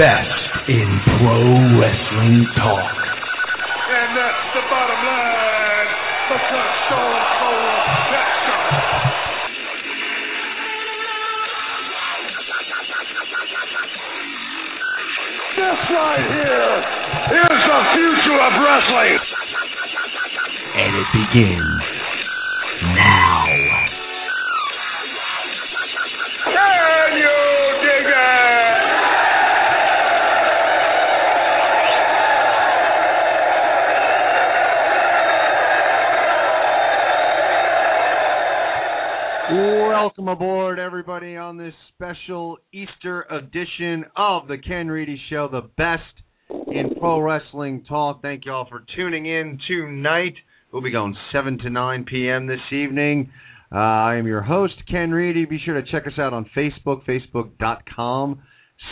[0.00, 0.88] Best in
[1.20, 1.44] pro
[1.76, 2.96] wrestling talk.
[3.92, 5.90] And that's the bottom line.
[6.24, 8.60] Because Stone Cold Jackson.
[15.60, 16.72] This right here
[17.44, 19.20] is the future of wrestling.
[20.80, 21.89] And it begins
[43.40, 46.02] edition of the Ken Reedy Show, the best
[46.50, 48.20] in pro wrestling talk.
[48.20, 50.34] Thank you all for tuning in tonight.
[50.72, 52.46] We'll be going 7 to 9 p.m.
[52.46, 53.30] this evening.
[53.72, 55.46] Uh, I am your host, Ken Reedy.
[55.46, 58.42] Be sure to check us out on Facebook, facebook.com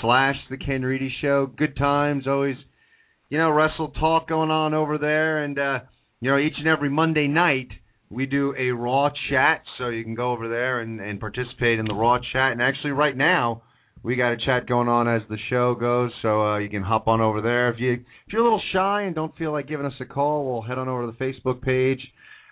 [0.00, 1.46] slash the Ken Reedy Show.
[1.46, 2.56] Good times, always,
[3.28, 5.44] you know, wrestle talk going on over there.
[5.44, 5.80] And, uh,
[6.20, 7.68] you know, each and every Monday night,
[8.08, 11.84] we do a Raw chat, so you can go over there and, and participate in
[11.84, 12.52] the Raw chat.
[12.52, 13.62] And actually, right now,
[14.02, 17.08] we got a chat going on as the show goes, so uh, you can hop
[17.08, 17.70] on over there.
[17.70, 20.50] If you if you're a little shy and don't feel like giving us a call,
[20.50, 22.00] we'll head on over to the Facebook page.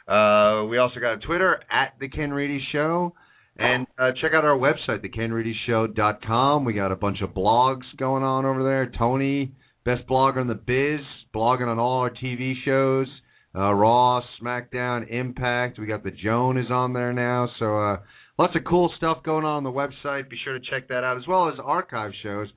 [0.09, 3.15] Uh, we also got a Twitter at the Ken Reedy Show,
[3.57, 6.65] and uh, check out our website, thekenreedyshow.com.
[6.65, 8.93] We got a bunch of blogs going on over there.
[8.99, 9.53] Tony,
[9.85, 11.05] best blogger in the biz,
[11.35, 13.09] blogging on all our TV shows
[13.57, 15.79] uh, Raw, SmackDown, Impact.
[15.79, 17.97] We got the Joan is on there now, so uh,
[18.39, 20.29] lots of cool stuff going on on the website.
[20.29, 22.49] Be sure to check that out as well as archive shows.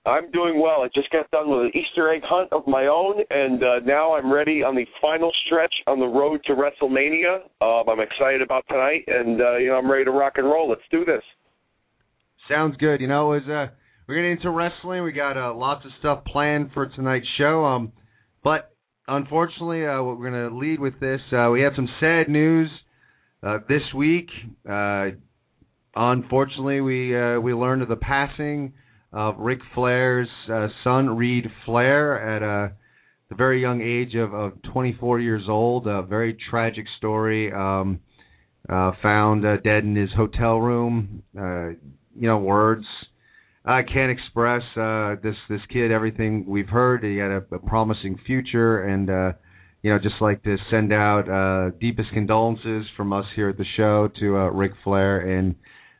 [0.06, 0.82] I'm doing well.
[0.82, 4.14] I just got done with an Easter egg hunt of my own, and uh, now
[4.14, 7.40] I'm ready on the final stretch on the road to WrestleMania.
[7.60, 10.68] Um, I'm excited about tonight, and uh, you know I'm ready to rock and roll.
[10.68, 11.22] Let's do this.
[12.48, 13.00] Sounds good.
[13.00, 13.66] You know, as uh,
[14.06, 17.64] we're getting into wrestling, we got uh, lots of stuff planned for tonight's show.
[17.64, 17.92] Um,
[18.44, 18.76] but
[19.08, 21.20] unfortunately, uh, we're going to lead with this.
[21.32, 22.70] Uh, we have some sad news
[23.42, 24.28] uh, this week.
[24.70, 25.06] Uh,
[25.96, 28.72] unfortunately, we uh, we learned of the passing
[29.16, 32.72] of Ric Flair's uh, son, Reed Flair, at a
[33.28, 35.88] the very young age of, of 24 years old.
[35.88, 37.52] A very tragic story.
[37.52, 38.00] Um,
[38.68, 41.22] uh, found uh, dead in his hotel room.
[41.38, 41.68] Uh,
[42.18, 42.84] you know, words
[43.66, 44.62] I can't express.
[44.76, 49.32] Uh, this this kid, everything we've heard, he had a, a promising future, and uh,
[49.82, 53.64] you know, just like to send out uh, deepest condolences from us here at the
[53.76, 55.56] show to uh, Ric Flair and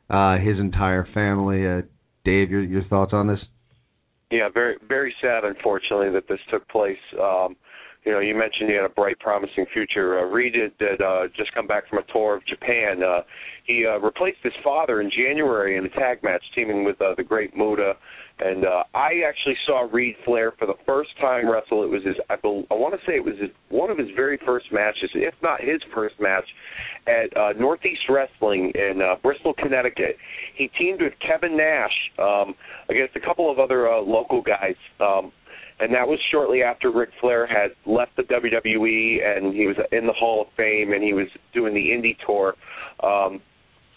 [0.08, 1.66] uh, his entire family.
[1.66, 1.82] Uh,
[2.26, 3.38] Dave, your your thoughts on this?
[4.32, 6.98] Yeah, very very sad, unfortunately, that this took place.
[7.22, 7.56] Um,
[8.04, 10.20] you know, you mentioned he had a bright, promising future.
[10.20, 13.02] Uh, Reed had uh, just come back from a tour of Japan.
[13.02, 13.22] Uh,
[13.64, 17.24] he uh, replaced his father in January in a tag match, teaming with uh, the
[17.24, 17.94] Great Muta.
[18.38, 21.84] And uh, I actually saw Reed Flair for the first time wrestle.
[21.84, 24.08] It was his, I, be, I want to say it was his, one of his
[24.14, 26.44] very first matches, if not his first match,
[27.06, 30.18] at uh, Northeast Wrestling in uh, Bristol, Connecticut.
[30.54, 32.54] He teamed with Kevin Nash um,
[32.90, 34.76] against a couple of other uh, local guys.
[35.00, 35.32] Um,
[35.80, 40.06] and that was shortly after Ric Flair had left the WWE and he was in
[40.06, 42.54] the Hall of Fame and he was doing the indie tour.
[43.02, 43.40] Um,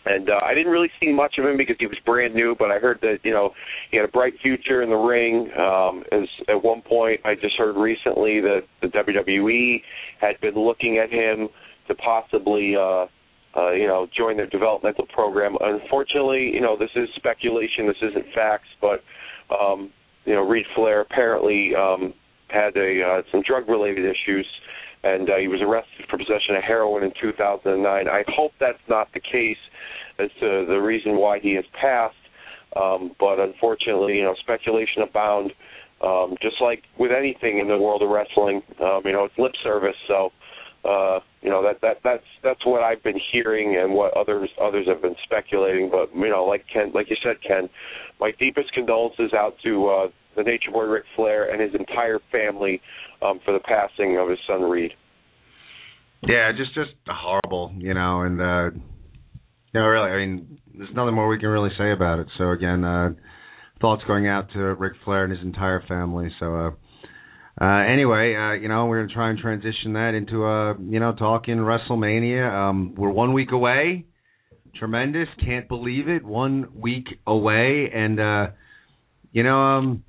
[0.06, 2.72] and uh, I didn't really see much of him because he was brand new, but
[2.72, 3.52] I heard that you know
[3.92, 5.52] he had a bright future in the ring.
[5.58, 9.82] Um, as at one point, I just heard recently that the WWE
[10.22, 11.50] had been looking at him
[11.88, 12.76] to possibly.
[12.76, 13.08] Uh,
[13.58, 15.58] uh, you know, join their developmental program.
[15.60, 17.88] Unfortunately, you know, this is speculation.
[17.88, 19.02] This isn't facts, but
[19.50, 19.92] um,
[20.26, 22.14] you know, Reed Flair apparently um,
[22.50, 24.46] had a uh, some drug-related issues,
[25.04, 28.08] and uh, he was arrested for possession of heroin in 2009.
[28.08, 29.58] I hope that's not the case
[30.20, 32.16] as to the reason why he has passed,
[32.76, 35.52] um, but unfortunately, you know, speculation abound.
[36.02, 39.52] Um, just like with anything in the world of wrestling, um, you know, it's lip
[39.64, 39.96] service.
[40.08, 40.32] So,
[40.86, 44.88] uh, you know, that that that's that's what I've been hearing and what others others
[44.88, 45.90] have been speculating.
[45.90, 47.70] But you know, like Ken, like you said, Ken,
[48.20, 52.82] my deepest condolences out to uh, the Nature Boy Ric Flair and his entire family
[53.22, 54.92] um, for the passing of his son Reed.
[56.24, 58.70] Yeah, just just horrible, you know, and uh
[59.72, 62.28] you know, really, I mean, there's nothing more we can really say about it.
[62.38, 63.12] So again, uh
[63.80, 66.30] thoughts going out to Ric Flair and his entire family.
[66.40, 66.72] So uh
[67.62, 71.14] uh, anyway, uh, you know, we're gonna try and transition that into uh, you know,
[71.14, 72.52] talking WrestleMania.
[72.52, 74.06] Um, we're one week away.
[74.76, 76.24] Tremendous, can't believe it.
[76.24, 78.48] One week away, and uh,
[79.32, 80.04] you know, um,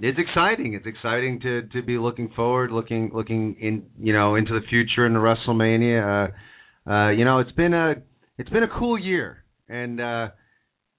[0.00, 0.74] it's exciting.
[0.74, 5.06] It's exciting to to be looking forward, looking looking in you know into the future
[5.06, 6.28] in the WrestleMania.
[6.86, 7.94] Uh, uh, you know, it's been a
[8.36, 10.28] it's been a cool year, and uh,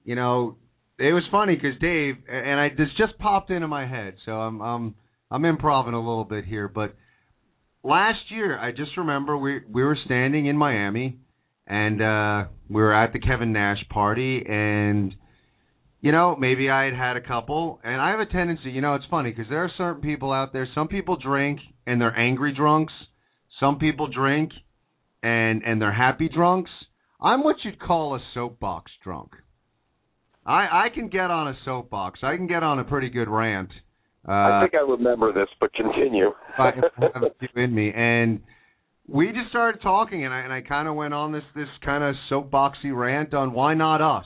[0.03, 0.57] you know,
[0.97, 4.61] it was funny because Dave and I this just popped into my head, so I'm
[4.61, 4.95] I'm
[5.31, 6.95] I'm improving a little bit here, but
[7.83, 11.19] last year I just remember we we were standing in Miami
[11.67, 15.13] and uh we were at the Kevin Nash party and
[16.01, 18.95] you know maybe I had had a couple and I have a tendency you know
[18.95, 22.53] it's funny because there are certain people out there some people drink and they're angry
[22.53, 22.93] drunks
[23.59, 24.51] some people drink
[25.23, 26.71] and and they're happy drunks.
[27.21, 29.31] I'm what you'd call a soapbox drunk
[30.45, 32.19] I I can get on a soapbox.
[32.23, 33.69] I can get on a pretty good rant.
[34.27, 36.31] Uh, I think I remember this, but continue.
[36.57, 36.71] I
[37.13, 38.41] have a few in me, and
[39.07, 42.03] we just started talking, and I and I kind of went on this this kind
[42.03, 44.25] of soapboxy rant on why not us?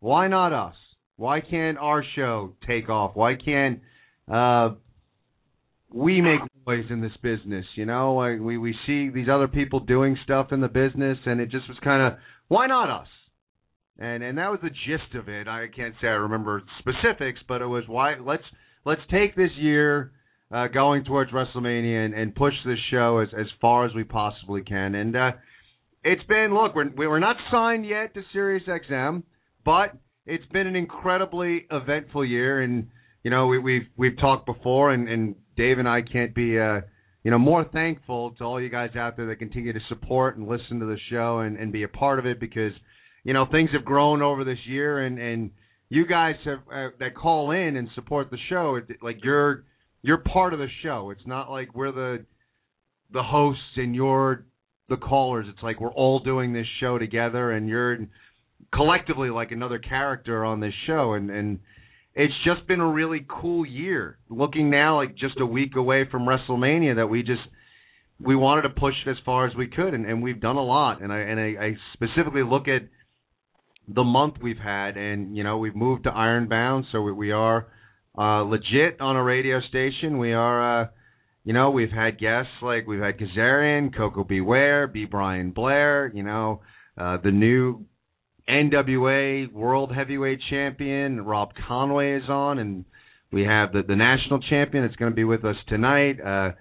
[0.00, 0.74] Why not us?
[1.16, 3.12] Why can't our show take off?
[3.14, 3.80] Why can't
[4.32, 4.70] uh,
[5.92, 7.64] we make noise in this business?
[7.74, 11.40] You know, like we we see these other people doing stuff in the business, and
[11.40, 12.18] it just was kind of
[12.48, 13.08] why not us?
[13.98, 15.48] And and that was the gist of it.
[15.48, 18.44] I can't say I remember specifics, but it was why let's
[18.84, 20.12] let's take this year
[20.52, 24.62] uh, going towards WrestleMania and, and push this show as as far as we possibly
[24.62, 24.94] can.
[24.94, 25.32] And uh,
[26.04, 29.24] it's been look, we're we're not signed yet to Sirius XM,
[29.64, 29.92] but
[30.26, 32.62] it's been an incredibly eventful year.
[32.62, 32.88] And
[33.24, 36.58] you know we, we've we've talked before, and and Dave and I can't be.
[36.58, 36.80] Uh,
[37.24, 40.48] you know, more thankful to all you guys out there that continue to support and
[40.48, 42.72] listen to the show and, and be a part of it because
[43.24, 45.50] you know things have grown over this year, and and
[45.88, 48.76] you guys have uh, that call in and support the show.
[48.76, 49.64] It, like you're
[50.02, 51.10] you're part of the show.
[51.10, 52.24] It's not like we're the
[53.12, 54.44] the hosts and you're
[54.88, 55.46] the callers.
[55.48, 57.98] It's like we're all doing this show together, and you're
[58.72, 61.60] collectively like another character on this show, and and
[62.14, 64.18] it's just been a really cool year.
[64.28, 67.42] Looking now, like just a week away from WrestleMania, that we just
[68.20, 70.64] we wanted to push it as far as we could, and, and we've done a
[70.64, 71.02] lot.
[71.02, 72.82] And I and I, I specifically look at
[73.88, 77.68] the month we've had, and you know we've moved to Ironbound, so we, we are
[78.16, 80.18] uh, legit on a radio station.
[80.18, 80.86] We are, uh,
[81.44, 84.40] you know, we've had guests like we've had Kazarian, Koko B.
[84.40, 85.04] Ware, B.
[85.04, 86.60] Brian Blair, you know,
[87.00, 87.86] uh, the new
[88.48, 92.84] NWA World Heavyweight Champion Rob Conway is on, and
[93.30, 94.84] we have the the national champion.
[94.84, 96.20] that's going to be with us tonight.
[96.20, 96.52] Uh,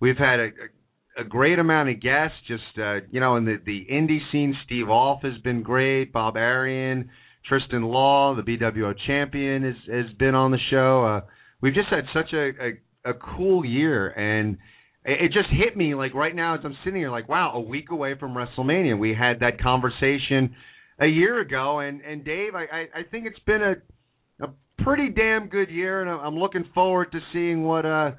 [0.00, 0.68] we've had a, a
[1.16, 2.36] a great amount of guests.
[2.46, 6.12] Just uh, you know, in the the indie scene, Steve Off has been great.
[6.12, 7.10] Bob Arian,
[7.48, 11.04] Tristan Law, the BWO champion, has has been on the show.
[11.04, 11.20] Uh,
[11.60, 14.58] we've just had such a, a a cool year, and
[15.04, 17.60] it, it just hit me like right now as I'm sitting here, like wow, a
[17.60, 18.98] week away from WrestleMania.
[18.98, 20.54] We had that conversation
[20.98, 24.48] a year ago, and and Dave, I I, I think it's been a a
[24.82, 28.12] pretty damn good year, and I'm looking forward to seeing what uh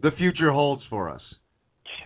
[0.00, 1.22] the future holds for us.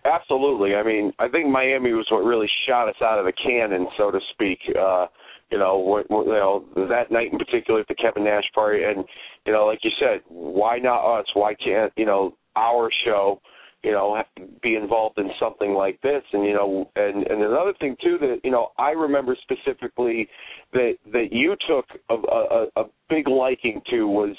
[0.09, 0.75] Absolutely.
[0.75, 4.11] I mean, I think Miami was what really shot us out of the cannon, so
[4.11, 4.59] to speak.
[4.79, 5.07] Uh,
[5.51, 9.05] you know, what, you know that night in particular at the Kevin Nash party, and
[9.47, 11.27] you know, like you said, why not us?
[11.35, 13.41] Why can't you know our show?
[13.85, 16.23] You know, have to be involved in something like this.
[16.33, 20.29] And you know, and and another thing too that you know I remember specifically
[20.73, 24.37] that that you took a, a, a big liking to was,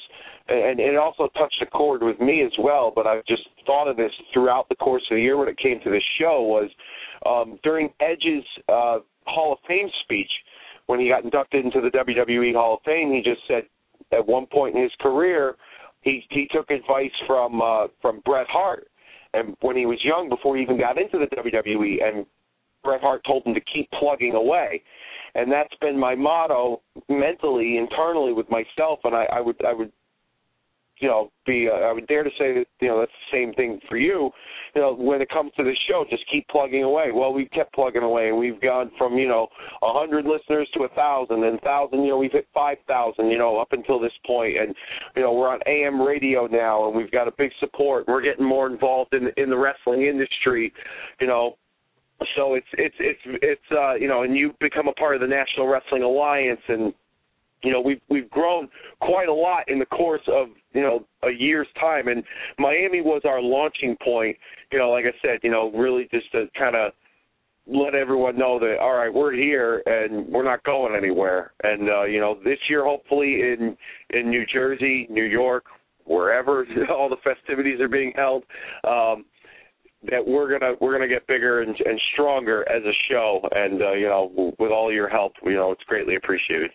[0.50, 2.92] and it also touched a chord with me as well.
[2.94, 5.80] But I've just thought of this throughout the course of the year when it came
[5.84, 6.70] to this show was
[7.26, 10.32] um, during Edge's uh, Hall of Fame speech
[10.88, 13.14] when he got inducted into the WWE Hall of Fame.
[13.14, 13.64] He just said
[14.12, 15.56] at one point in his career
[16.02, 18.88] he he took advice from uh, from Bret Hart
[19.34, 22.26] and when he was young, before he even got into the WWE, and
[22.84, 24.82] Bret Hart told him to keep plugging away,
[25.36, 29.00] and that's been my motto mentally, internally with myself.
[29.04, 29.92] And I, I would, I would
[31.00, 33.54] you know, be uh, I would dare to say that you know that's the same
[33.54, 34.30] thing for you.
[34.76, 37.12] You know, when it comes to the show, just keep plugging away.
[37.14, 39.48] Well, we've kept plugging away, and we've gone from you know
[39.82, 42.04] a hundred listeners to a thousand, and thousand.
[42.04, 43.30] You know, we've hit five thousand.
[43.30, 44.76] You know, up until this point, and
[45.16, 48.06] you know we're on AM radio now, and we've got a big support.
[48.08, 50.74] We're getting more involved in in the wrestling industry.
[51.22, 51.56] You know,
[52.36, 55.28] so it's it's it's it's uh you know and you've become a part of the
[55.28, 56.94] National Wrestling Alliance and
[57.64, 58.70] you know we've we've grown
[59.02, 62.08] quite a lot in the course of you know a year's time.
[62.08, 62.24] And
[62.58, 64.38] Miami was our launching point
[64.72, 66.94] you know like I said you know really just to kind of
[67.68, 71.54] let everyone know that all right we're here and we're not going anywhere.
[71.64, 73.76] And uh you know this year hopefully in
[74.12, 75.66] in New Jersey New York
[76.06, 78.44] wherever all the festivities are being held
[78.86, 79.26] um
[80.10, 83.42] that we're gonna we're gonna get bigger and, and stronger as a show.
[83.52, 86.72] And uh you know with all your help you know it's greatly appreciated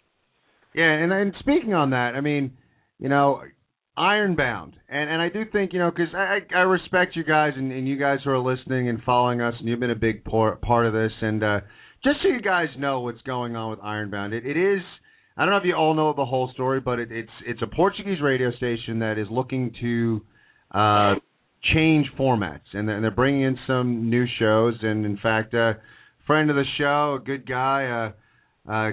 [0.75, 2.53] yeah, and and speaking on that, I mean,
[2.99, 3.43] you know,
[3.97, 7.71] Ironbound, and and I do think you know because I I respect you guys and,
[7.71, 10.61] and you guys who are listening and following us, and you've been a big part
[10.63, 11.61] part of this, and uh,
[12.03, 14.81] just so you guys know what's going on with Ironbound, it, it is.
[15.37, 17.67] I don't know if you all know the whole story, but it, it's it's a
[17.67, 20.23] Portuguese radio station that is looking to
[20.73, 21.15] uh,
[21.73, 24.75] change formats, and they're, and they're bringing in some new shows.
[24.83, 25.79] And in fact, a
[26.27, 28.13] friend of the show, a good guy,
[28.67, 28.91] uh, uh,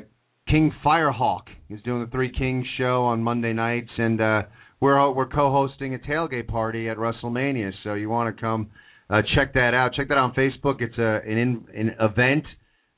[0.51, 4.41] King Firehawk is doing the Three Kings show on Monday nights, and uh,
[4.81, 7.71] we're we're co-hosting a tailgate party at WrestleMania.
[7.85, 8.69] So you want to come
[9.09, 9.93] uh, check that out?
[9.93, 10.81] Check that out on Facebook.
[10.81, 12.43] It's a an, in, an event.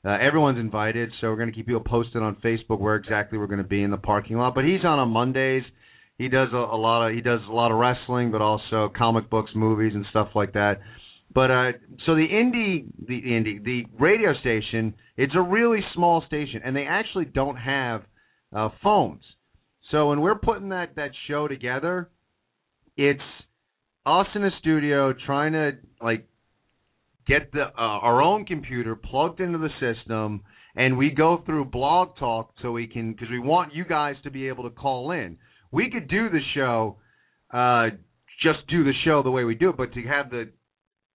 [0.04, 3.46] Uh, everyone's invited, so we're going to keep you posted on Facebook where exactly we're
[3.46, 4.56] going to be in the parking lot.
[4.56, 5.62] But he's on on Mondays.
[6.18, 9.30] He does a, a lot of he does a lot of wrestling, but also comic
[9.30, 10.80] books, movies, and stuff like that.
[11.34, 11.72] But uh,
[12.06, 16.86] so the indie, the indie, the radio station, it's a really small station, and they
[16.88, 18.02] actually don't have
[18.54, 19.22] uh, phones.
[19.90, 22.08] So when we're putting that that show together,
[22.96, 23.20] it's
[24.06, 26.28] us in a studio trying to like
[27.26, 30.42] get the uh, our own computer plugged into the system,
[30.76, 34.30] and we go through Blog Talk so we can because we want you guys to
[34.30, 35.36] be able to call in.
[35.72, 36.98] We could do the show,
[37.52, 37.86] uh,
[38.40, 40.50] just do the show the way we do it, but to have the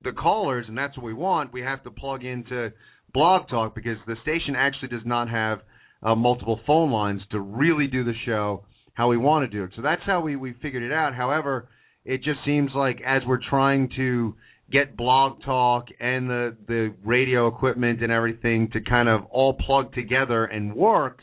[0.03, 2.71] the callers, and that's what we want, we have to plug into
[3.13, 5.59] Blog Talk because the station actually does not have
[6.01, 8.63] uh, multiple phone lines to really do the show
[8.93, 9.71] how we want to do it.
[9.75, 11.15] So that's how we we figured it out.
[11.15, 11.69] However,
[12.05, 14.35] it just seems like as we're trying to
[14.71, 19.93] get Blog Talk and the the radio equipment and everything to kind of all plug
[19.93, 21.21] together and work,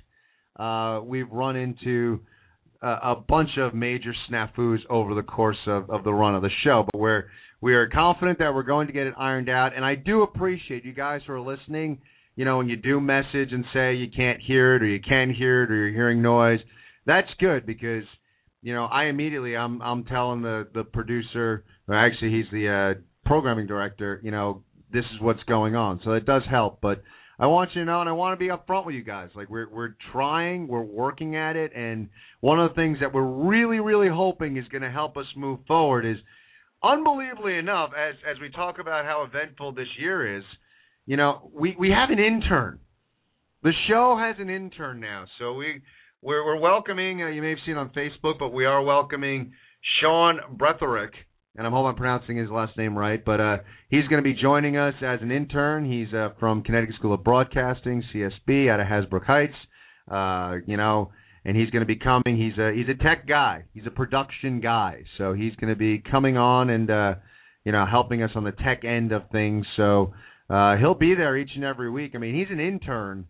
[0.58, 2.20] uh, we've run into
[2.82, 6.50] a, a bunch of major snafus over the course of, of the run of the
[6.64, 6.86] show.
[6.90, 7.24] But we're
[7.66, 10.84] we are confident that we're going to get it ironed out, and I do appreciate
[10.84, 11.98] you guys who are listening.
[12.36, 15.34] You know, when you do message and say you can't hear it or you can
[15.34, 16.60] hear it or you're hearing noise,
[17.06, 18.04] that's good because
[18.62, 23.00] you know I immediately I'm I'm telling the the producer, or actually he's the uh,
[23.24, 24.20] programming director.
[24.22, 26.80] You know, this is what's going on, so it does help.
[26.80, 27.02] But
[27.36, 29.30] I want you to know, and I want to be upfront with you guys.
[29.34, 33.26] Like we're we're trying, we're working at it, and one of the things that we're
[33.26, 36.18] really really hoping is going to help us move forward is
[36.82, 40.44] unbelievably enough, as as we talk about how eventful this year is,
[41.06, 42.80] you know, we we have an intern.
[43.62, 45.82] The show has an intern now, so we
[46.22, 47.22] we're, we're welcoming.
[47.22, 49.52] Uh, you may have seen on Facebook, but we are welcoming
[50.00, 51.10] Sean Bretherick,
[51.56, 53.24] and I'm hoping I'm pronouncing his last name right.
[53.24, 53.56] But uh,
[53.88, 55.90] he's going to be joining us as an intern.
[55.90, 59.54] He's uh, from Connecticut School of Broadcasting, CSB, out of Hasbrouck Heights.
[60.10, 61.10] Uh, you know,
[61.46, 62.36] and he's going to be coming.
[62.36, 63.64] He's a he's a tech guy.
[63.72, 65.04] He's a production guy.
[65.16, 67.14] So he's going to be coming on and uh,
[67.64, 69.64] you know helping us on the tech end of things.
[69.76, 70.12] So
[70.50, 72.12] uh, he'll be there each and every week.
[72.14, 73.26] I mean, he's an intern,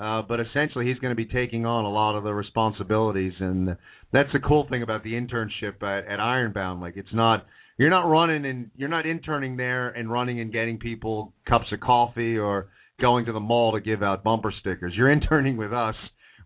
[0.00, 3.76] uh, but essentially he's going to be taking on a lot of the responsibilities, and
[4.12, 6.80] that's the cool thing about the internship at, at Ironbound.
[6.80, 7.44] Like it's not
[7.76, 11.80] you're not running and you're not interning there and running and getting people cups of
[11.80, 12.68] coffee or
[13.00, 14.92] going to the mall to give out bumper stickers.
[14.96, 15.96] You're interning with us.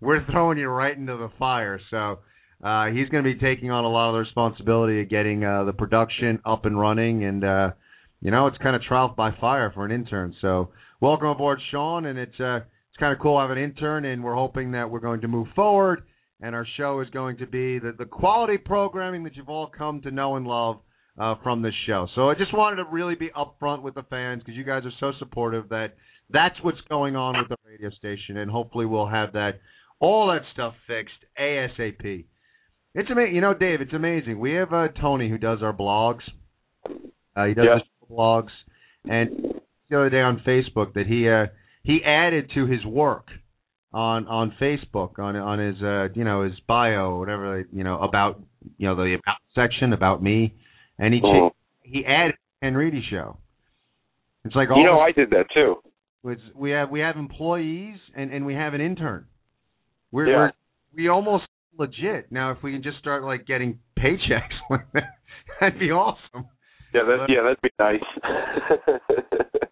[0.03, 1.81] We're throwing you right into the fire.
[1.93, 2.19] So
[2.61, 5.63] uh, he's going to be taking on a lot of the responsibility of getting uh,
[5.63, 7.71] the production up and running, and uh,
[8.21, 10.35] you know it's kind of trial by fire for an intern.
[10.41, 14.05] So welcome aboard, Sean, and it's uh, it's kind of cool to have an intern,
[14.05, 16.03] and we're hoping that we're going to move forward,
[16.41, 20.03] and our show is going to be the the quality programming that you've all come
[20.03, 20.81] to know and love
[21.17, 22.09] uh, from this show.
[22.17, 24.93] So I just wanted to really be upfront with the fans because you guys are
[24.99, 25.95] so supportive that
[26.29, 29.61] that's what's going on with the radio station, and hopefully we'll have that
[30.03, 32.25] all that stuff fixed ASAP.
[32.95, 33.81] It's amazing, you know, Dave.
[33.81, 34.39] It's amazing.
[34.39, 36.21] We have uh, Tony who does our blogs.
[37.35, 37.81] Uh, he does Yes.
[38.11, 38.51] blogs,
[39.09, 39.55] and
[39.89, 41.47] the other day on Facebook that he uh,
[41.83, 43.29] he added to his work
[43.95, 48.41] on on Facebook on on his uh, you know his bio whatever you know about
[48.77, 50.53] you know the about section about me,
[50.99, 51.51] and he Mhm.
[51.51, 53.39] cha- he added Ken Reedy show.
[54.45, 55.77] It's like all You know, I did that too.
[56.25, 59.25] it's, we have we have employees and and we have an intern.
[60.13, 60.37] We're, Yeah.
[60.37, 60.53] we're
[60.95, 61.45] we almost
[61.79, 62.51] legit now.
[62.53, 64.55] If we can just start like getting paychecks,
[65.61, 66.47] that'd be awesome.
[66.95, 68.01] Yeah, that, yeah, that'd be nice.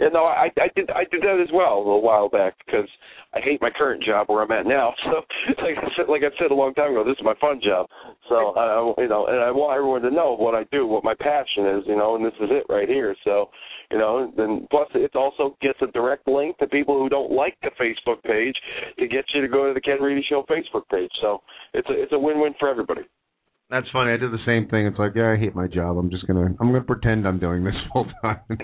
[0.00, 2.88] yeah, no, I I did I did that as well a while back because
[3.34, 4.94] I hate my current job where I'm at now.
[5.04, 7.60] So like I said, like I said a long time ago, this is my fun
[7.62, 7.86] job.
[8.28, 11.14] So uh, you know, and I want everyone to know what I do, what my
[11.14, 13.16] passion is, you know, and this is it right here.
[13.24, 13.50] So
[13.90, 17.56] you know, then plus it also gets a direct link to people who don't like
[17.62, 18.54] the Facebook page
[18.98, 21.10] to get you to go to the Ken Reedy Show Facebook page.
[21.20, 21.42] So
[21.74, 23.02] it's a it's a win-win for everybody.
[23.70, 24.12] That's funny.
[24.12, 24.86] I did the same thing.
[24.86, 25.98] It's like, yeah, I hate my job.
[25.98, 28.40] I'm just gonna I'm gonna pretend I'm doing this full time.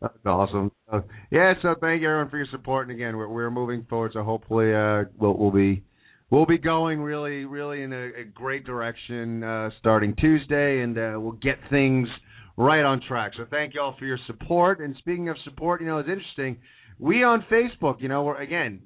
[0.00, 0.72] That's awesome.
[0.92, 2.88] Uh, yeah, so thank you everyone for your support.
[2.88, 4.12] And again, we're we're moving forward.
[4.14, 5.84] So hopefully, uh, we'll we'll be
[6.30, 11.12] we'll be going really really in a, a great direction uh, starting Tuesday, and uh,
[11.16, 12.08] we'll get things
[12.56, 13.32] right on track.
[13.36, 14.80] So thank you all for your support.
[14.80, 16.58] And speaking of support, you know, it's interesting.
[16.98, 18.82] We on Facebook, you know, we're again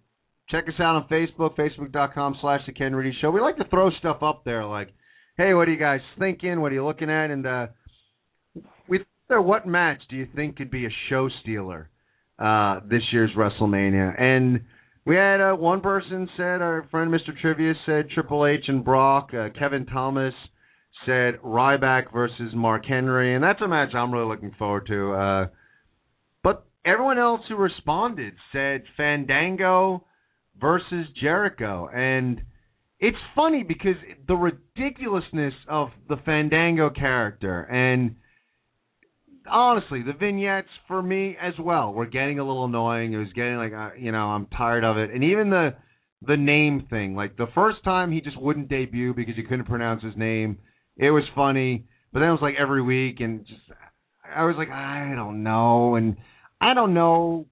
[0.51, 3.31] check us out on Facebook, facebook.com slash the Ken Show.
[3.31, 4.89] We like to throw stuff up there like,
[5.37, 6.61] hey, what are you guys thinking?
[6.61, 7.31] What are you looking at?
[7.31, 7.67] And uh,
[8.89, 11.89] we there, what match do you think could be a show stealer
[12.39, 14.21] uh, this year's WrestleMania?
[14.21, 14.61] And
[15.07, 17.39] we had uh, one person said, our friend Mr.
[17.41, 19.31] Trivia said Triple H and Brock.
[19.33, 20.35] Uh, Kevin Thomas
[21.07, 25.13] said Ryback versus Mark Henry, and that's a match I'm really looking forward to.
[25.13, 25.47] Uh,
[26.43, 30.05] but everyone else who responded said Fandango
[30.61, 32.43] versus Jericho, and
[32.99, 33.97] it's funny because
[34.29, 38.17] the ridiculousness of the Fandango character and
[39.51, 43.13] honestly, the vignettes for me as well were getting a little annoying.
[43.13, 45.11] It was getting like, uh, you know, I'm tired of it.
[45.11, 45.75] And even the
[46.27, 50.03] the name thing, like the first time he just wouldn't debut because he couldn't pronounce
[50.03, 50.59] his name.
[50.97, 53.61] It was funny, but then it was like every week, and just
[54.35, 56.17] I was like, I don't know, and
[56.61, 57.47] I don't know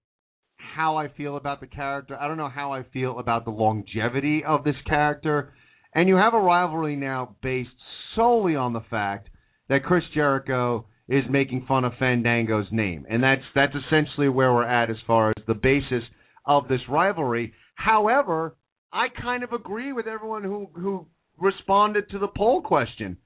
[0.75, 2.17] how I feel about the character.
[2.19, 5.53] I don't know how I feel about the longevity of this character.
[5.95, 7.71] And you have a rivalry now based
[8.15, 9.29] solely on the fact
[9.69, 13.07] that Chris Jericho is making fun of Fandango's name.
[13.09, 16.03] And that's that's essentially where we're at as far as the basis
[16.45, 17.55] of this rivalry.
[17.75, 18.57] However,
[18.93, 21.07] I kind of agree with everyone who who
[21.39, 23.17] responded to the poll question.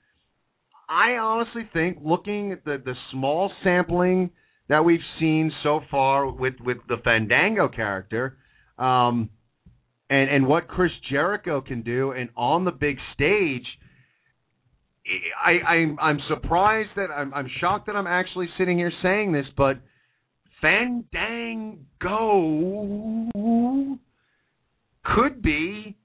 [0.89, 4.31] I honestly think looking at the the small sampling
[4.69, 8.37] that we've seen so far with with the Fandango character,
[8.79, 9.31] um,
[10.09, 13.67] and and what Chris Jericho can do, and on the big stage,
[15.45, 19.47] I I'm I'm surprised that I'm I'm shocked that I'm actually sitting here saying this,
[19.57, 19.79] but
[20.61, 21.79] Fandango
[25.05, 25.97] could be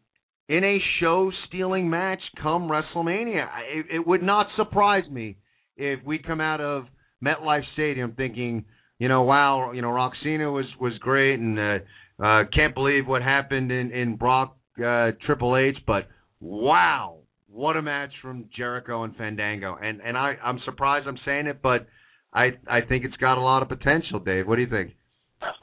[0.49, 3.47] in a show stealing match come WrestleMania.
[3.71, 5.37] It, it would not surprise me
[5.75, 6.85] if we come out of
[7.23, 8.65] MetLife Stadium thinking,
[8.99, 11.77] you know, wow, you know, Rock-Cena was was great, and uh,
[12.23, 16.07] uh, can't believe what happened in in Brock uh, Triple H, but
[16.39, 17.17] wow,
[17.49, 21.61] what a match from Jericho and Fandango, and and I I'm surprised I'm saying it,
[21.61, 21.87] but
[22.33, 24.47] I I think it's got a lot of potential, Dave.
[24.47, 24.91] What do you think?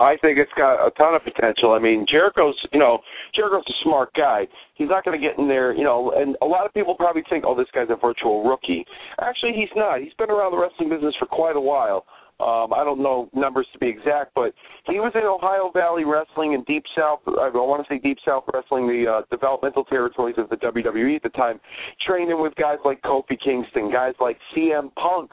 [0.01, 1.73] I think it's got a ton of potential.
[1.73, 2.99] I mean, Jericho's, you know,
[3.35, 4.47] Jericho's a smart guy.
[4.75, 7.23] He's not going to get in there, you know, and a lot of people probably
[7.29, 8.85] think, oh, this guy's a virtual rookie.
[9.21, 10.01] Actually, he's not.
[10.01, 12.05] He's been around the wrestling business for quite a while.
[12.41, 14.53] Um, I don't know numbers to be exact, but
[14.87, 17.21] he was in Ohio Valley Wrestling and Deep South.
[17.27, 21.23] I want to say Deep South Wrestling, the uh, developmental territories of the WWE at
[21.23, 21.61] the time,
[22.05, 25.31] training with guys like Kofi Kingston, guys like CM Punk.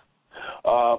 [0.64, 0.98] Uh,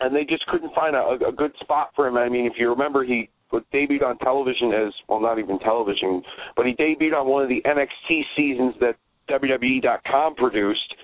[0.00, 2.16] and they just couldn't find a, a good spot for him.
[2.16, 6.22] I mean, if you remember, he debuted on television as well, not even television,
[6.56, 8.96] but he debuted on one of the NXT seasons that
[9.30, 10.94] WWE.com produced.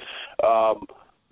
[0.42, 0.86] um,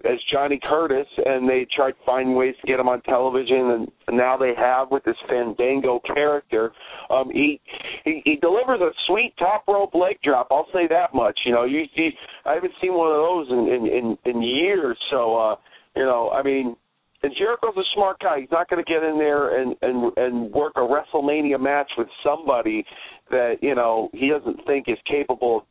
[0.05, 4.17] as Johnny Curtis, and they tried to find ways to get him on television, and
[4.17, 6.73] now they have with this Fandango character.
[7.11, 7.61] Um, he,
[8.05, 10.49] he he delivers a sweet top rope leg drop.
[10.51, 11.39] I'll say that much.
[11.45, 12.11] You know, you see,
[12.47, 14.97] I haven't seen one of those in in in, in years.
[15.11, 15.57] So, uh,
[15.97, 16.77] you know, I mean,
[17.23, 18.41] and Jericho's a smart guy.
[18.41, 22.09] He's not going to get in there and and and work a WrestleMania match with
[22.25, 22.85] somebody
[23.31, 25.63] that you know he doesn't think is capable of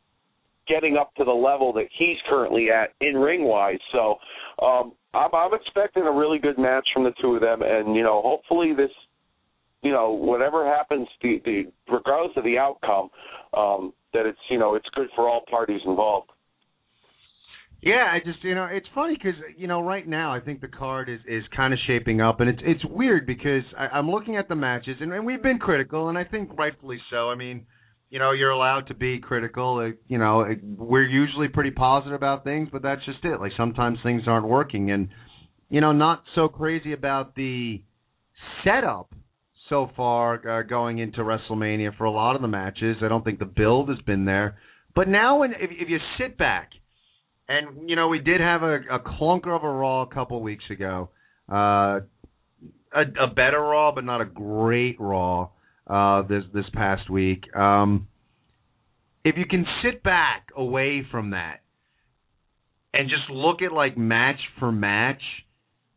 [0.68, 3.78] getting up to the level that he's currently at in ring wise.
[3.92, 4.16] So
[4.64, 8.02] um, I'm, I'm expecting a really good match from the two of them, and you
[8.02, 8.90] know hopefully this,
[9.82, 13.10] you know whatever happens, the, the regardless of the outcome,
[13.56, 16.30] um, that it's you know it's good for all parties involved.
[17.82, 20.68] Yeah, I just you know it's funny because you know right now I think the
[20.68, 24.36] card is is kind of shaping up, and it's it's weird because I, I'm looking
[24.36, 27.30] at the matches, and, and we've been critical, and I think rightfully so.
[27.30, 27.64] I mean,
[28.10, 29.92] you know, you're allowed to be critical.
[30.08, 33.40] You know, we're usually pretty positive about things, but that's just it.
[33.40, 35.08] Like sometimes things aren't working, and
[35.70, 37.82] you know, not so crazy about the
[38.62, 39.14] setup
[39.70, 42.98] so far uh, going into WrestleMania for a lot of the matches.
[43.02, 44.58] I don't think the build has been there,
[44.94, 46.72] but now when if, if you sit back
[47.50, 50.64] and you know, we did have a, a clunker of a Raw a couple weeks
[50.70, 51.10] ago.
[51.50, 52.00] Uh,
[52.92, 55.48] a, a better Raw, but not a great Raw
[55.88, 57.44] uh, this this past week.
[57.54, 58.06] Um,
[59.24, 61.62] if you can sit back away from that
[62.94, 65.22] and just look at like match for match,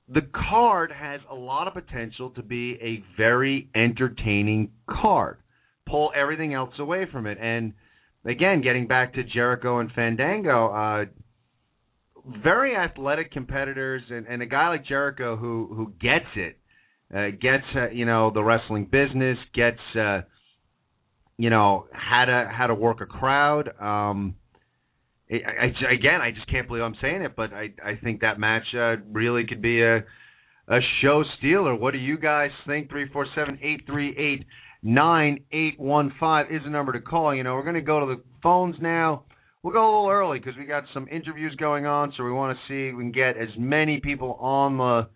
[0.09, 5.37] the card has a lot of potential to be a very entertaining card.
[5.87, 7.73] Pull everything else away from it, and
[8.25, 11.05] again, getting back to Jericho and Fandango, uh,
[12.25, 16.57] very athletic competitors, and, and a guy like Jericho who who gets it,
[17.13, 20.21] uh, gets uh, you know the wrestling business, gets uh,
[21.37, 23.69] you know how to how to work a crowd.
[23.79, 24.35] Um,
[25.29, 28.39] I, I, again, I just can't believe I'm saying it, but I I think that
[28.39, 29.97] match uh, really could be a
[30.67, 31.75] a show stealer.
[31.75, 32.89] What do you guys think?
[32.89, 34.45] Three four seven eight three eight
[34.81, 37.35] nine eight one five is the number to call.
[37.35, 39.25] You know, we're going to go to the phones now
[39.63, 42.57] we'll go a little early because we got some interviews going on, so we want
[42.57, 45.07] to see if we can get as many people on the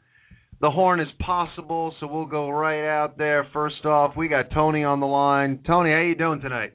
[0.59, 1.93] the horn as possible.
[1.99, 3.47] So we'll go right out there.
[3.53, 5.59] First off, we got Tony on the line.
[5.67, 6.73] Tony, how you doing tonight?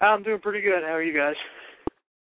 [0.00, 0.82] I'm doing pretty good.
[0.82, 1.34] How are you guys?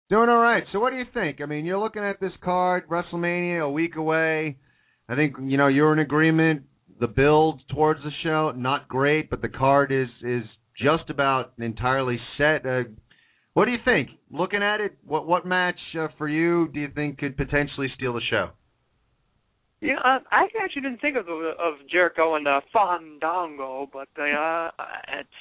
[0.10, 0.64] Doing all right.
[0.72, 1.42] So what do you think?
[1.42, 4.58] I mean, you're looking at this card, WrestleMania, a week away.
[5.10, 6.64] I think you know you're in agreement.
[7.00, 10.44] The build towards the show not great, but the card is is
[10.80, 12.66] just about entirely set.
[12.66, 12.84] Uh,
[13.58, 14.10] what do you think?
[14.30, 18.14] Looking at it, what what match uh, for you do you think could potentially steal
[18.14, 18.52] the show?
[19.82, 24.70] Yeah, uh, I actually didn't think of of Jericho and uh, Fandango, but uh,
[25.10, 25.40] it's,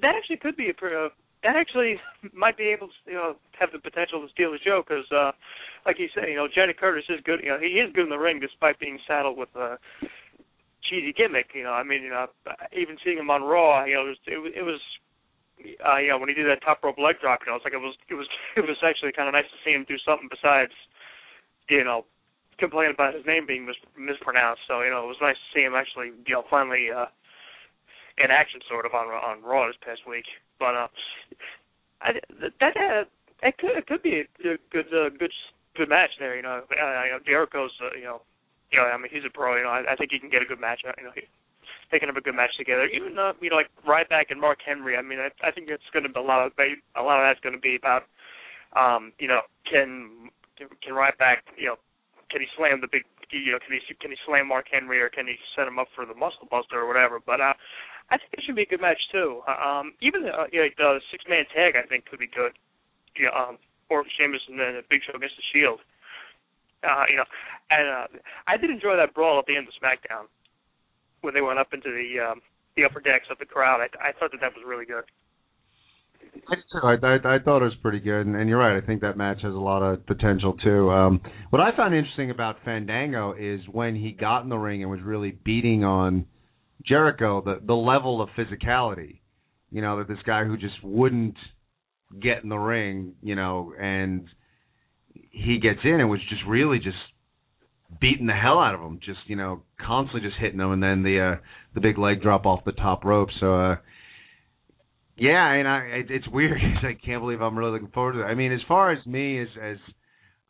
[0.00, 1.08] that actually could be a uh,
[1.42, 1.96] that actually
[2.32, 5.32] might be able to you know have the potential to steal the show because, uh,
[5.84, 7.40] like you said, you know Johnny Curtis is good.
[7.42, 9.78] You know he is good in the ring despite being saddled with a
[10.88, 11.50] cheesy gimmick.
[11.54, 12.26] You know, I mean, you know,
[12.70, 14.78] even seeing him on Raw, you know, it was, it, it was
[15.84, 17.82] uh, you when he did that top rope leg drop, you know, it's like it
[17.82, 20.72] was it was it was actually kind of nice to see him do something besides,
[21.68, 22.04] you know,
[22.58, 24.62] complain about his name being mis- mispronounced.
[24.66, 27.10] So you know, it was nice to see him actually, you know, finally uh,
[28.18, 30.26] in action sort of on on Raw this past week.
[30.58, 30.88] But uh,
[32.02, 32.18] I,
[32.60, 33.04] that uh,
[33.42, 35.32] it could it could be a good uh, good
[35.76, 36.36] good match there.
[36.36, 38.22] You know, uh, you know Jericho's uh, you know.
[38.68, 39.56] You know, I mean, he's a pro.
[39.56, 40.84] You know, I, I think he can get a good match.
[40.84, 41.24] You know, he,
[41.90, 42.86] they can have a good match together.
[42.86, 44.96] Even uh, you know, like Ryback and Mark Henry.
[44.96, 47.24] I mean, I, I think it's going to be a lot of a lot of
[47.24, 48.04] that's going to be about,
[48.76, 51.76] um, you know, can can Ryback, you know,
[52.30, 55.08] can he slam the big, you know, can he can he slam Mark Henry or
[55.08, 57.20] can he set him up for the Muscle Buster or whatever?
[57.24, 57.54] But uh,
[58.10, 59.40] I think it should be a good match too.
[59.48, 62.52] Um, even uh, you know, the six man tag I think could be good.
[63.16, 65.80] You know, um, or Sheamus and then Big Show against the Shield.
[66.84, 67.26] Uh, you know,
[67.72, 68.06] and uh,
[68.46, 70.30] I did enjoy that brawl at the end of SmackDown
[71.20, 72.40] when they went up into the um,
[72.76, 73.80] the upper decks of the crowd.
[73.80, 75.04] I, I thought that that was really good.
[76.82, 78.80] I, I, I thought it was pretty good, and, and you're right.
[78.80, 80.90] I think that match has a lot of potential too.
[80.90, 84.90] Um, what I found interesting about Fandango is when he got in the ring and
[84.90, 86.26] was really beating on
[86.86, 89.20] Jericho, the the level of physicality.
[89.70, 91.36] You know that this guy who just wouldn't
[92.22, 94.26] get in the ring, you know, and
[95.30, 96.96] he gets in and was just really just
[98.00, 101.02] beating the hell out of him, just you know, constantly just hitting them, and then
[101.02, 101.40] the uh,
[101.74, 103.28] the big leg drop off the top rope.
[103.40, 103.76] So, uh,
[105.16, 106.60] yeah, and I it, it's weird.
[106.60, 108.24] Because I can't believe I'm really looking forward to it.
[108.24, 109.76] I mean, as far as me as as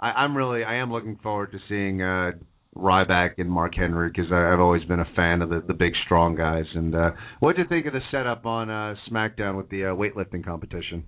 [0.01, 2.33] I, I'm really I am looking forward to seeing uh,
[2.77, 6.35] Ryback and Mark Henry because I've always been a fan of the the big strong
[6.35, 6.66] guys.
[6.74, 9.88] And uh, what did you think of the setup on uh, SmackDown with the uh,
[9.88, 11.05] weightlifting competition?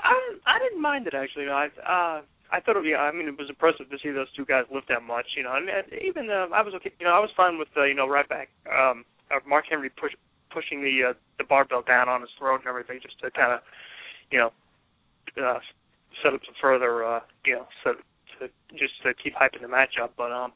[0.00, 0.14] I
[0.46, 1.46] I didn't mind it actually.
[1.48, 4.44] I uh I thought it, yeah, I mean, it was impressive to see those two
[4.44, 5.54] guys lift that much, you know.
[5.54, 7.94] And, and even uh, I was okay, you know, I was fine with uh, you
[7.94, 10.12] know Ryback um, uh, Mark Henry push,
[10.50, 13.60] pushing the uh, the barbell down on his throat and everything, just to kind of,
[14.30, 14.52] you know,
[15.36, 15.60] uh,
[16.22, 17.96] set up some further, uh, you know, set
[18.40, 20.14] to just to keep hyping the match up.
[20.16, 20.52] But um,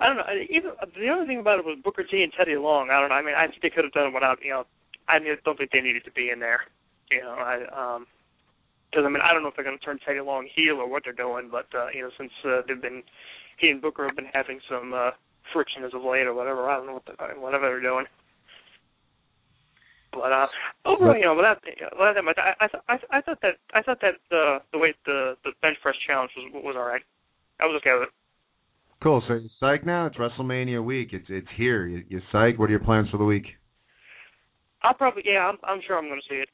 [0.00, 0.26] I don't know.
[0.50, 2.90] Even the other thing about it was Booker T and Teddy Long.
[2.90, 3.14] I don't know.
[3.14, 4.38] I mean, I think they could have done it without.
[4.42, 4.66] You know,
[5.08, 6.60] I don't think they needed to be in there.
[7.10, 8.06] You know, I um,
[8.92, 10.88] because I mean, I don't know if they're going to turn Teddy Long heel or
[10.88, 13.02] what they're doing, but uh, you know, since uh, they've been
[13.56, 15.10] he and Booker have been having some uh,
[15.52, 16.68] friction as of late or whatever.
[16.68, 18.04] I don't know what the, whatever they're doing.
[20.12, 20.46] But uh,
[20.84, 23.80] overall, you know, without without that much, I I, th- I, I thought that I
[23.80, 27.00] thought that the the way the the bench press challenge was was all right.
[27.60, 28.14] I was okay with it.
[29.02, 29.22] Cool.
[29.26, 30.06] So you psych now?
[30.06, 31.10] It's WrestleMania week.
[31.12, 31.86] It's it's here.
[31.86, 32.58] You, you psych?
[32.58, 33.46] What are your plans for the week?
[34.82, 35.48] I'll probably yeah.
[35.48, 36.48] I'm I'm sure I'm going to see it.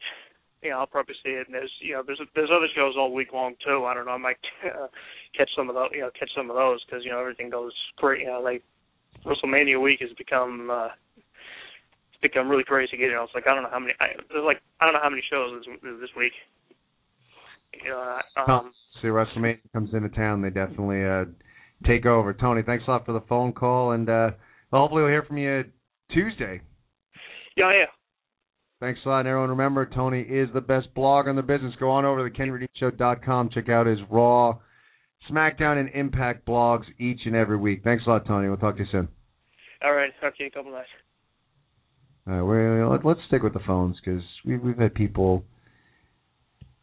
[0.62, 1.46] Yeah, I'll probably see it.
[1.46, 3.84] And there's you know there's there's other shows all week long too.
[3.84, 4.12] I don't know.
[4.12, 4.88] I might uh,
[5.36, 5.90] catch some of those.
[5.92, 8.20] You know, catch some of those because you know everything goes great.
[8.20, 8.62] You know, like
[9.24, 12.96] WrestleMania week has become uh, it's become really crazy.
[12.98, 13.94] You know, it's like I don't know how many.
[14.00, 16.32] I, there's like I don't know how many shows this this week.
[17.84, 18.18] You know,
[18.48, 20.42] um, See, WrestleMania comes into town.
[20.42, 21.24] They definitely uh
[21.86, 22.32] take over.
[22.32, 24.30] Tony, thanks a lot for the phone call, and uh
[24.72, 25.64] well, hopefully we'll hear from you
[26.12, 26.60] Tuesday.
[27.56, 27.86] Yeah, yeah.
[28.80, 29.50] Thanks a lot, everyone.
[29.50, 31.74] Remember, Tony is the best blog on the business.
[31.80, 33.50] Go on over to thekenreedyshow.com.
[33.50, 34.58] Check out his Raw,
[35.28, 37.82] SmackDown, and Impact blogs each and every week.
[37.82, 38.48] Thanks a lot, Tony.
[38.48, 39.08] We'll talk to you soon.
[39.82, 40.12] All right.
[40.20, 40.88] Talk to you in a couple nights.
[42.28, 45.44] All right, we're, let, let's stick with the phones because we, we've had people.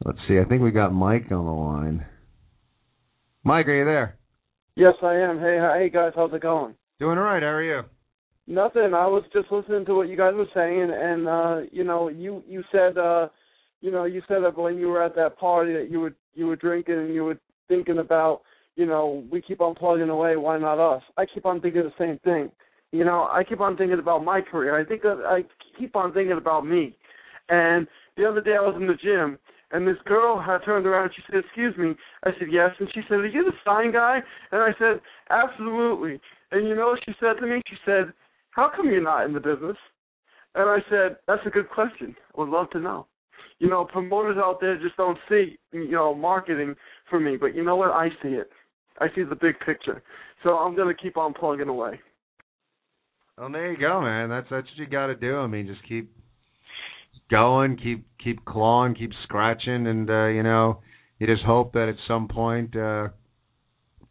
[0.03, 0.39] Let's see.
[0.39, 2.05] I think we got Mike on the line.
[3.43, 4.17] Mike, are you there?
[4.75, 5.39] Yes, I am.
[5.39, 6.73] Hey, hey guys, how's it going?
[6.99, 7.43] Doing all right.
[7.43, 7.83] How are you?
[8.47, 8.93] Nothing.
[8.93, 12.43] I was just listening to what you guys were saying, and uh, you know, you
[12.47, 13.29] you said, uh,
[13.81, 16.45] you know, you said that when you were at that party that you were you
[16.45, 18.41] were drinking and you were thinking about,
[18.75, 20.35] you know, we keep on plugging away.
[20.35, 21.01] Why not us?
[21.17, 22.51] I keep on thinking the same thing.
[22.91, 24.79] You know, I keep on thinking about my career.
[24.79, 25.43] I think I
[25.77, 26.95] keep on thinking about me.
[27.49, 29.39] And the other day I was in the gym,
[29.71, 32.87] and this girl had turned around and she said, "Excuse me." I said, "Yes." And
[32.93, 36.99] she said, "Are you the sign guy?" And I said, "Absolutely." And you know what
[37.05, 37.59] she said to me?
[37.67, 38.13] She said,
[38.55, 39.77] "How come you're not in the business?"
[40.55, 42.15] And I said, "That's a good question.
[42.35, 43.07] I would love to know."
[43.59, 46.75] You know, promoters out there just don't see, you know, marketing
[47.09, 47.37] for me.
[47.37, 47.91] But you know what?
[47.91, 48.49] I see it.
[48.99, 50.01] I see the big picture.
[50.43, 51.99] So I'm going to keep on plugging away.
[53.37, 54.29] Well, there you go, man.
[54.29, 55.37] That's that's what you got to do.
[55.37, 56.09] I mean, just keep
[57.29, 60.79] going, keep keep clawing, keep scratching, and uh, you know,
[61.19, 63.09] you just hope that at some point, uh,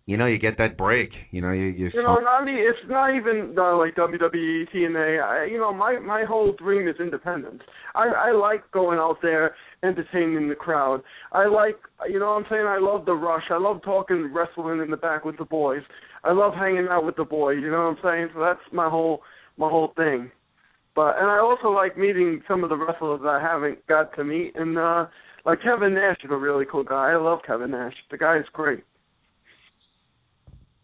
[0.07, 1.11] you know, you get that break.
[1.31, 1.91] You know, you you.
[1.95, 5.23] You know, not e- it's not even uh, like WWE, TNA.
[5.23, 7.63] I, you know, my my whole dream is independence.
[7.95, 11.03] I I like going out there, entertaining the crowd.
[11.33, 13.45] I like, you know, what I'm saying I love the rush.
[13.51, 15.83] I love talking wrestling in the back with the boys.
[16.23, 17.59] I love hanging out with the boys.
[17.63, 18.29] You know what I'm saying?
[18.35, 19.23] So that's my whole
[19.57, 20.31] my whole thing.
[20.95, 24.25] But and I also like meeting some of the wrestlers that I haven't got to
[24.25, 24.53] meet.
[24.55, 25.07] And uh
[25.47, 27.13] like Kevin Nash is a really cool guy.
[27.13, 27.95] I love Kevin Nash.
[28.11, 28.85] The guy is great.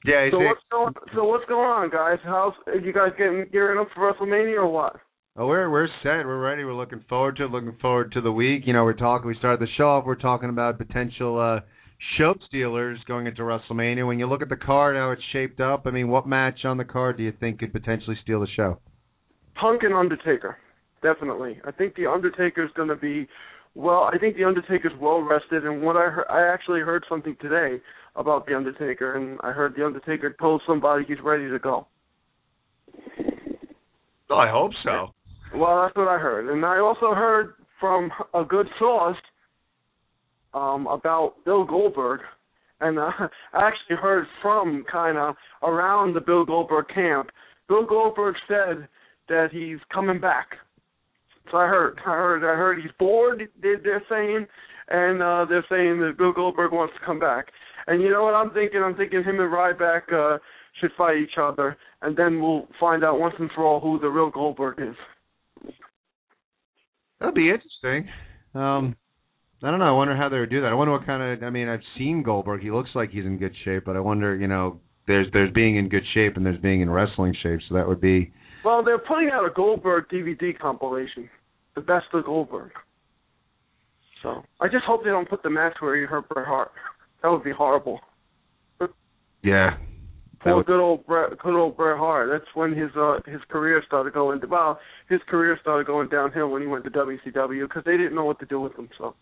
[0.05, 0.29] Yeah.
[0.31, 2.19] So what's going so what's going on, guys?
[2.25, 4.97] How's are you guys getting gearing up for WrestleMania or what?
[5.37, 6.27] Oh, we're we're set.
[6.27, 6.65] We're ready.
[6.65, 7.51] We're looking forward to it.
[7.51, 8.63] Looking forward to the week.
[8.67, 9.29] You know, we're talking.
[9.29, 10.05] We started the show off.
[10.05, 11.61] We're talking about potential uh
[12.17, 14.07] show stealers going into WrestleMania.
[14.07, 15.87] When you look at the card, how it's shaped up.
[15.87, 18.81] I mean, what match on the card do you think could potentially steal the show?
[19.55, 20.57] Punk and Undertaker,
[21.03, 21.61] definitely.
[21.67, 23.29] I think the Undertaker's going to be
[23.75, 24.09] well.
[24.13, 27.83] I think the Undertaker's well rested, and what I heard, I actually heard something today
[28.17, 31.87] about the Undertaker, and I heard the Undertaker told somebody he's ready to go.
[34.31, 35.13] I hope so.
[35.57, 39.17] Well, that's what I heard, and I also heard from a good source
[40.55, 42.21] um, about Bill Goldberg,
[42.81, 43.11] and uh,
[43.53, 47.31] I actually heard from kind of around the Bill Goldberg camp.
[47.69, 48.89] Bill Goldberg said
[49.29, 50.49] that he's coming back.
[51.51, 53.49] So I heard, I heard, I heard he's bored.
[53.61, 54.47] They, they're saying,
[54.89, 57.47] and uh, they're saying that Bill Goldberg wants to come back.
[57.87, 58.83] And you know what I'm thinking?
[58.83, 60.39] I'm thinking him and Ryback uh,
[60.81, 64.09] should fight each other, and then we'll find out once and for all who the
[64.09, 65.73] real Goldberg is.
[67.19, 68.11] That'd be interesting.
[68.55, 68.97] Um,
[69.63, 69.87] I don't know.
[69.87, 70.69] I wonder how they would do that.
[70.69, 71.43] I wonder what kind of.
[71.43, 72.63] I mean, I've seen Goldberg.
[72.63, 75.77] He looks like he's in good shape, but I wonder, you know, there's there's being
[75.77, 77.61] in good shape and there's being in wrestling shape.
[77.69, 78.33] So that would be.
[78.65, 81.29] Well, they're putting out a Goldberg DVD compilation,
[81.81, 82.73] the best of Goldberg.
[84.23, 86.71] So I just hope they don't put the match where he hurt Bret Hart.
[87.23, 88.01] That would be horrible.
[89.43, 89.77] Yeah.
[90.45, 90.67] Would...
[90.67, 92.29] good old Bret, good old Bret Hart.
[92.31, 94.41] That's when his uh his career started going.
[94.49, 98.25] Well, his career started going downhill when he went to WCW because they didn't know
[98.25, 98.89] what to do with him.
[98.99, 99.15] So.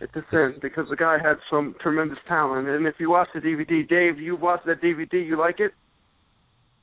[0.00, 2.68] at this end because the guy had some tremendous talent.
[2.68, 5.72] And if you watch the DVD, Dave, you watch that DVD, you like it?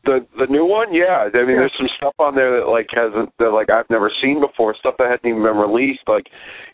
[0.05, 1.27] The the new one, yeah.
[1.27, 4.39] I mean, there's some stuff on there that like hasn't that like I've never seen
[4.39, 4.73] before.
[4.79, 6.07] Stuff that hadn't even been released.
[6.07, 6.27] Like,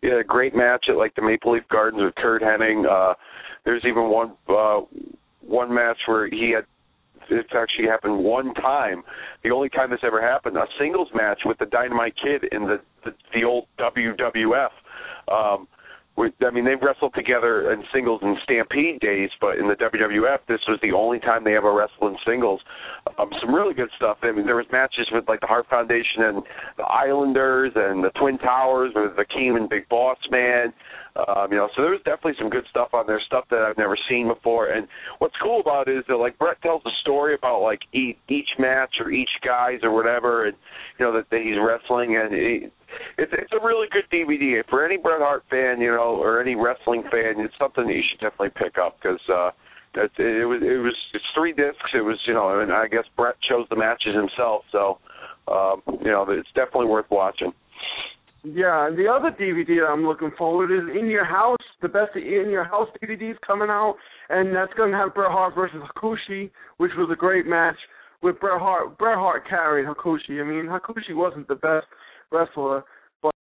[0.04, 2.86] had a great match at like the Maple Leaf Gardens with Curt Hennig.
[2.86, 3.16] Uh,
[3.66, 4.82] there's even one uh,
[5.42, 6.66] one match where he had.
[7.28, 9.02] It's actually happened one time.
[9.44, 12.78] The only time this ever happened, a singles match with the Dynamite Kid in the
[13.04, 14.70] the, the old WWF.
[15.32, 15.68] Um,
[16.18, 20.62] I mean, they've wrestled together in singles in Stampede days, but in the WWF, this
[20.68, 22.62] was the only time they ever wrestled in singles.
[23.20, 24.18] Um, some really good stuff.
[24.24, 26.44] I mean, there was matches with like the Hart Foundation and
[26.78, 30.72] the Islanders and the Twin Towers with Akeem and Big Boss Man.
[31.16, 33.78] Um, you know, so there was definitely some good stuff on there, stuff that I've
[33.78, 34.68] never seen before.
[34.68, 34.88] And
[35.20, 38.50] what's cool about it is that like Bret tells a story about like each, each
[38.60, 40.56] match or each guys or whatever, and
[41.00, 42.74] you know that, that he's wrestling, and it,
[43.18, 46.56] it's it's a really good DVD for any Bret Hart fan, you know, or any
[46.56, 47.40] wrestling fan.
[47.40, 49.52] It's something that you should definitely pick up because uh,
[49.96, 51.92] it, it was it was it's three discs.
[51.94, 55.00] It was you know, and I guess Bret chose the matches himself, so
[55.48, 57.54] um, you know, it's definitely worth watching.
[58.44, 61.58] Yeah, and the other DVD I'm looking forward is In Your House.
[61.82, 63.96] The best In Your House DVD is coming out,
[64.30, 67.78] and that's going to have Bret Hart versus Hakushi, which was a great match
[68.22, 68.98] with Bret Hart.
[69.00, 70.42] Bret Hart carried Hakushi.
[70.42, 71.88] I mean, Hakushi wasn't the best
[72.32, 72.84] wrestler,
[73.22, 73.32] but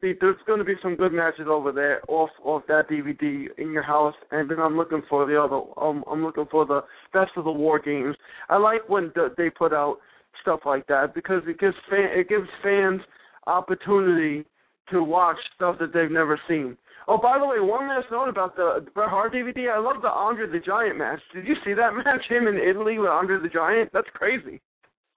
[0.00, 3.82] there's going to be some good matches over there off off that DVD in your
[3.82, 5.60] house, and then I'm looking for the other.
[5.80, 8.16] Um, I'm looking for the best of the war games.
[8.48, 9.98] I like when the, they put out
[10.40, 13.00] stuff like that because it gives fan, it gives fans
[13.46, 14.44] opportunity
[14.90, 16.76] to watch stuff that they've never seen.
[17.08, 19.74] Oh, by the way, one last note about the Bret Hart DVD.
[19.74, 21.20] I love the Andre the Giant match.
[21.34, 22.22] Did you see that match?
[22.28, 23.90] Him in Italy with Andre the Giant.
[23.92, 24.60] That's crazy.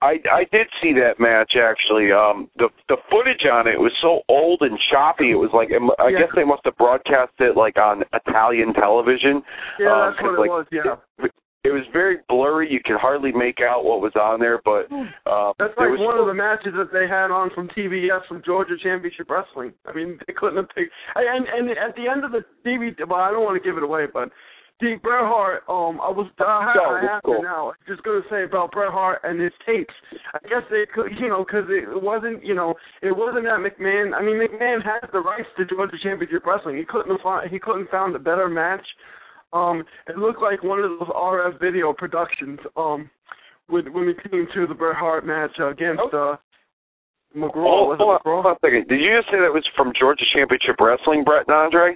[0.02, 2.12] I I did see that match actually.
[2.12, 5.32] Um, the the footage on it was so old and choppy.
[5.32, 6.20] It was like I Yeah.
[6.20, 9.42] guess they must have broadcast it like on Italian television.
[9.80, 10.66] Yeah, Um, that's what 'cause, it was.
[10.72, 11.26] Yeah.
[11.26, 11.32] It,
[11.64, 12.72] it was very blurry.
[12.72, 14.86] You could hardly make out what was on there, but
[15.26, 18.44] um, That's like was one of the matches that they had on from TBS from
[18.46, 19.74] Georgia Championship Wrestling.
[19.88, 20.92] I mean, they couldn't have picked.
[21.16, 23.84] And and at the end of the DVD, well, I don't want to give it
[23.84, 24.30] away, but
[24.80, 27.38] the Bret Hart, um, I was I, I have cool.
[27.38, 27.70] to now.
[27.70, 29.94] I'm just gonna say about Bret Hart and his tapes.
[30.34, 34.14] I guess they could, you know, because it wasn't, you know, it wasn't that McMahon.
[34.14, 36.78] I mean, McMahon has the rights to Georgia Championship Wrestling.
[36.78, 38.86] He couldn't have found, he couldn't found a better match.
[39.54, 42.60] Um, it looked like one of those RF video productions.
[42.76, 43.10] Um,
[43.68, 46.36] when when it came to the Bret Hart match against uh
[47.36, 47.90] McGraw.
[47.90, 48.44] Oh, it hold on, McGraw?
[48.44, 48.88] hold on a second.
[48.88, 51.96] Did you just say that was from Georgia Championship Wrestling, Bret and Andre?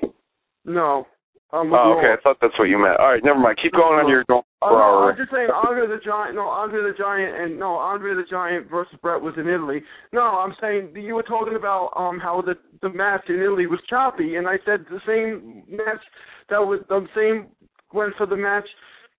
[0.65, 1.08] No.
[1.52, 2.14] Um, Oh, okay.
[2.14, 3.00] I thought that's what you meant.
[3.00, 3.58] All right, never mind.
[3.62, 5.10] Keep going on your going Oh, no.
[5.10, 6.36] I'm just saying Andre the Giant.
[6.36, 9.82] No, Andre the Giant, and no, Andre the Giant versus Bret was in Italy.
[10.12, 13.80] No, I'm saying you were talking about um how the the match in Italy was
[13.90, 16.04] choppy, and I said the same match
[16.50, 17.48] that was the same
[17.94, 18.68] went for the match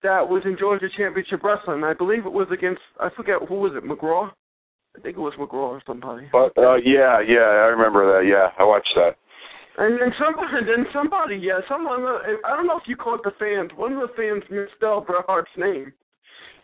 [0.03, 1.83] that was in Georgia Championship Wrestling.
[1.83, 4.29] I believe it was against I forget who was it McGraw.
[4.95, 6.27] I think it was McGraw or somebody.
[6.31, 8.27] But uh, yeah, yeah, I remember that.
[8.27, 9.15] Yeah, I watched that.
[9.77, 12.01] And then somebody, then somebody, yeah, someone.
[12.01, 13.71] I don't know if you caught the fans.
[13.75, 15.93] One of the fans misspelled Bret Hart's name.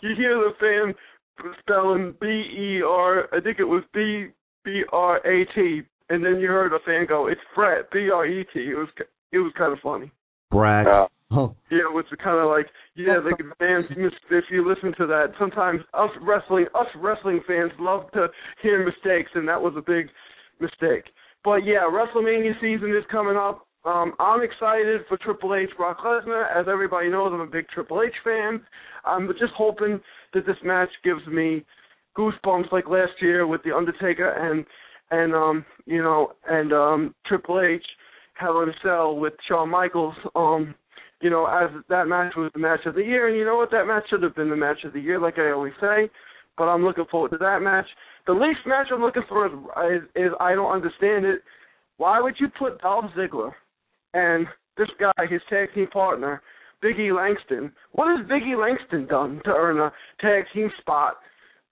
[0.01, 3.27] You hear the fan spelling B E R.
[3.33, 4.27] I think it was B
[4.63, 8.25] B R A T, and then you heard a fan go, "It's Bret B R
[8.25, 8.89] E T." It was
[9.31, 10.11] it was kind of funny.
[10.51, 10.87] Brad.
[10.87, 13.85] Uh, Oh, Yeah, it was kind of like yeah, the fans.
[13.97, 18.27] Mis- if you listen to that, sometimes us wrestling us wrestling fans love to
[18.61, 20.07] hear mistakes, and that was a big
[20.61, 21.03] mistake.
[21.47, 23.65] But yeah, WrestleMania season is coming up.
[23.85, 26.45] Um, I'm excited for Triple H, Brock Lesnar.
[26.53, 28.59] As everybody knows, I'm a big Triple H fan.
[29.05, 30.01] I'm just hoping
[30.33, 31.63] that this match gives me
[32.17, 34.65] goosebumps like last year with the Undertaker and
[35.09, 37.85] and um you know and um Triple H
[38.41, 40.15] in a Cell with Shawn Michaels.
[40.35, 40.75] Um,
[41.21, 43.71] you know, as that match was the match of the year, and you know what,
[43.71, 46.09] that match should have been the match of the year, like I always say.
[46.57, 47.87] But I'm looking forward to that match.
[48.27, 49.53] The least match I'm looking for is,
[50.03, 51.41] is, is I don't understand it.
[51.95, 53.51] Why would you put Dolph Ziggler
[54.13, 54.45] and
[54.77, 56.41] this guy, his tag team partner,
[56.83, 57.71] Biggie Langston?
[57.93, 61.15] What has Biggie Langston done to earn a tag team spot?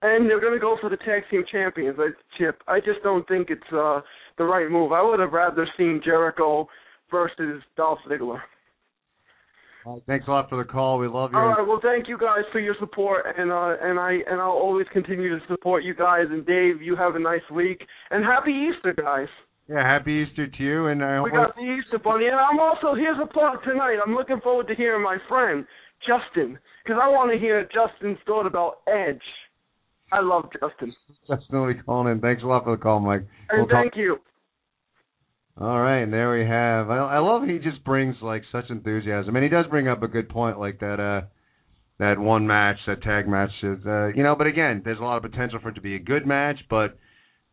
[0.02, 2.62] And they're to go for the tag team champions I, chip.
[2.68, 4.02] I just don't think it's uh,
[4.38, 4.92] the right move.
[4.92, 6.68] I would have rather seen Jericho
[7.12, 8.40] versus Dolph Ziggler.
[9.86, 10.98] Right, thanks a lot for the call.
[11.00, 11.38] We love you.
[11.38, 11.68] All right.
[11.68, 15.30] Well, thank you guys for your support, and uh, and I and I'll always continue
[15.38, 16.26] to support you guys.
[16.30, 19.28] And Dave, you have a nice week, and happy Easter, guys.
[19.68, 22.60] Yeah, happy Easter to you, and I hope We got the Easter bunny, and I'm
[22.60, 23.98] also here's a plug tonight.
[24.06, 25.66] I'm looking forward to hearing my friend
[26.06, 29.22] Justin, because I want to hear Justin's thought about Edge.
[30.12, 30.94] I love Justin,
[31.28, 32.22] definitely calling in.
[32.22, 33.26] Thanks a lot for the call, Mike.
[33.50, 34.18] and We'll talk- thank you.
[35.58, 36.90] All right, and there we have.
[36.90, 40.08] I, I love he just brings like such enthusiasm, and he does bring up a
[40.08, 41.00] good point, like that.
[41.00, 41.28] uh
[42.00, 45.18] that one match, that tag match is, uh, you know, but again, there's a lot
[45.24, 46.98] of potential for it to be a good match, but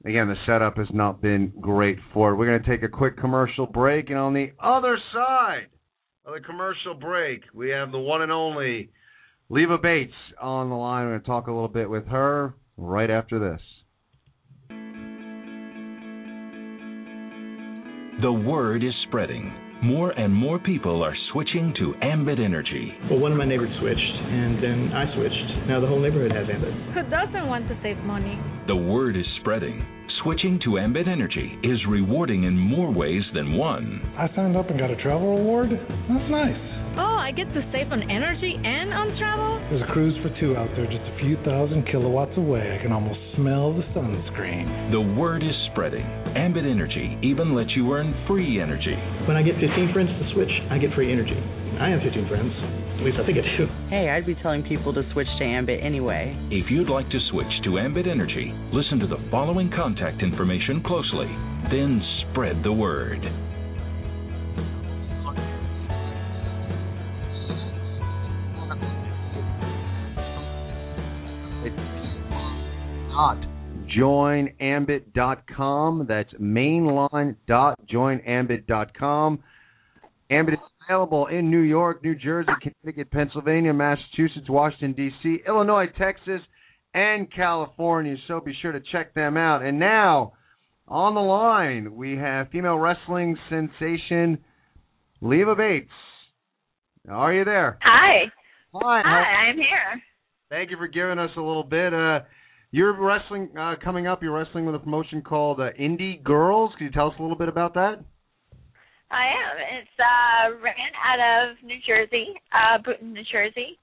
[0.04, 2.36] again, the setup has not been great for it.
[2.36, 5.68] We're to take a quick commercial break, and on the other side
[6.24, 8.90] of the commercial break, we have the one and only
[9.48, 11.06] Leva Bates on the line.
[11.06, 13.60] We're to talk a little bit with her right after this.
[18.20, 19.52] The word is spreading.
[19.82, 22.92] More and more people are switching to Ambit Energy.
[23.10, 25.66] Well, one of my neighbors switched, and then I switched.
[25.66, 26.74] Now the whole neighborhood has Ambit.
[26.94, 28.38] Who doesn't want to save money?
[28.68, 29.84] The word is spreading.
[30.22, 34.00] Switching to Ambit Energy is rewarding in more ways than one.
[34.16, 35.70] I signed up and got a travel award.
[35.70, 36.81] That's nice.
[36.96, 39.56] Oh, I get to save on energy and on travel?
[39.72, 42.76] There's a cruise for two out there just a few thousand kilowatts away.
[42.76, 44.92] I can almost smell the sunscreen.
[44.92, 46.04] The word is spreading.
[46.36, 48.92] Ambit Energy even lets you earn free energy.
[49.24, 51.40] When I get 15 friends to switch, I get free energy.
[51.80, 52.52] I have 15 friends.
[53.00, 53.64] At least I think I do.
[53.88, 56.36] Hey, I'd be telling people to switch to Ambit anyway.
[56.52, 61.32] If you'd like to switch to Ambit Energy, listen to the following contact information closely.
[61.72, 63.24] Then spread the word.
[73.12, 73.36] Dot
[73.94, 76.06] joinambit.com.
[76.08, 79.38] That's mainline dot joinambit.com.
[80.30, 86.40] Ambit is available in New York, New Jersey, Connecticut, Pennsylvania, Massachusetts, Washington, D.C., Illinois, Texas,
[86.94, 88.16] and California.
[88.28, 89.62] So be sure to check them out.
[89.62, 90.32] And now,
[90.88, 94.38] on the line, we have female wrestling sensation
[95.20, 95.90] Leva Bates.
[97.10, 97.78] Are you there?
[97.82, 98.24] Hi.
[98.72, 99.02] Hi.
[99.04, 100.00] Hi, I'm here.
[100.48, 101.92] Thank you for giving us a little bit.
[101.92, 102.20] Uh,
[102.72, 104.22] you're wrestling uh, coming up.
[104.22, 106.72] You're wrestling with a promotion called uh, Indie Girls.
[106.78, 108.02] Can you tell us a little bit about that?
[109.10, 109.56] I am.
[109.78, 113.76] It's uh, ran out of New Jersey, uh, Boonton, New Jersey,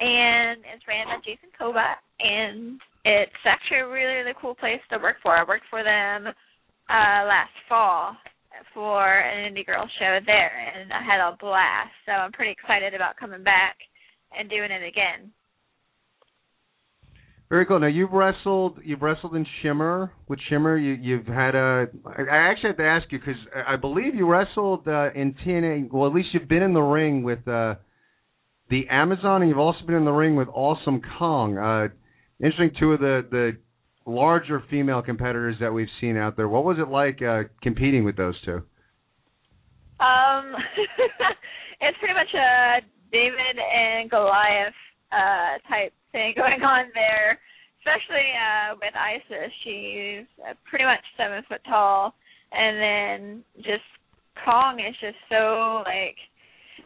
[0.00, 2.00] and it's ran by Jason Koba.
[2.18, 5.36] And it's actually a really, really cool place to work for.
[5.36, 6.32] I worked for them
[6.88, 8.16] uh, last fall
[8.72, 11.92] for an Indie Girl show there, and I had a blast.
[12.06, 13.76] So I'm pretty excited about coming back
[14.32, 15.30] and doing it again.
[17.50, 17.80] Very cool.
[17.80, 18.78] Now you've wrestled.
[18.84, 20.12] You've wrestled in Shimmer.
[20.28, 21.86] With Shimmer, you, you've had a.
[22.06, 25.92] I actually have to ask you because I believe you wrestled uh, in TNA.
[25.92, 27.74] Well, at least you've been in the ring with uh,
[28.70, 31.58] the Amazon, and you've also been in the ring with Awesome Kong.
[31.58, 31.88] Uh,
[32.38, 33.58] interesting, two of the the
[34.06, 36.48] larger female competitors that we've seen out there.
[36.48, 38.62] What was it like uh, competing with those two?
[39.98, 40.54] Um,
[41.80, 42.80] it's pretty much a
[43.10, 44.72] David and Goliath
[45.10, 47.38] uh type thing going on there,
[47.80, 49.50] especially uh with Isis.
[49.64, 52.14] She's uh, pretty much seven foot tall,
[52.52, 53.20] and then
[53.62, 53.86] just
[54.44, 56.16] Kong is just so like,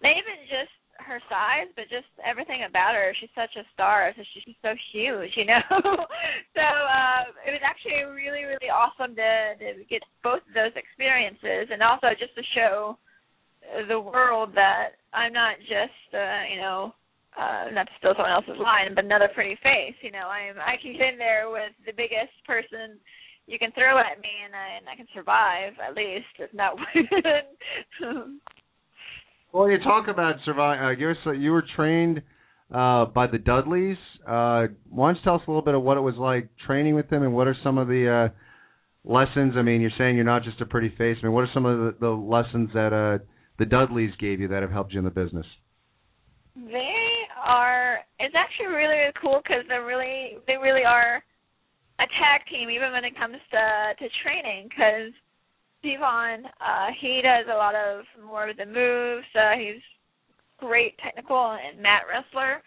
[0.03, 3.13] not even just her size, but just everything about her.
[3.21, 4.13] She's such a star.
[4.17, 5.63] So she's so huge, you know.
[5.71, 11.69] so uh, it was actually really, really awesome to, to get both of those experiences,
[11.71, 12.97] and also just to show
[13.89, 16.95] the world that I'm not just, uh, you know,
[17.35, 19.97] uh not to steal someone else's line, but another pretty face.
[20.03, 22.99] You know, I'm I can get in there with the biggest person
[23.47, 26.75] you can throw at me, and I and I can survive at least, if not
[28.01, 28.41] win.
[29.53, 30.81] well, you talk about survive.
[30.81, 31.17] Uh, give us.
[31.27, 32.23] Uh, you were trained
[32.73, 33.99] uh, by the Dudleys.
[34.27, 36.95] Uh, why don't you tell us a little bit of what it was like training
[36.95, 39.55] with them, and what are some of the uh, lessons?
[39.57, 41.19] I mean, you're saying you're not just a pretty face.
[41.23, 43.23] I mean, what are some of the, the lessons that uh,
[43.59, 45.47] the Dudleys gave you that have helped you in the business?
[46.57, 47.04] They
[47.45, 47.99] are.
[48.19, 51.23] It's actually really, really cool because they're really, they really are
[52.01, 53.65] a tag team, even when it comes to
[54.01, 54.69] to training.
[54.69, 55.13] Because
[55.85, 59.29] Devon, uh, he does a lot of more of the moves.
[59.37, 59.83] Uh, he's
[60.59, 62.63] great technical and mat wrestler.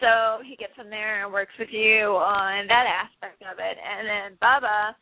[0.00, 4.06] So he gets in there and works with you on that aspect of it, and
[4.06, 4.94] then Bubba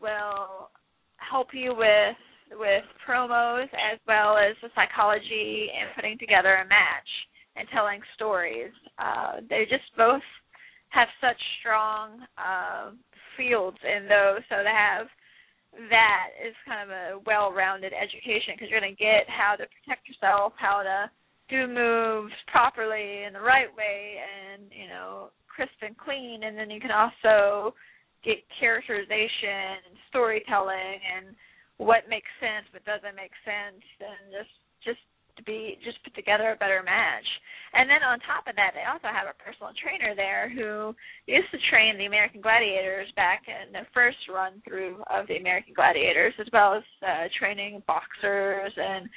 [0.00, 0.70] will
[1.18, 2.16] help you with
[2.56, 7.10] with promos as well as the psychology and putting together a match
[7.58, 8.72] and telling stories.
[8.98, 10.22] Uh, they just both
[10.90, 12.90] have such strong uh,
[13.36, 15.06] fields in those, so to have
[15.90, 20.08] that is kind of a well-rounded education because you're going to get how to protect
[20.08, 21.10] yourself, how to
[21.52, 26.42] do moves properly in the right way, and you know, crisp and clean.
[26.44, 27.74] And then you can also
[28.24, 31.36] get characterization and storytelling and
[31.76, 34.54] what makes sense, what doesn't make sense, and just just
[35.38, 37.26] to be just put together a better match.
[37.72, 40.96] And then on top of that, they also have a personal trainer there who
[41.28, 45.74] used to train the American Gladiators back in the first run through of the American
[45.76, 49.08] Gladiators, as well as uh, training boxers and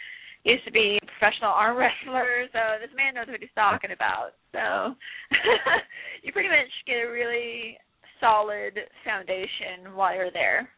[0.43, 2.49] used to be a professional arm wrestlers.
[2.51, 4.36] So this man knows what he's talking about.
[4.51, 4.95] So
[6.24, 7.78] you pretty much get a really
[8.19, 10.69] solid foundation while you're there.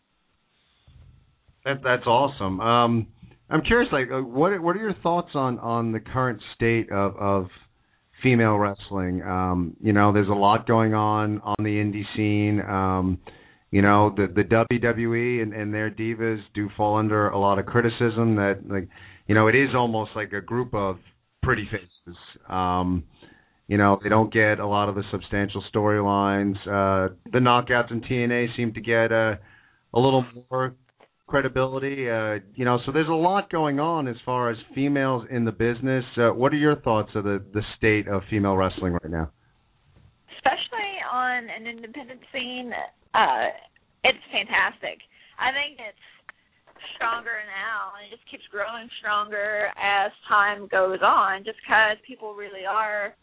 [1.66, 2.60] That that's awesome.
[2.60, 3.08] Um,
[3.54, 7.16] I'm curious, like, uh, what what are your thoughts on on the current state of
[7.18, 7.48] of
[8.24, 9.22] female wrestling?
[9.22, 12.62] Um, you know, there's a lot going on on the indie scene.
[12.68, 13.20] Um,
[13.70, 17.68] you know, the the WWE and, and their divas do fall under a lot of
[17.68, 18.38] criticism.
[18.38, 18.90] That like,
[19.28, 20.98] you know, it is almost like a group of
[21.44, 22.18] pretty faces.
[22.50, 23.04] Um,
[23.68, 26.56] you know, they don't get a lot of the substantial storylines.
[26.66, 29.38] Uh, the knockouts in TNA seem to get a
[29.94, 30.74] a little more
[31.28, 32.10] credibility.
[32.10, 35.52] Uh, you know, so there's a lot going on as far as females in the
[35.52, 36.04] business.
[36.18, 39.32] Uh, what are your thoughts of the the state of female wrestling right now?
[40.38, 42.72] Especially on an independent scene,
[43.14, 43.48] uh,
[44.04, 45.00] it's fantastic.
[45.40, 46.06] I think it's
[46.96, 51.44] stronger now, and it just keeps growing stronger as time goes on.
[51.44, 53.16] Just because people really are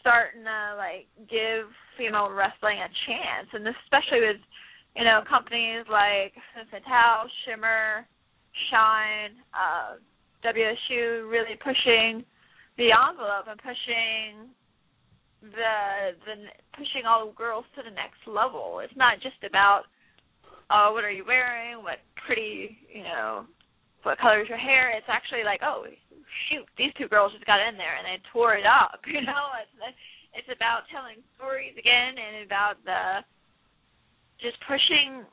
[0.00, 4.42] starting to like give female wrestling a chance, and especially with
[4.98, 6.34] you know, companies like
[6.74, 8.02] Fatal, Shimmer,
[8.66, 10.02] Shine, uh,
[10.42, 12.26] WSU really pushing
[12.74, 14.50] the envelope and pushing
[15.38, 16.34] the the
[16.74, 18.82] pushing all the girls to the next level.
[18.82, 19.86] It's not just about
[20.70, 21.78] oh, what are you wearing?
[21.82, 23.46] What pretty, you know,
[24.02, 24.90] what color is your hair?
[24.92, 25.86] It's actually like, oh,
[26.50, 29.00] shoot, these two girls just got in there and they tore it up.
[29.06, 29.96] You know, it's
[30.34, 33.22] it's about telling stories again and about the
[34.40, 35.26] just pushing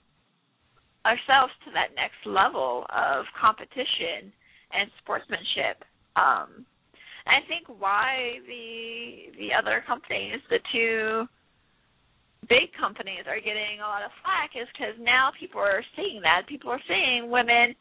[1.06, 4.34] ourselves to that next level of competition
[4.74, 5.86] and sportsmanship.
[6.18, 6.66] Um,
[7.26, 11.26] I think why the the other companies, the two
[12.50, 16.46] big companies, are getting a lot of flack is because now people are seeing that.
[16.46, 17.74] People are seeing women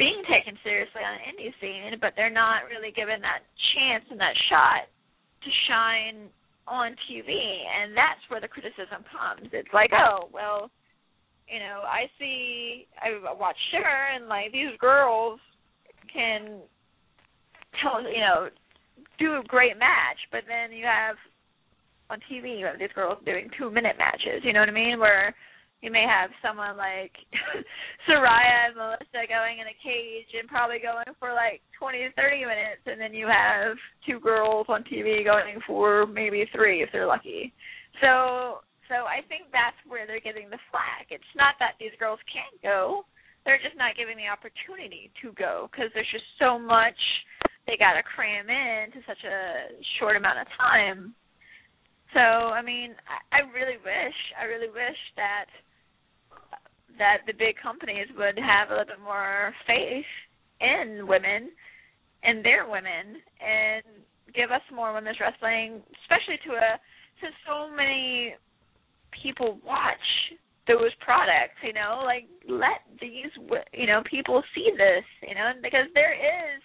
[0.00, 3.44] being taken seriously on the indie scene, but they're not really given that
[3.76, 4.88] chance and that shot
[5.44, 6.32] to shine
[6.70, 9.50] on TV, and that's where the criticism comes.
[9.52, 10.70] It's like, oh, well,
[11.50, 15.40] you know, I see, I watch Shimmer, and like these girls
[16.12, 16.62] can
[17.82, 18.48] tell, you know,
[19.18, 21.16] do a great match, but then you have
[22.08, 24.42] on TV, you have these girls doing two minute matches.
[24.42, 24.98] You know what I mean?
[24.98, 25.34] Where
[25.80, 27.12] you may have someone like
[28.08, 32.44] Saraya and Melissa going in a cage and probably going for like 20 to 30
[32.44, 37.08] minutes, and then you have two girls on TV going for maybe three if they're
[37.08, 37.52] lucky.
[38.04, 38.60] So,
[38.92, 41.08] so I think that's where they're getting the flack.
[41.08, 43.08] It's not that these girls can't go;
[43.48, 46.98] they're just not given the opportunity to go because there's just so much
[47.64, 51.16] they got to cram in to such a short amount of time.
[52.12, 55.46] So, I mean, I, I really wish, I really wish that
[57.00, 60.08] that the big companies would have a little bit more faith
[60.60, 61.48] in women
[62.22, 63.82] and their women and
[64.36, 66.76] give us more women's wrestling, especially to a
[67.20, 68.36] since so many
[69.16, 70.08] people watch
[70.68, 73.32] those products, you know, like let these
[73.72, 76.60] you know people see this, you know, because there is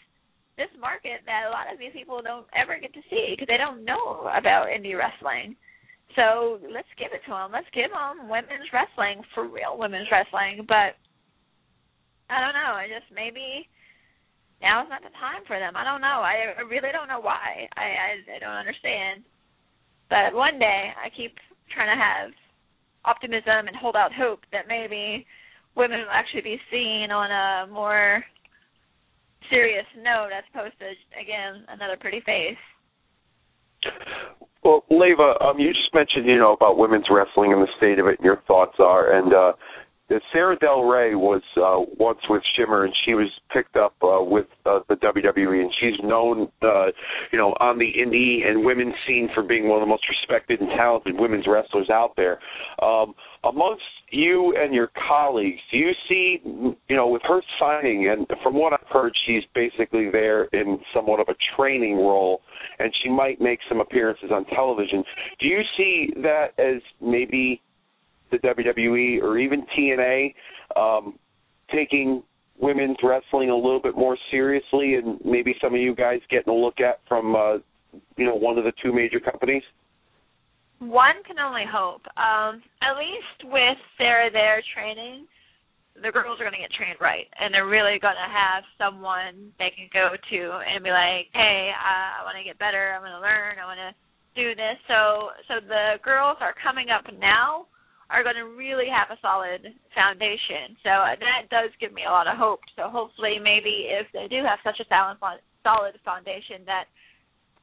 [0.57, 3.59] this market that a lot of these people don't ever get to see because they
[3.59, 5.55] don't know about indie wrestling.
[6.13, 7.51] So let's give it to them.
[7.51, 10.63] Let's give them women's wrestling for real women's wrestling.
[10.63, 10.95] But
[12.29, 12.77] I don't know.
[12.77, 13.67] I just maybe
[14.61, 15.75] now is not the time for them.
[15.75, 16.23] I don't know.
[16.23, 17.67] I, really don't know why.
[17.75, 19.27] I, I I don't understand.
[20.09, 21.35] But one day I keep
[21.73, 22.31] trying to have
[23.03, 25.25] optimism and hold out hope that maybe
[25.75, 28.23] women will actually be seen on a more
[29.49, 30.87] serious note as opposed to
[31.19, 32.57] again another pretty face.
[34.63, 38.07] Well, Leva, um, you just mentioned, you know, about women's wrestling and the state of
[38.07, 39.15] it, and your thoughts are.
[39.15, 39.51] And uh,
[40.31, 44.47] Sara Del Rey was uh, once with Shimmer, and she was picked up uh, with
[44.65, 46.87] uh, the WWE, and she's known, uh,
[47.31, 50.61] you know, on the indie and women's scene for being one of the most respected
[50.61, 52.39] and talented women's wrestlers out there.
[52.81, 53.13] Um,
[53.43, 58.53] amongst you and your colleagues, do you see, you know, with her signing, and from
[58.53, 62.41] what I've heard, she's basically there in somewhat of a training role,
[62.79, 65.03] and she might make some appearances on television.
[65.39, 67.61] Do you see that as maybe
[68.31, 70.33] the WWE or even TNA
[70.75, 71.17] um,
[71.73, 72.23] taking
[72.59, 76.55] women's wrestling a little bit more seriously, and maybe some of you guys getting a
[76.55, 77.53] look at from, uh,
[78.17, 79.63] you know, one of the two major companies?
[80.79, 82.03] One can only hope.
[82.19, 85.27] Um, at least with Sara there training,
[85.95, 89.55] the girls are going to get trained right, and they're really going to have someone
[89.55, 92.91] they can go to and be like, "Hey, I want to get better.
[92.91, 93.55] I want to learn.
[93.55, 93.95] I want to
[94.35, 97.71] do this." So, so the girls are coming up now
[98.09, 99.65] are going to really have a solid
[99.95, 100.77] foundation.
[100.85, 102.61] So uh, that does give me a lot of hope.
[102.75, 105.17] So hopefully, maybe if they do have such a solid
[105.63, 106.85] solid foundation, that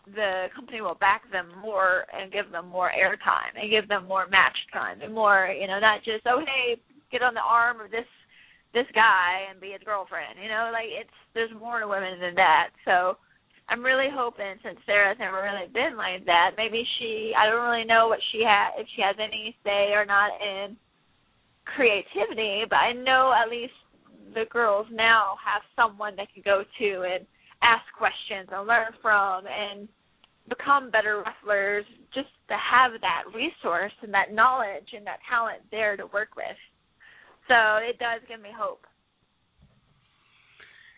[0.06, 4.26] the company will back them more and give them more airtime and give them more
[4.28, 6.80] match time and more, you know, not just oh hey,
[7.10, 8.08] get on the arm of this
[8.74, 10.40] this guy and be his girlfriend.
[10.42, 12.74] You know, like it's there's more to women than that.
[12.84, 13.16] So
[13.68, 17.86] I'm really hoping since Sara's never really been like that, maybe she I don't really
[17.86, 20.76] know what she had if she has any say or not in
[21.64, 23.76] creativity, but I know at least
[24.34, 27.26] the girls now have someone they can go to and
[27.62, 29.88] ask questions and learn from and
[30.48, 35.96] become better wrestlers just to have that resource and that knowledge and that talent there
[35.96, 36.58] to work with.
[37.48, 38.84] So it does give me hope.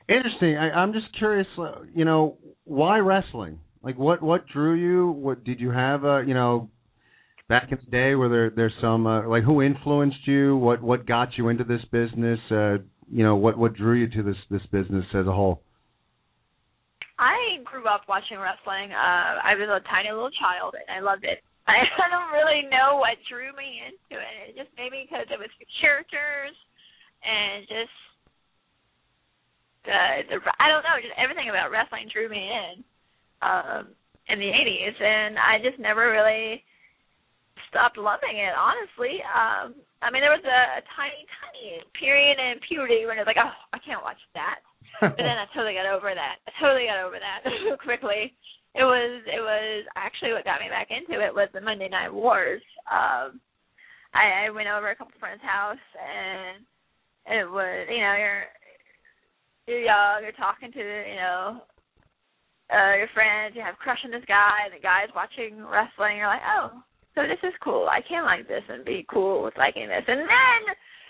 [0.08, 0.56] Interesting.
[0.56, 1.46] I, I'm just curious.
[1.58, 3.60] Uh, you know, why wrestling?
[3.82, 5.08] Like, what what drew you?
[5.10, 6.04] What did you have?
[6.04, 6.68] Uh, you know,
[7.48, 10.56] back in the day, where there there's some uh, like who influenced you?
[10.56, 12.38] What what got you into this business?
[12.50, 12.78] Uh,
[13.10, 15.62] you know, what what drew you to this this business as a whole?
[17.84, 18.96] Grew up watching wrestling.
[18.96, 21.44] Uh, I was a tiny little child, and I loved it.
[21.68, 24.34] I, I don't really know what drew me into it.
[24.48, 26.56] It just maybe because it was the characters
[27.20, 27.92] and just
[29.84, 30.00] the
[30.32, 32.80] the I don't know, just everything about wrestling drew me in
[33.44, 33.92] um
[34.32, 36.64] in the 80s and I just never really
[37.68, 39.20] stopped loving it honestly.
[39.28, 43.28] Um I mean there was a, a tiny tiny period in puberty when it was
[43.28, 44.64] like, "Oh, I can't watch that."
[45.00, 46.38] But then I totally got over that.
[46.46, 47.42] I totally got over that
[47.86, 48.34] quickly.
[48.74, 52.12] It was it was actually what got me back into it was the Monday Night
[52.12, 52.62] Wars.
[52.90, 53.40] Um
[54.14, 56.62] I, I went over a couple friends' house and
[57.26, 58.46] it was you know you're
[59.66, 61.62] you're young, you're talking to you know
[62.70, 66.18] uh your friends, you have a crush on this guy, and the guy's watching wrestling.
[66.18, 66.82] You're like, oh,
[67.14, 67.86] so this is cool.
[67.86, 70.02] I can like this and be cool with liking this.
[70.06, 70.26] And then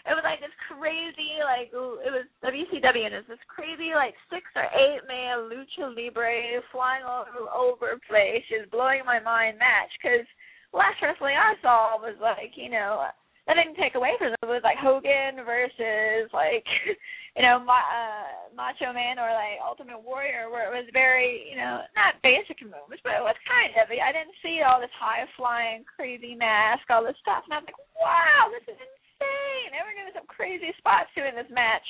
[0.05, 4.45] it was like this crazy, like it was WCW, and it's this crazy, like six
[4.53, 7.25] or eight man lucha libre flying all
[7.57, 9.89] over place, just blowing my mind match.
[9.97, 10.29] Because
[10.77, 13.09] last wrestling I saw was like, you know,
[13.49, 14.45] that didn't take away from it.
[14.45, 16.69] It was like Hogan versus like,
[17.37, 21.57] you know, Ma- uh, Macho Man or like Ultimate Warrior, where it was very, you
[21.57, 23.89] know, not basic moves, but it was kind of.
[23.89, 27.73] I didn't see all this high flying, crazy mask, all this stuff, and I was
[27.73, 28.77] like, wow, this is
[29.25, 29.72] insane.
[29.72, 31.85] They were doing some crazy spots in this match.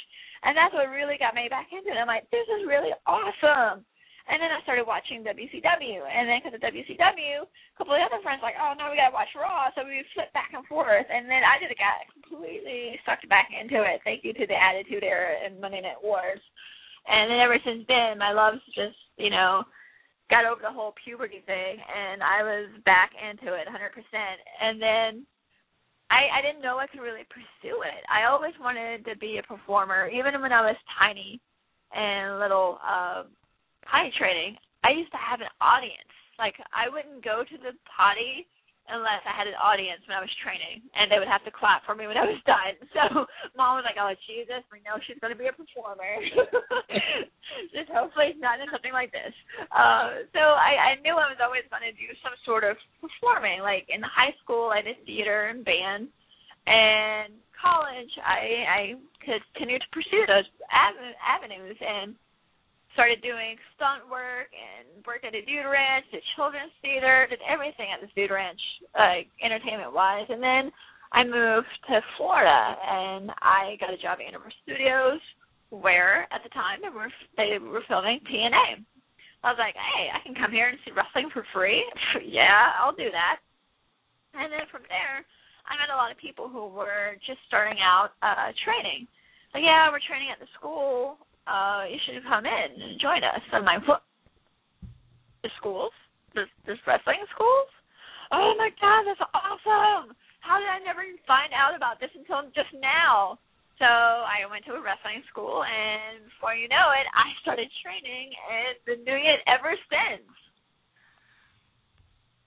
[0.46, 1.98] And that's what really got me back into it.
[1.98, 3.82] I'm like, this is really awesome.
[4.24, 8.24] And then I started watching WCW, and then because of WCW, a couple of other
[8.24, 11.04] friends were like, oh no, we gotta watch Raw, so we flipped back and forth,
[11.12, 14.00] and then I just got completely sucked back into it.
[14.00, 16.40] Thank you to the Attitude Era and Monday Night Wars,
[17.04, 19.60] and then ever since then, my love's just you know
[20.32, 23.76] got over the whole puberty thing, and I was back into it 100%.
[23.76, 25.26] And then
[26.14, 28.02] I I didn't know I could really pursue it.
[28.06, 31.40] I always wanted to be a performer, even when I was tiny
[31.94, 33.24] and little uh,
[33.82, 34.56] potty training.
[34.84, 36.14] I used to have an audience.
[36.38, 38.46] Like I wouldn't go to the potty
[38.88, 41.84] unless I had an audience when I was training, and they would have to clap
[41.88, 42.76] for me when I was done.
[42.94, 43.26] So
[43.58, 46.06] mom was like, "Oh Jesus, we know she's going to be a performer.
[47.74, 49.34] Just hopefully it's not in something like this."
[49.74, 53.66] Uh, so I, I knew I was always going to do some sort of performing.
[53.66, 56.06] Like in high school, I did theater and band,
[56.70, 58.80] and college, I I
[59.24, 62.14] continued to pursue those avenues and
[62.94, 67.90] started doing stunt work and worked at a dude ranch, did children's theater, did everything
[67.90, 68.62] at this dude ranch,
[68.94, 70.26] like entertainment wise.
[70.30, 70.70] And then
[71.10, 75.20] I moved to Florida and I got a job at Universal Studios
[75.74, 78.86] where at the time they were they were filming TNA.
[79.42, 81.84] I was like, hey, I can come here and see wrestling for free.
[82.24, 83.42] yeah, I'll do that.
[84.32, 85.26] And then from there,
[85.66, 89.10] I met a lot of people who were just starting out uh training.
[89.50, 93.42] Like, yeah, we're training at the school uh, you should come in and join us.
[93.52, 94.02] I'm like, what?
[95.42, 95.92] The schools?
[96.34, 97.70] This, this wrestling schools?
[98.32, 100.16] Oh my god, that's awesome!
[100.40, 103.38] How did I never find out about this until just now?
[103.78, 108.30] So I went to a wrestling school, and before you know it, I started training
[108.30, 110.26] and been doing it ever since.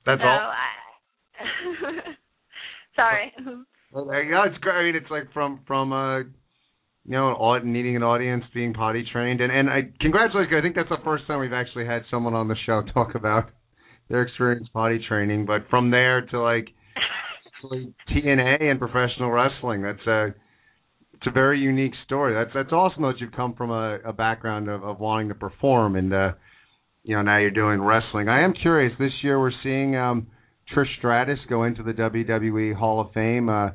[0.06, 0.52] That's so all.
[0.56, 0.72] I,
[2.96, 3.34] sorry.
[3.92, 4.44] Well, there you go.
[4.44, 4.76] It's great.
[4.76, 6.24] I mean, it's like from from uh
[7.08, 10.58] you know, needing an audience, being potty trained, and and I congratulate you.
[10.58, 13.50] I think that's the first time we've actually had someone on the show talk about
[14.10, 15.46] their experience potty training.
[15.46, 16.68] But from there to like
[18.12, 20.28] TNA and professional wrestling, that's uh
[21.14, 22.34] it's a very unique story.
[22.34, 25.96] That's that's awesome that you've come from a, a background of, of wanting to perform
[25.96, 26.32] and uh
[27.04, 28.28] you know now you're doing wrestling.
[28.28, 28.92] I am curious.
[29.00, 30.28] This year we're seeing um
[30.76, 33.48] Trish Stratus go into the WWE Hall of Fame.
[33.48, 33.70] Uh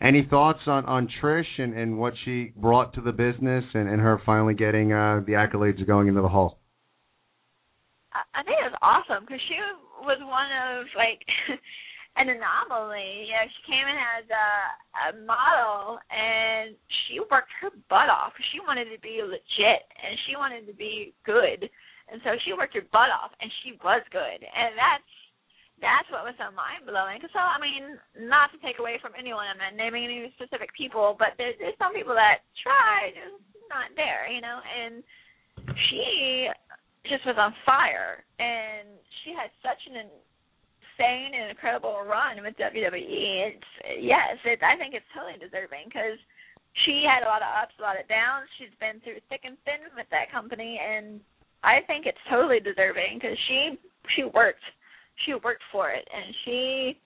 [0.00, 4.00] any thoughts on on Trish and and what she brought to the business and and
[4.00, 6.60] her finally getting uh the accolades going into the hall?
[8.34, 9.58] I think it was awesome because she
[10.02, 11.22] was one of like
[12.16, 13.26] an anomaly.
[13.26, 14.48] You know, she came in as a,
[15.02, 16.74] a model and
[17.06, 18.32] she worked her butt off.
[18.54, 21.68] She wanted to be legit and she wanted to be good,
[22.10, 25.17] and so she worked her butt off and she was good, and that's
[25.80, 27.22] that's what was so mind blowing.
[27.30, 27.98] So I mean,
[28.28, 31.78] not to take away from anyone, I'm not naming any specific people, but there, there's
[31.78, 33.38] some people that try just
[33.70, 35.04] not there, you know, and
[35.88, 36.48] she
[37.06, 38.88] just was on fire, and
[39.22, 43.54] she had such an insane and incredible run with WWE.
[43.54, 43.70] It's
[44.02, 46.18] yes, it, I think it's totally deserving because
[46.84, 48.50] she had a lot of ups, a lot of downs.
[48.58, 51.20] She's been through thick and thin with that company, and
[51.64, 53.78] I think it's totally deserving because she
[54.14, 54.64] she worked,
[55.24, 56.98] she worked for it, and she,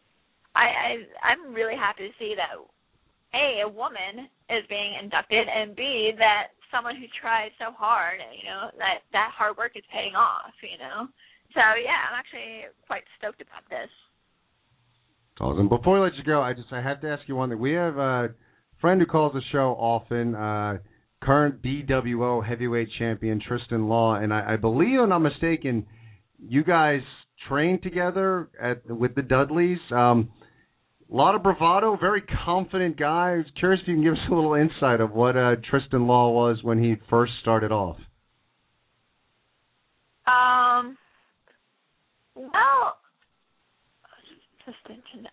[0.54, 0.90] I, I
[1.32, 2.56] I'm really happy to see that
[3.34, 8.32] a a woman is being inducted, and b that someone who tried so hard, and
[8.36, 11.08] you know, that that hard work is paying off, you know.
[11.54, 13.90] So yeah, I'm actually quite stoked about this.
[15.40, 15.68] Awesome.
[15.68, 17.58] Before I let you go, I just I have to ask you one thing.
[17.58, 18.34] We have a
[18.80, 20.78] friend who calls the show often, uh,
[21.22, 25.86] current PWO heavyweight champion Tristan Law, and I, I believe, I'm not mistaken,
[26.38, 27.00] you guys
[27.48, 29.78] trained together at with the Dudleys.
[29.90, 30.30] Um,
[31.10, 33.32] a lot of bravado, very confident guy.
[33.32, 36.06] I was curious if you can give us a little insight of what uh, Tristan
[36.06, 37.96] Law was when he first started off.
[40.26, 40.96] Um,
[42.34, 42.96] well,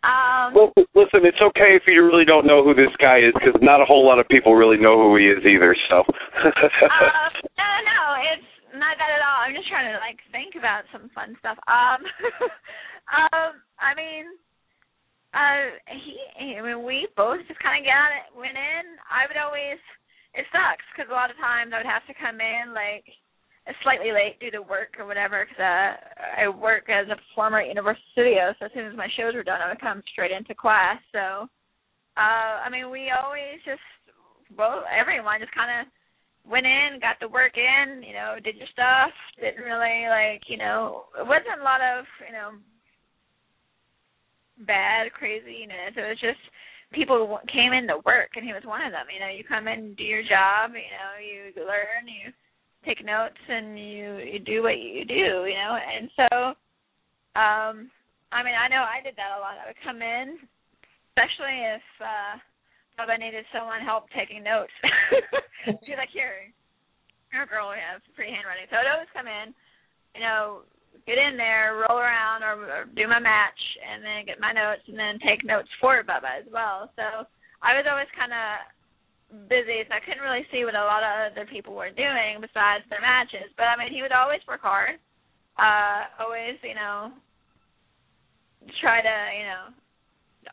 [0.03, 3.55] um, well, listen, it's okay if you really don't know who this guy is because
[3.61, 5.75] not a whole lot of people really know who he is either.
[5.89, 6.03] So.
[6.43, 6.49] uh,
[7.55, 8.01] no, no,
[8.33, 8.48] it's
[8.79, 9.43] not that at all.
[9.43, 11.59] I'm just trying to like think about some fun stuff.
[11.67, 12.01] Um,
[13.19, 14.25] um, I mean,
[15.35, 16.15] uh, he,
[16.57, 18.97] I mean, we both just kind of got it, went in.
[19.05, 19.77] I would always,
[20.33, 23.05] it sucks because a lot of times I would have to come in like
[23.85, 25.93] slightly late due to work or whatever because uh,
[26.41, 28.57] I work as a performer at Universal Studios.
[28.57, 30.97] So as soon as my shows were done, I would come straight into class.
[31.13, 31.45] So,
[32.17, 33.85] uh, I mean, we always just,
[34.57, 35.93] well, everyone just kind of
[36.47, 39.11] went in, got the work in, you know, did your stuff.
[39.39, 42.57] Didn't really like, you know, it wasn't a lot of, you know,
[44.65, 45.95] bad craziness.
[45.95, 46.41] It was just
[46.91, 49.07] people came in to work, and he was one of them.
[49.13, 50.71] You know, you come in, do your job.
[50.73, 52.33] You know, you learn, you
[52.85, 55.75] take notes and you you do what you do, you know.
[55.75, 56.37] And so
[57.35, 57.91] um
[58.31, 59.57] I mean, I know I did that a lot.
[59.57, 60.37] I would come in,
[61.11, 62.39] especially if uh
[63.07, 64.73] I needed someone help taking notes.
[65.87, 66.51] She's like, Here,
[67.31, 68.67] your girl we have free handwriting.
[68.67, 69.55] So I'd always come in,
[70.17, 70.67] you know,
[71.07, 74.83] get in there, roll around or, or do my match and then get my notes
[74.89, 76.91] and then take notes for Bubba as well.
[76.97, 77.29] So
[77.61, 78.65] I was always kinda
[79.47, 82.83] busy, so I couldn't really see what a lot of other people were doing besides
[82.89, 83.53] their matches.
[83.55, 84.97] But I mean, he would always work hard.
[85.57, 87.13] Uh, always, you know,
[88.81, 89.63] try to, you know.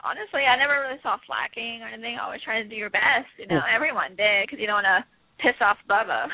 [0.03, 2.19] Honestly, I never really saw flacking or anything.
[2.19, 3.31] Always try to do your best.
[3.39, 5.07] You know, everyone did because you don't want to
[5.39, 6.27] piss off Bubba.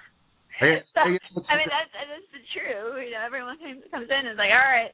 [0.94, 1.00] so,
[1.46, 2.98] I mean, that's that's the true.
[2.98, 3.56] You know, everyone
[3.90, 4.92] comes in and is like, all right,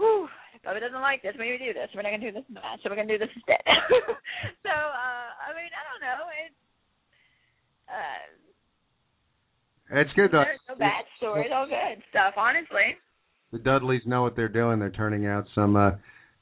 [0.00, 0.28] whew,
[0.64, 1.36] Bubba doesn't like this.
[1.38, 1.92] Maybe do this.
[1.92, 3.62] We're not gonna do this in the match, so we're gonna do this instead.
[4.66, 6.32] so, uh, I mean, I don't know.
[6.32, 6.60] It's
[7.88, 8.24] uh,
[10.00, 10.44] it's good though.
[10.44, 12.34] There's no bad stories, all good stuff.
[12.36, 12.96] Honestly.
[13.52, 14.78] The Dudleys know what they're doing.
[14.78, 15.92] They're turning out some uh,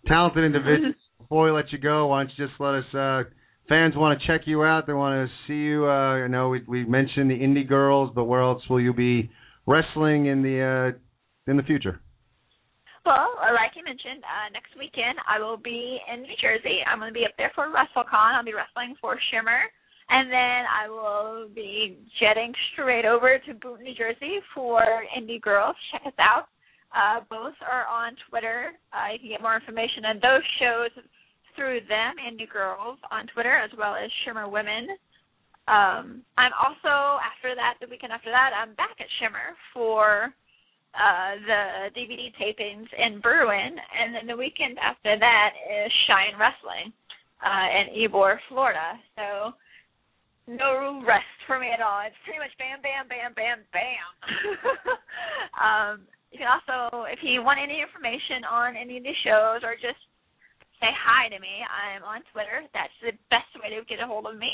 [0.06, 0.94] talented individuals.
[1.18, 2.94] Before we let you go, why don't you just let us?
[2.94, 3.22] Uh,
[3.68, 4.86] fans want to check you out.
[4.86, 5.86] They want to see you.
[5.86, 9.30] Uh, I know we we mentioned the indie girls, but where else will you be
[9.66, 12.00] wrestling in the uh, in the future?
[13.04, 16.82] Well, like you mentioned, uh, next weekend I will be in New Jersey.
[16.82, 18.34] I'm going to be up there for WrestleCon.
[18.34, 19.62] I'll be wrestling for Shimmer.
[20.08, 24.82] And then I will be jetting straight over to Boonton, New Jersey for
[25.16, 25.74] Indie Girls.
[25.92, 26.46] Check us out.
[26.94, 28.72] Uh, both are on Twitter.
[28.92, 30.90] Uh, you can get more information on those shows
[31.54, 34.88] through them, and New Girls, on Twitter, as well as Shimmer Women.
[35.66, 40.30] Um, I'm also, after that, the weekend after that, I'm back at Shimmer for
[40.94, 46.92] uh, the DVD tapings in Berwyn, and then the weekend after that is Shine Wrestling
[47.42, 48.94] uh, in Ybor, Florida.
[49.16, 49.52] So
[50.46, 52.00] no rest for me at all.
[52.06, 54.06] It's pretty much bam, bam, bam, bam, bam.
[55.66, 59.74] um, you can also, if you want any information on any of these shows or
[59.78, 60.00] just
[60.82, 62.66] say hi to me, I'm on Twitter.
[62.74, 64.52] That's the best way to get a hold of me.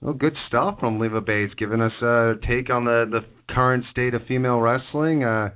[0.00, 4.14] Well, good stuff from Leva Bates, giving us a take on the the current state
[4.14, 5.24] of female wrestling.
[5.24, 5.50] Uh,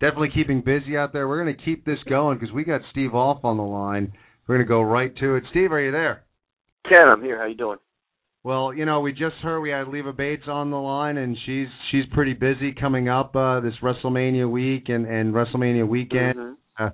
[0.00, 1.26] definitely keeping busy out there.
[1.26, 4.12] We're going to keep this going because we got Steve off on the line.
[4.46, 5.44] We're going to go right to it.
[5.50, 6.24] Steve, are you there?
[6.88, 7.38] Ken, I'm here.
[7.38, 7.78] How you doing?
[8.44, 11.66] Well, you know, we just heard we had Leva Bates on the line, and she's
[11.90, 16.36] she's pretty busy coming up uh, this WrestleMania week and and WrestleMania weekend.
[16.36, 16.84] Mm-hmm.
[16.84, 16.90] Uh,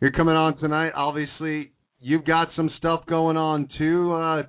[0.00, 0.92] you're coming on tonight.
[0.96, 4.12] Obviously, you've got some stuff going on too.
[4.12, 4.42] Uh,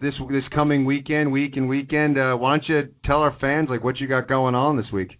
[0.00, 2.18] this this coming weekend, week and weekend.
[2.18, 5.18] Uh, why don't you tell our fans like what you got going on this week?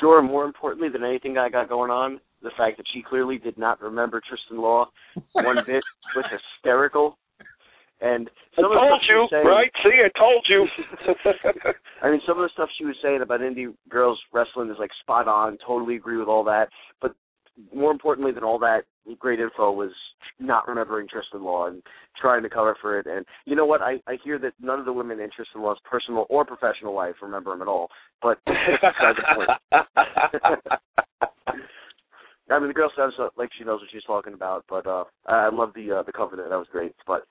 [0.00, 0.22] Sure.
[0.22, 3.80] More importantly than anything I got going on, the fact that she clearly did not
[3.80, 4.86] remember Tristan Law
[5.32, 5.82] one bit
[6.16, 7.18] was hysterical.
[8.00, 9.72] And some I of the told stuff you, saying, right?
[9.82, 10.66] See, I told you.
[12.02, 14.90] I mean, some of the stuff she was saying about indie girls wrestling is like
[15.00, 15.56] spot on.
[15.66, 16.68] Totally agree with all that.
[17.00, 17.14] But
[17.74, 18.82] more importantly than all that
[19.18, 19.92] great info was
[20.40, 21.82] not remembering Tristan Law and
[22.20, 23.06] trying to cover for it.
[23.06, 23.80] And you know what?
[23.82, 27.14] I I hear that none of the women in Tristan Law's personal or professional life
[27.22, 27.88] remember him at all.
[28.20, 29.50] But that's the point.
[32.48, 34.64] I mean, the girl sounds like she knows what she's talking about.
[34.68, 36.48] But uh I love the uh, the cover there.
[36.48, 36.94] That was great.
[37.06, 37.26] But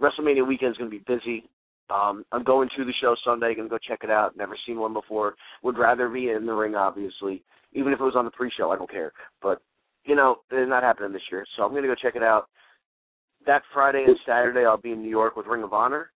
[0.00, 1.48] WrestleMania weekend is going to be busy.
[1.88, 3.54] Um, I'm going to the show Sunday.
[3.54, 4.36] Going to go check it out.
[4.36, 5.36] Never seen one before.
[5.62, 7.44] Would rather be in the ring, obviously.
[7.76, 9.12] Even if it was on the pre-show, I don't care.
[9.42, 9.60] But
[10.04, 12.46] you know, it's not happening this year, so I'm to go check it out.
[13.44, 16.10] That Friday and Saturday, I'll be in New York with Ring of Honor.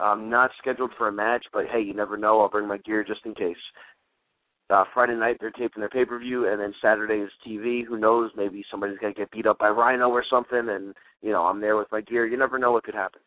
[0.00, 2.40] I'm not scheduled for a match, but hey, you never know.
[2.40, 3.56] I'll bring my gear just in case.
[4.68, 7.84] Uh, Friday night they're taping their pay per view, and then Saturday is TV.
[7.86, 8.32] Who knows?
[8.36, 10.92] Maybe somebody's gonna get beat up by Rhino or something, and
[11.22, 12.26] you know I'm there with my gear.
[12.26, 13.20] You never know what could happen.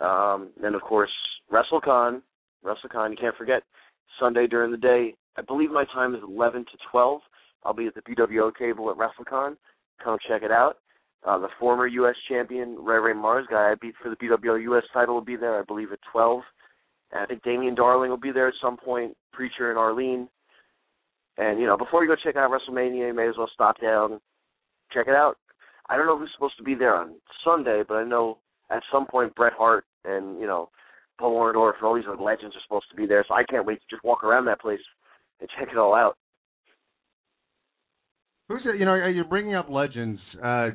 [0.00, 1.10] Um, and of course
[1.52, 2.22] WrestleCon,
[2.64, 3.10] WrestleCon.
[3.10, 3.62] You can't forget
[4.18, 5.14] Sunday during the day.
[5.38, 7.20] I believe my time is 11 to 12.
[7.64, 9.56] I'll be at the PWO table at WrestleCon.
[10.02, 10.78] Come check it out.
[11.24, 12.14] Uh, the former U.S.
[12.28, 14.84] champion Ray Ray Mars guy I beat for the PWO U.S.
[14.92, 15.58] title will be there.
[15.58, 16.42] I believe at 12.
[17.12, 19.16] And I think Damian Darling will be there at some point.
[19.32, 20.28] Preacher and Arlene.
[21.36, 24.20] And you know, before you go check out WrestleMania, you may as well stop down,
[24.92, 25.36] check it out.
[25.88, 27.14] I don't know who's supposed to be there on
[27.44, 28.38] Sunday, but I know
[28.70, 30.70] at some point Bret Hart and you know
[31.18, 33.24] Paul Orndorff and all these other legends are supposed to be there.
[33.28, 34.80] So I can't wait to just walk around that place
[35.40, 36.16] and check it all out.
[38.48, 38.78] Who's it?
[38.78, 40.20] You know, you're bringing up legends.
[40.42, 40.70] Uh,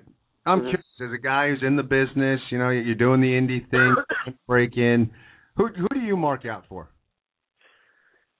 [0.45, 0.70] I'm Mhm.
[0.70, 3.95] curious, as a guy who's in the business, you know, you're doing the indie thing,
[4.47, 5.11] break in.
[5.55, 6.89] Who who do you mark out for?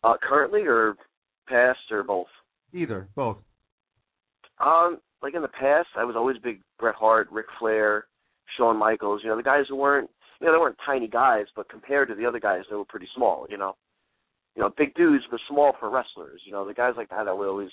[0.04, 0.96] Uh, currently or
[1.48, 2.28] past or both?
[2.74, 3.38] Either, both.
[4.60, 8.08] Um, like in the past, I was always big Bret Hart, Ric Flair,
[8.58, 9.24] Shawn Michaels.
[9.24, 10.10] You know, the guys who weren't,
[10.40, 13.08] you know, they weren't tiny guys, but compared to the other guys, they were pretty
[13.16, 13.48] small.
[13.50, 13.78] You know,
[14.56, 16.42] you know, big dudes but small for wrestlers.
[16.46, 17.72] You know, the guys like that I would always,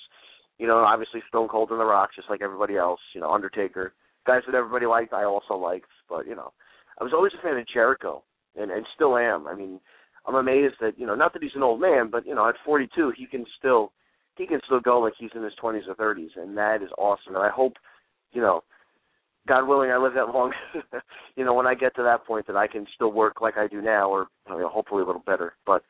[0.57, 2.99] you know, obviously Stone Cold and The Rock, just like everybody else.
[3.13, 3.93] You know, Undertaker,
[4.25, 5.89] guys that everybody liked, I also liked.
[6.09, 6.51] But you know,
[6.99, 8.23] I was always a fan of Jericho,
[8.55, 9.47] and and still am.
[9.47, 9.79] I mean,
[10.25, 12.55] I'm amazed that you know, not that he's an old man, but you know, at
[12.65, 13.91] 42, he can still
[14.37, 17.35] he can still go like he's in his 20s or 30s, and that is awesome.
[17.35, 17.73] And I hope,
[18.31, 18.63] you know,
[19.47, 20.53] God willing, I live that long.
[21.35, 23.67] you know, when I get to that point, that I can still work like I
[23.67, 25.53] do now, or you know, hopefully a little better.
[25.65, 25.83] But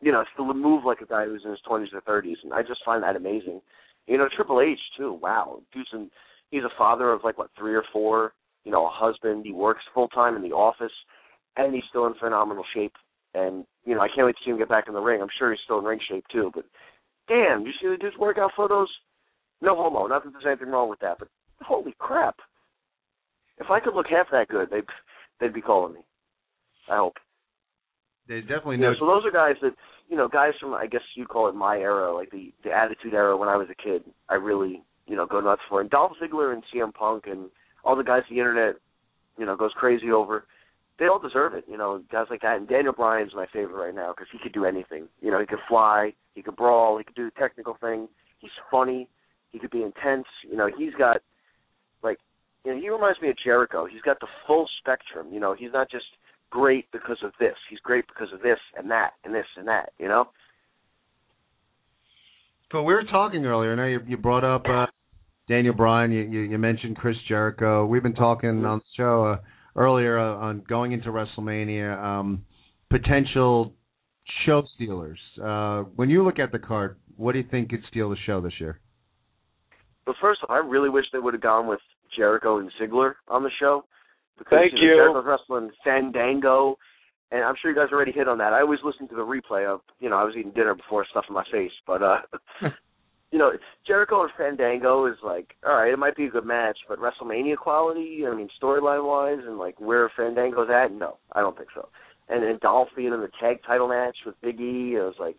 [0.00, 2.62] you know, still move like a guy who's in his 20s or 30s, and I
[2.62, 3.60] just find that amazing.
[4.06, 5.18] You know, Triple H too.
[5.20, 6.10] Wow, dude's in,
[6.50, 8.32] he's a father of like what three or four.
[8.64, 9.46] You know, a husband.
[9.46, 10.92] He works full time in the office,
[11.56, 12.94] and he's still in phenomenal shape.
[13.34, 15.22] And you know, I can't wait to see him get back in the ring.
[15.22, 16.50] I'm sure he's still in ring shape too.
[16.54, 16.64] But
[17.28, 18.88] damn, you see the dude's workout photos?
[19.60, 20.06] No homo.
[20.06, 21.28] Not that there's anything wrong with that, but
[21.62, 22.36] holy crap!
[23.58, 24.84] If I could look half that good, they'd
[25.40, 26.00] they'd be calling me.
[26.88, 27.14] I hope.
[28.28, 29.74] There's definitely Yeah, so those are guys that
[30.08, 33.14] you know guys from I guess you'd call it my era, like the the Attitude
[33.14, 34.02] Era when I was a kid.
[34.28, 37.50] I really you know go nuts for and Dolph Ziggler and CM Punk and
[37.84, 38.76] all the guys the internet
[39.38, 40.46] you know goes crazy over.
[40.98, 42.56] They all deserve it, you know, guys like that.
[42.56, 45.08] And Daniel Bryan's my favorite right now because he could do anything.
[45.20, 48.08] You know, he could fly, he could brawl, he could do the technical thing.
[48.38, 49.06] He's funny,
[49.52, 50.24] he could be intense.
[50.48, 51.18] You know, he's got
[52.02, 52.18] like
[52.64, 53.86] you know, he reminds me of Jericho.
[53.86, 55.28] He's got the full spectrum.
[55.32, 56.06] You know, he's not just
[56.50, 57.54] great because of this.
[57.70, 59.92] He's great because of this and that and this and that.
[59.98, 60.28] You know.
[62.70, 63.72] But we were talking earlier.
[63.72, 64.86] I know you, you brought up uh,
[65.48, 66.10] Daniel Bryan.
[66.10, 67.86] You, you you mentioned Chris Jericho.
[67.86, 69.38] We've been talking on the show uh,
[69.76, 72.02] earlier uh, on going into WrestleMania.
[72.02, 72.44] Um,
[72.90, 73.72] potential
[74.44, 75.18] show stealers.
[75.42, 78.40] Uh, when you look at the card, what do you think could steal the show
[78.40, 78.80] this year?
[80.06, 81.80] Well, first off, I really wish they would have gone with
[82.16, 83.84] Jericho and Ziggler on the show.
[84.38, 84.94] Because, Thank you.
[84.96, 86.76] Jericho's wrestling Fandango,
[87.30, 88.52] and I'm sure you guys already hit on that.
[88.52, 91.24] I always listen to the replay of, you know, I was eating dinner before stuff
[91.28, 92.18] in my face, but uh,
[93.32, 93.50] you know,
[93.86, 97.56] Jericho and Fandango is like, all right, it might be a good match, but WrestleMania
[97.56, 101.88] quality, I mean, storyline wise, and like where Fandango's at, no, I don't think so.
[102.28, 105.38] And then Dolph being in the tag title match with Big E, I was like,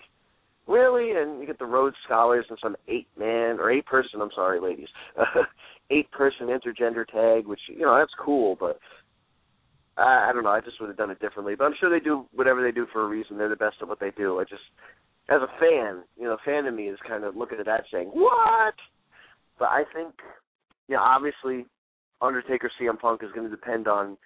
[0.68, 1.12] really?
[1.12, 4.60] And you get the Rhodes Scholars and some eight man or eight person, I'm sorry,
[4.60, 4.90] ladies,
[5.90, 8.80] eight person intergender tag, which you know that's cool, but
[9.98, 10.52] I, I don't know.
[10.52, 11.56] I just would have done it differently.
[11.56, 13.38] But I'm sure they do whatever they do for a reason.
[13.38, 14.40] They're the best at what they do.
[14.40, 14.62] I just,
[15.30, 18.10] as a fan, you know, fan of me is kind of looking at that saying,
[18.14, 18.76] what?
[19.60, 20.14] But I think,
[20.88, 21.66] you know, obviously,
[22.22, 24.18] Undertaker CM Punk is going to depend on,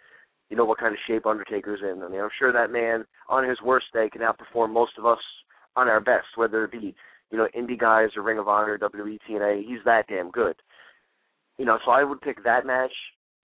[0.50, 2.04] you know, what kind of shape Undertaker's in.
[2.04, 5.20] I mean, I'm sure that man on his worst day can outperform most of us
[5.76, 6.94] on our best, whether it be,
[7.32, 9.66] you know, indie guys or Ring of Honor, WWE, TNA.
[9.66, 10.56] He's that damn good.
[11.58, 12.94] You know, so I would pick that match.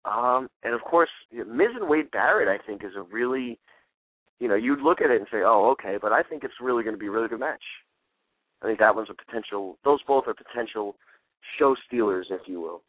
[0.05, 3.59] Um, and of course, Miz and Wade Barrett, I think, is a really,
[4.39, 6.83] you know, you'd look at it and say, oh, okay, but I think it's really
[6.83, 7.63] going to be a really good match.
[8.61, 9.77] I think that one's a potential.
[9.83, 10.95] Those both are potential
[11.59, 12.81] show stealers, if you will.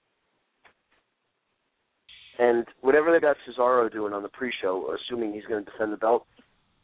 [2.38, 5.96] And whatever they got Cesaro doing on the pre-show, assuming he's going to defend the
[5.96, 6.26] belt,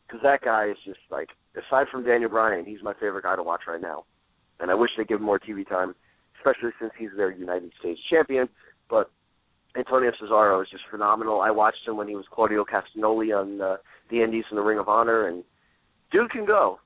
[0.07, 3.43] because that guy is just like, aside from Daniel Bryan, he's my favorite guy to
[3.43, 4.05] watch right now.
[4.61, 5.95] And I wish they give him more TV time,
[6.43, 8.49] especially since he's their United States champion.
[8.91, 9.11] But
[9.77, 11.41] Antonio Cesaro is just phenomenal.
[11.41, 13.77] I watched him when he was Claudio Castagnoli on uh,
[14.11, 15.45] the Indies and the Ring of Honor, and
[16.11, 16.79] dude can go.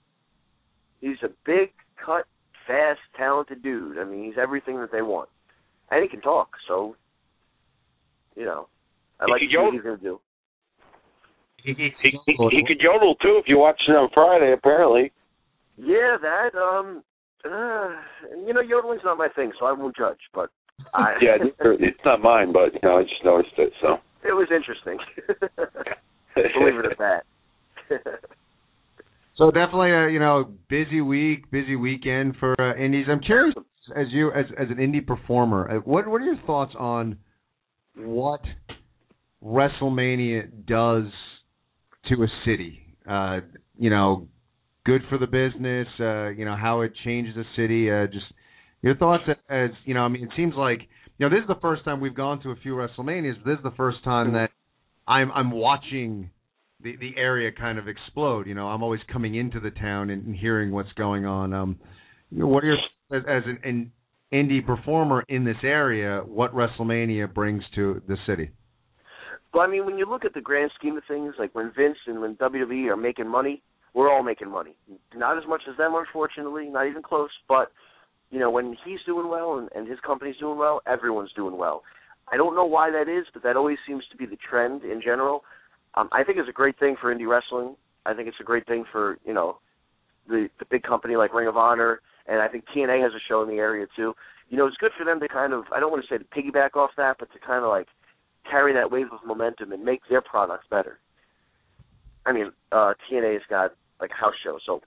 [1.00, 1.72] He's a big,
[2.04, 2.24] cut,
[2.66, 3.98] fast, talented dude.
[3.98, 5.28] I mean, he's everything that they want,
[5.90, 6.50] and he can talk.
[6.68, 6.96] So,
[8.34, 8.68] you know,
[9.20, 10.20] I like could to see what he's to do.
[11.62, 14.52] He, he, he, he could yodel too if you watch it on Friday.
[14.52, 15.12] Apparently,
[15.76, 16.56] Yeah, that.
[16.56, 17.02] Um,
[17.52, 17.96] uh,
[18.32, 20.18] and, you know, yodeling's not my thing, so I won't judge.
[20.34, 20.50] But
[20.94, 23.72] I, yeah, it's not mine, but you know, I just noticed it.
[23.80, 24.98] So it was interesting.
[26.34, 27.24] Believe it or not.
[29.36, 33.06] So definitely, a you know, busy week, busy weekend for uh, indies.
[33.10, 33.54] I'm curious,
[33.94, 37.18] as you as as an indie performer, uh, what what are your thoughts on
[37.96, 38.40] what
[39.44, 41.04] WrestleMania does
[42.08, 42.80] to a city?
[43.08, 43.40] Uh,
[43.78, 44.26] you know,
[44.86, 45.88] good for the business.
[46.00, 47.90] Uh, you know how it changes the city.
[47.90, 48.24] Uh, just
[48.80, 50.00] your thoughts as you know.
[50.00, 50.80] I mean, it seems like
[51.18, 53.44] you know this is the first time we've gone to a few WrestleManias.
[53.44, 54.50] This is the first time that
[55.06, 56.30] I'm I'm watching
[56.82, 58.46] the the area kind of explode.
[58.46, 61.52] You know, I'm always coming into the town and, hearing what's going on.
[61.52, 61.80] Um,
[62.30, 62.78] you know, what are your
[63.12, 63.92] as, as an, an
[64.32, 66.22] indie performer in this area?
[66.24, 68.50] What WrestleMania brings to the city?
[69.52, 71.96] Well, I mean, when you look at the grand scheme of things, like when Vince
[72.06, 73.62] and when WWE are making money,
[73.96, 74.76] we're all making money.
[75.14, 77.30] Not as much as them, unfortunately, not even close.
[77.48, 77.72] But
[78.30, 81.82] you know, when he's doing well and, and his company's doing well, everyone's doing well.
[82.30, 85.00] I don't know why that is, but that always seems to be the trend in
[85.00, 85.44] general.
[85.94, 87.74] Um, I think it's a great thing for indie wrestling.
[88.04, 89.58] I think it's a great thing for you know
[90.28, 93.42] the the big company like Ring of Honor, and I think TNA has a show
[93.42, 94.14] in the area too.
[94.50, 96.24] You know, it's good for them to kind of I don't want to say to
[96.24, 97.88] piggyback off that, but to kind of like
[98.48, 100.98] carry that wave of momentum and make their products better.
[102.26, 104.80] I mean, uh TNA's got like house show, so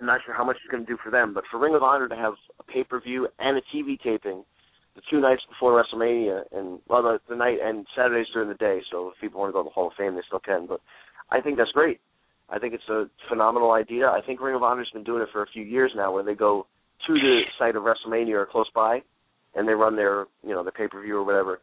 [0.00, 1.82] I'm not sure how much it's going to do for them, but for Ring of
[1.82, 4.44] Honor to have a pay per view and a TV taping
[4.94, 8.80] the two nights before WrestleMania, and well, the, the night and Saturdays during the day.
[8.90, 10.66] So if people want to go to the Hall of Fame, they still can.
[10.66, 10.80] But
[11.30, 12.00] I think that's great.
[12.48, 14.06] I think it's a phenomenal idea.
[14.06, 16.34] I think Ring of Honor's been doing it for a few years now, where they
[16.34, 16.66] go
[17.06, 19.02] to the site of WrestleMania or close by,
[19.54, 21.60] and they run their you know their pay per view or whatever.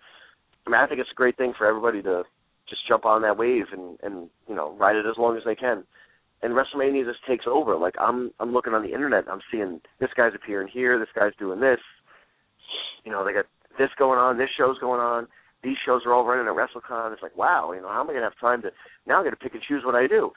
[0.67, 2.24] I mean, I think it's a great thing for everybody to
[2.69, 5.55] just jump on that wave and and you know ride it as long as they
[5.55, 5.84] can.
[6.44, 7.76] And WrestleMania just takes over.
[7.76, 11.36] Like I'm I'm looking on the internet, I'm seeing this guy's appearing here, this guy's
[11.38, 11.80] doing this.
[13.04, 13.46] You know, they got
[13.78, 15.28] this going on, this show's going on,
[15.64, 17.14] these shows are all running at WrestleCon.
[17.14, 18.72] It's like, wow, you know, how am I to have time to
[19.06, 19.22] now?
[19.22, 20.32] I got to pick and choose what I do.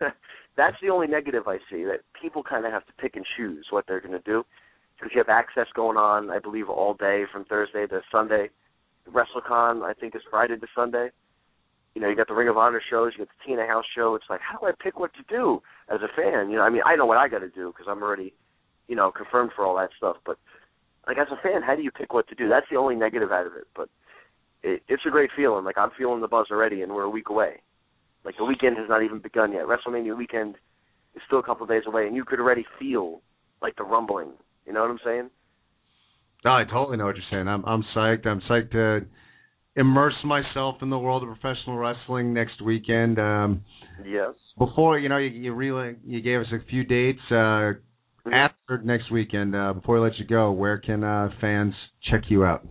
[0.56, 3.66] That's the only negative I see that people kind of have to pick and choose
[3.70, 4.44] what they're to do
[4.98, 6.30] because you have access going on.
[6.30, 8.50] I believe all day from Thursday to Sunday.
[9.10, 11.10] WrestleCon I think is Friday to Sunday.
[11.94, 14.14] You know, you got the Ring of Honor shows, you got the TNA House show.
[14.14, 16.50] It's like, how do I pick what to do as a fan?
[16.50, 18.34] You know, I mean, I know what I got to do because I'm already,
[18.86, 20.16] you know, confirmed for all that stuff.
[20.24, 20.38] But
[21.06, 22.48] like as a fan, how do you pick what to do?
[22.48, 23.66] That's the only negative out of it.
[23.74, 23.88] But
[24.62, 25.64] it, it's a great feeling.
[25.64, 27.62] Like I'm feeling the buzz already, and we're a week away.
[28.24, 29.64] Like the weekend has not even begun yet.
[29.64, 30.56] WrestleMania weekend
[31.16, 33.22] is still a couple of days away, and you could already feel
[33.62, 34.32] like the rumbling.
[34.66, 35.30] You know what I'm saying?
[36.44, 37.48] No, I totally know what you're saying.
[37.48, 38.26] I'm I'm psyched.
[38.26, 39.06] I'm psyched to
[39.78, 43.18] immerse myself in the world of professional wrestling next weekend.
[43.18, 43.62] Um,
[44.04, 44.34] yes.
[44.58, 47.20] Before you know, you, you really you gave us a few dates.
[47.30, 47.80] Uh,
[48.28, 48.34] Mm-hmm.
[48.34, 51.72] after next weekend, uh, before we let you go, where can uh, fans
[52.10, 52.66] check you out?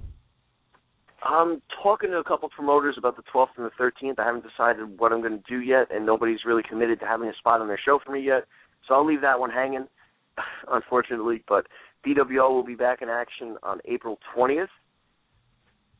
[1.23, 4.19] I'm talking to a couple promoters about the 12th and the 13th.
[4.19, 7.27] I haven't decided what I'm going to do yet, and nobody's really committed to having
[7.27, 8.45] a spot on their show for me yet.
[8.87, 9.87] So I'll leave that one hanging,
[10.71, 11.43] unfortunately.
[11.47, 11.65] But
[12.05, 14.67] PWO will be back in action on April 20th,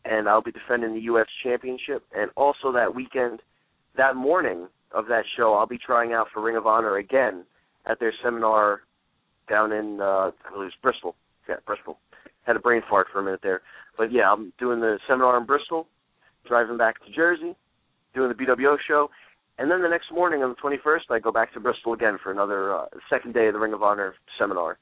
[0.10, 1.28] and I'll be defending the U.S.
[1.44, 2.04] Championship.
[2.16, 3.42] And also that weekend,
[3.98, 7.44] that morning of that show, I'll be trying out for Ring of Honor again
[7.86, 8.82] at their seminar
[9.50, 11.16] down in uh, I believe Bristol.
[11.48, 11.98] Yeah, Bristol.
[12.44, 13.62] Had a brain fart for a minute there,
[13.98, 15.88] but yeah, I'm doing the seminar in Bristol,
[16.48, 17.56] driving back to Jersey,
[18.14, 19.10] doing the PWO show,
[19.60, 22.32] and then the next morning on the 21st, I go back to Bristol again for
[22.32, 24.78] another uh, second day of the Ring of Honor seminar.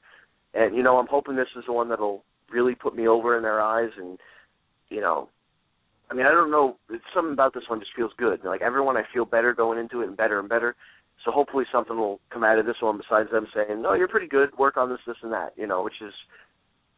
[0.54, 3.42] And you know, I'm hoping this is the one that'll really put me over in
[3.42, 4.18] their eyes, and
[4.88, 5.28] you know,
[6.10, 8.40] I mean, I don't know, it's something about this one just feels good.
[8.44, 10.76] Like everyone, I feel better going into it, and better and better.
[11.24, 14.28] So hopefully something will come out of this one besides them saying, "No, you're pretty
[14.28, 14.56] good.
[14.58, 16.12] Work on this, this, and that." You know, which is,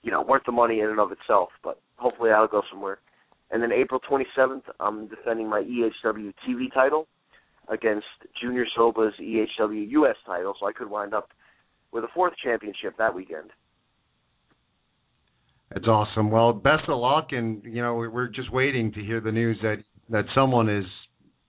[0.02, 1.50] you know, worth the money in and of itself.
[1.62, 2.98] But hopefully that'll go somewhere.
[3.50, 7.06] And then April 27th, I'm defending my EHW TV title
[7.68, 8.06] against
[8.40, 11.30] Junior Soba's EHW US title, so I could wind up
[11.92, 13.50] with a fourth championship that weekend.
[15.72, 16.30] That's awesome.
[16.30, 19.76] Well, best of luck, and you know we're just waiting to hear the news that
[20.08, 20.86] that someone is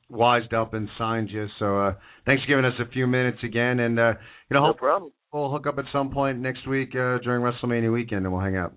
[0.09, 1.47] wised up and signed you.
[1.57, 1.93] So uh,
[2.25, 4.13] thanks for giving us a few minutes again, and uh,
[4.49, 5.11] you know, no problem.
[5.31, 8.57] We'll hook up at some point next week uh, during WrestleMania weekend, and we'll hang
[8.57, 8.73] out.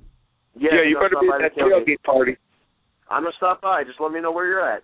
[0.55, 2.37] Yeah, yeah you better be at that tailgate party.
[3.11, 3.85] I'm gonna stop by.
[3.85, 4.83] Just let me know where you're at.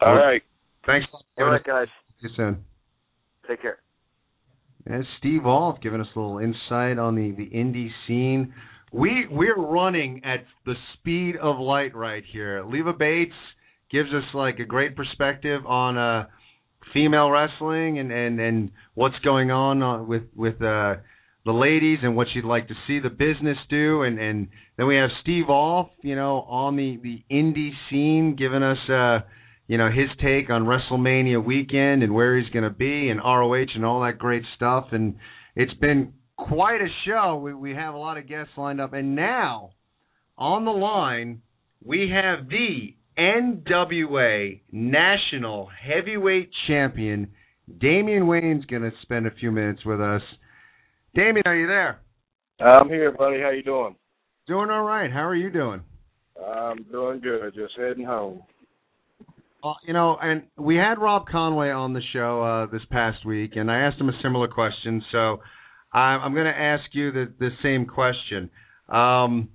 [0.00, 0.42] All right.
[0.86, 1.06] Thanks.
[1.38, 1.86] All right, guys.
[2.20, 2.64] See you soon.
[3.48, 3.78] Take care.
[4.86, 8.52] And Steve Wolf giving us a little insight on the the indie scene.
[8.92, 12.62] We we're running at the speed of light right here.
[12.62, 13.32] Leva Bates
[13.90, 16.26] gives us like a great perspective on uh
[16.92, 20.96] female wrestling and and and what's going on uh, with with uh
[21.44, 24.96] the ladies and what she'd like to see the business do and and then we
[24.96, 29.20] have Steve Off, you know, on the the indie scene giving us uh
[29.68, 33.74] you know his take on WrestleMania weekend and where he's going to be and ROH
[33.74, 35.16] and all that great stuff and
[35.56, 36.12] it's been
[36.48, 37.40] quite a show.
[37.42, 39.70] We we have a lot of guests lined up and now
[40.36, 41.42] on the line
[41.84, 47.28] we have the NWA National Heavyweight Champion
[47.80, 50.22] Damien Wayne's going to spend a few minutes with us.
[51.14, 52.00] Damien, are you there?
[52.60, 53.40] I'm here, buddy.
[53.40, 53.96] How you doing?
[54.46, 55.10] Doing all right.
[55.10, 55.82] How are you doing?
[56.44, 57.54] I'm doing good.
[57.54, 58.42] Just heading home.
[59.62, 63.52] Uh, you know, and we had Rob Conway on the show uh, this past week,
[63.54, 65.02] and I asked him a similar question.
[65.12, 65.38] So
[65.92, 68.50] I'm, going to ask you the, the same question.
[68.88, 69.50] Um,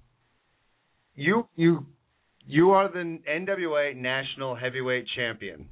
[1.15, 1.87] you you
[2.45, 5.67] you are the NWA National Heavyweight Champion.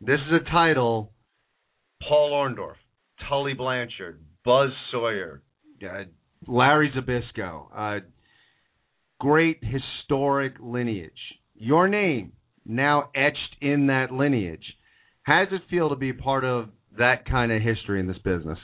[0.00, 1.12] This is a title
[2.06, 2.74] Paul Orndorff,
[3.28, 5.42] Tully Blanchard, Buzz Sawyer,
[5.82, 6.04] uh,
[6.46, 7.66] Larry Zbyszko.
[7.74, 8.00] Uh,
[9.20, 11.12] great historic lineage.
[11.54, 12.32] Your name
[12.66, 14.64] now etched in that lineage.
[15.22, 18.58] How does it feel to be part of that kind of history in this business?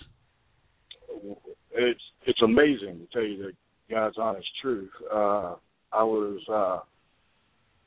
[1.77, 3.53] It's it's amazing to tell you the
[3.91, 4.91] God's honest truth.
[5.13, 5.55] Uh,
[5.93, 6.81] I was uh,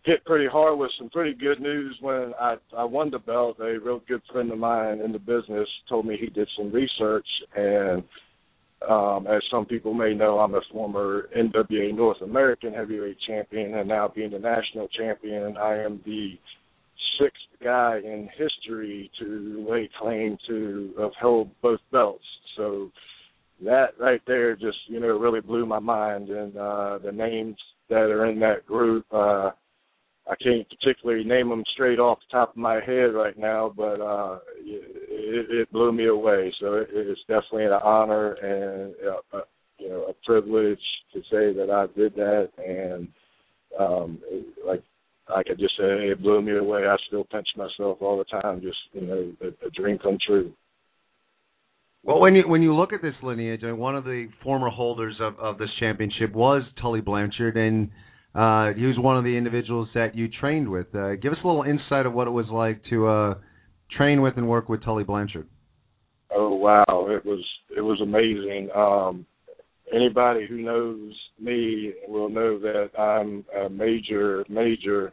[0.03, 3.57] hit pretty hard with some pretty good news when I I won the belt.
[3.59, 7.27] A real good friend of mine in the business told me he did some research,
[7.55, 8.03] and
[8.88, 13.89] um, as some people may know, I'm a former NWA North American Heavyweight Champion, and
[13.89, 16.39] now being the national champion, I am the
[17.19, 22.23] sixth guy in history to lay claim to have held both belts.
[22.55, 22.89] So
[23.64, 27.57] that right there just you know really blew my mind, and uh, the names
[27.90, 29.06] that are in that group.
[29.11, 29.52] Uh,
[30.30, 33.99] I can't particularly name them straight off the top of my head right now, but
[33.99, 36.53] uh, it, it blew me away.
[36.60, 39.41] So it, it's definitely an honor and uh, uh,
[39.80, 40.80] you know a privilege
[41.14, 43.07] to say that I did that, and
[43.80, 44.84] um, it, like
[45.36, 46.86] I could just uh, it blew me away.
[46.86, 48.61] I still pinch myself all the time.
[48.61, 50.53] Just you know, a, a dream come true.
[52.03, 55.15] Well, when you when you look at this lineage, mean, one of the former holders
[55.19, 57.89] of, of this championship was Tully Blanchard, and
[58.34, 60.88] uh, he was one of the individuals that you trained with.
[60.95, 63.34] Uh, give us a little insight of what it was like to uh,
[63.97, 65.47] train with and work with Tully Blanchard.
[66.34, 67.43] Oh wow, it was
[67.76, 68.69] it was amazing.
[68.73, 69.26] Um,
[69.93, 75.11] anybody who knows me will know that I'm a major major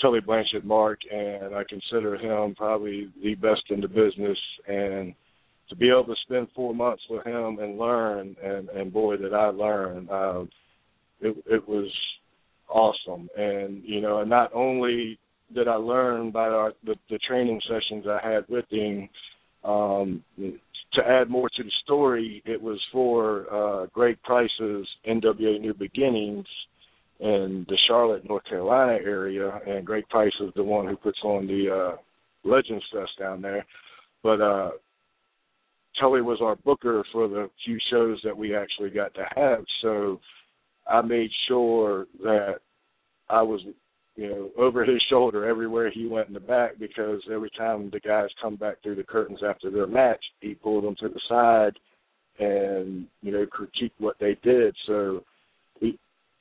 [0.00, 4.38] Tully Blanchard mark, and I consider him probably the best in the business.
[4.68, 5.14] And
[5.68, 9.34] to be able to spend four months with him and learn, and and boy, did
[9.34, 10.08] I learn!
[10.10, 10.48] Um,
[11.20, 11.90] it it was
[12.68, 15.18] awesome, and you know, and not only
[15.54, 19.08] did I learn by our the, the training sessions I had with him.
[19.64, 20.24] Um,
[20.94, 26.46] to add more to the story, it was for uh, Greg Price's NWA New Beginnings
[27.20, 31.46] in the Charlotte, North Carolina area, and Greg Price is the one who puts on
[31.46, 31.96] the uh,
[32.44, 33.64] Legends Fest down there.
[34.22, 34.70] But uh,
[36.00, 40.20] Tully was our booker for the few shows that we actually got to have, so
[40.90, 42.60] I made sure that
[43.28, 43.60] I was
[44.16, 48.00] you know, over his shoulder everywhere he went in the back because every time the
[48.00, 51.78] guys come back through the curtains after their match, he pulled them to the side
[52.38, 54.74] and, you know, critique what they did.
[54.86, 55.24] So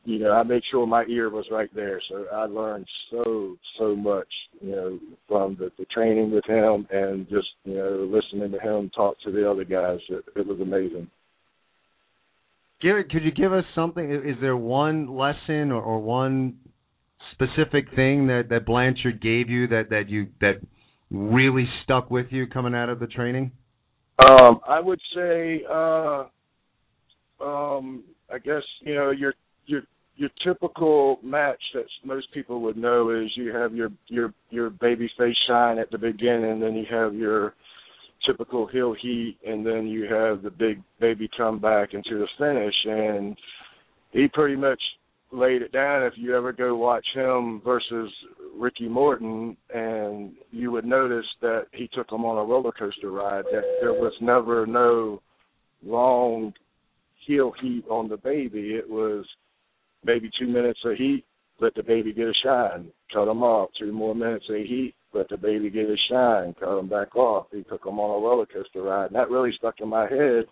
[0.03, 2.01] you know, I made sure my ear was right there.
[2.09, 4.27] So I learned so, so much,
[4.59, 8.89] you know, from the, the training with him and just, you know, listening to him
[8.95, 9.99] talk to the other guys.
[10.09, 11.07] It, it was amazing.
[12.81, 14.11] Give, could you give us something?
[14.11, 16.57] Is there one lesson or, or one
[17.33, 20.55] specific thing that that Blanchard gave you that that you that
[21.11, 23.51] really stuck with you coming out of the training?
[24.19, 26.25] Um, I would say, uh,
[27.39, 28.03] um,
[28.33, 29.33] I guess you know your
[30.15, 35.09] your typical match that most people would know is you have your your your baby
[35.17, 37.53] face shine at the beginning, then you have your
[38.25, 43.35] typical heel heat, and then you have the big baby comeback into the finish, and
[44.11, 44.79] he pretty much
[45.31, 46.03] laid it down.
[46.03, 48.11] If you ever go watch him versus
[48.57, 53.45] Ricky Morton and you would notice that he took him on a roller coaster ride
[53.45, 55.21] that there was never no
[55.83, 56.53] long
[57.25, 58.75] heel heat on the baby.
[58.75, 59.25] It was
[60.03, 61.25] maybe two minutes of heat
[61.59, 62.91] let the baby get a shine.
[63.13, 63.69] Cut him off.
[63.79, 66.55] Two more minutes of heat let the baby get a shine.
[66.59, 67.47] Cut him back off.
[67.51, 69.07] He took him on a roller coaster ride.
[69.07, 70.45] And that really stuck in my head.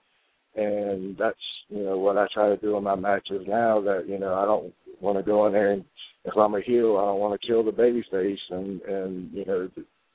[0.56, 1.38] And that's
[1.70, 3.82] you know what I try to do in my matches now.
[3.82, 5.86] That you know I don't want to go in there and
[6.26, 9.46] if I'm a heel, I don't want to kill the baby face and and you
[9.46, 9.70] know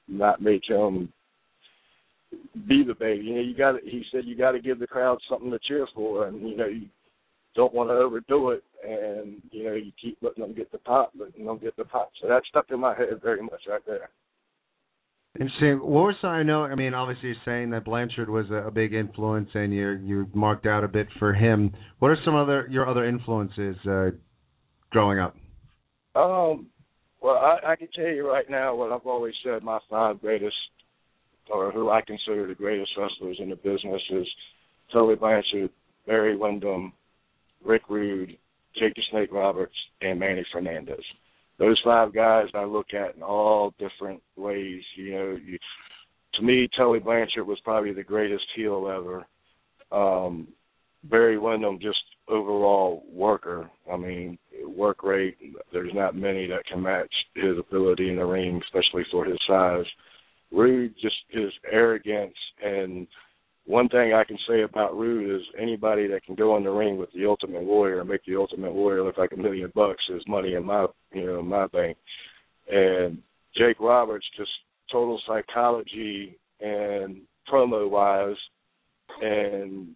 [0.07, 1.13] not make him
[2.69, 3.25] be the baby.
[3.25, 5.87] You know you got he said you got to give the crowd something to cheer
[5.95, 6.87] for, and you know you
[7.55, 11.13] don't want to overdo it, and you know you keep letting them get the pop,
[11.17, 12.11] but you don't get the pop.
[12.21, 14.11] So that stuck in my head very much right there.
[15.39, 15.81] Interesting.
[15.81, 16.63] What was I know?
[16.63, 20.27] I mean, obviously, you're saying that Blanchard was a, a big influence, and you you
[20.33, 21.73] marked out a bit for him.
[21.99, 24.11] What are some other your other influences uh,
[24.91, 25.35] growing up?
[26.15, 26.69] Um,
[27.21, 29.65] well, I, I can tell you right now what I've always said.
[29.65, 30.55] My five greatest,
[31.51, 34.29] or who I consider the greatest wrestlers in the business, is
[34.93, 35.71] Tully Blanchard,
[36.07, 36.93] Barry Windham,
[37.65, 38.37] Rick Rude,
[38.79, 41.05] Jake the Snake Roberts, and Manny Fernandez
[41.59, 44.83] those five guys I look at in all different ways.
[44.97, 45.59] You know, you,
[46.35, 49.27] to me, Tully Blanchard was probably the greatest heel ever.
[49.93, 50.49] Um,
[51.05, 51.99] Barry Windham, just
[52.29, 53.71] overall worker.
[53.93, 55.37] I mean, work rate.
[55.73, 59.85] There's not many that can match his ability in the ring, especially for his size.
[60.51, 62.35] Rude, just his arrogance
[62.65, 63.07] and
[63.67, 66.99] one thing I can say about Rude is anybody that can go in the ring
[66.99, 70.23] with the Ultimate Warrior and make the Ultimate Warrior look like a million bucks is
[70.29, 71.97] money in my you know my bank.
[72.71, 73.19] And
[73.57, 74.51] Jake Roberts just
[74.93, 78.37] total psychology and promo wise,
[79.23, 79.89] and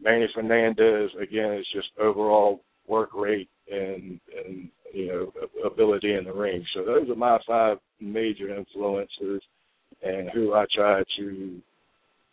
[0.00, 5.32] Manny Fernandez again is just overall work rate and and you know
[5.64, 6.64] ability in the ring.
[6.74, 9.42] So those are my five major influences
[10.02, 11.62] and who I try to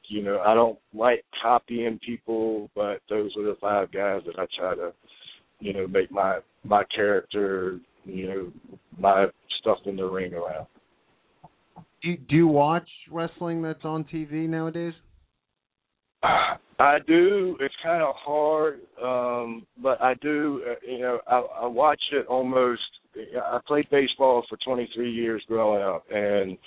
[0.09, 4.45] you know, I don't like copying people, but those are the five guys that I
[4.57, 4.91] try to,
[5.59, 8.51] you know, make my my character, you know,
[8.97, 9.27] my
[9.61, 10.67] stuff in the ring around.
[12.01, 14.93] Do you, do you watch wrestling that's on TV nowadays?
[16.23, 17.57] I do.
[17.59, 20.63] It's kind of hard, um, but I do.
[20.65, 22.81] Uh, you know, I, I watch it almost.
[23.15, 26.57] I played baseball for 23 years growing up, and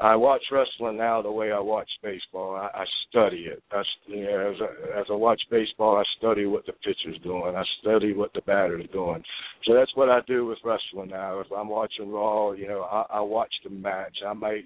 [0.00, 2.56] I watch wrestling now the way I watch baseball.
[2.56, 3.62] I, I study it.
[3.70, 7.54] I, you know, as I, as I watch baseball, I study what the pitcher's doing.
[7.56, 9.22] I study what the batter's doing.
[9.64, 11.40] So that's what I do with wrestling now.
[11.40, 14.16] If I'm watching Raw, you know, I, I watch the match.
[14.26, 14.64] I might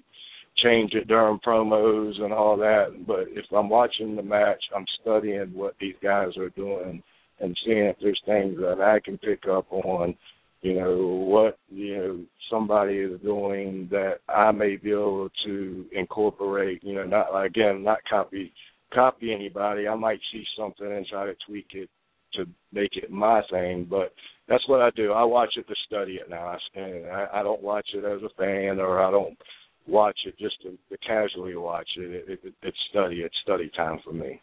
[0.63, 5.53] change it during promos and all that, but if I'm watching the match, I'm studying
[5.53, 7.01] what these guys are doing
[7.39, 10.15] and seeing if there's things that I can pick up on
[10.61, 12.19] you know what you know
[12.51, 16.83] somebody is doing that I may be able to incorporate.
[16.83, 18.51] You know, not again, not copy
[18.93, 19.87] copy anybody.
[19.87, 21.89] I might see something and try to tweak it
[22.33, 24.13] to make it my thing, but
[24.47, 25.13] that's what I do.
[25.13, 28.33] I watch it to study it now, and I, I don't watch it as a
[28.37, 29.37] fan or I don't
[29.87, 32.23] watch it just to, to casually watch it.
[32.27, 32.53] It, it.
[32.61, 33.21] It's study.
[33.21, 34.41] It's study time for me.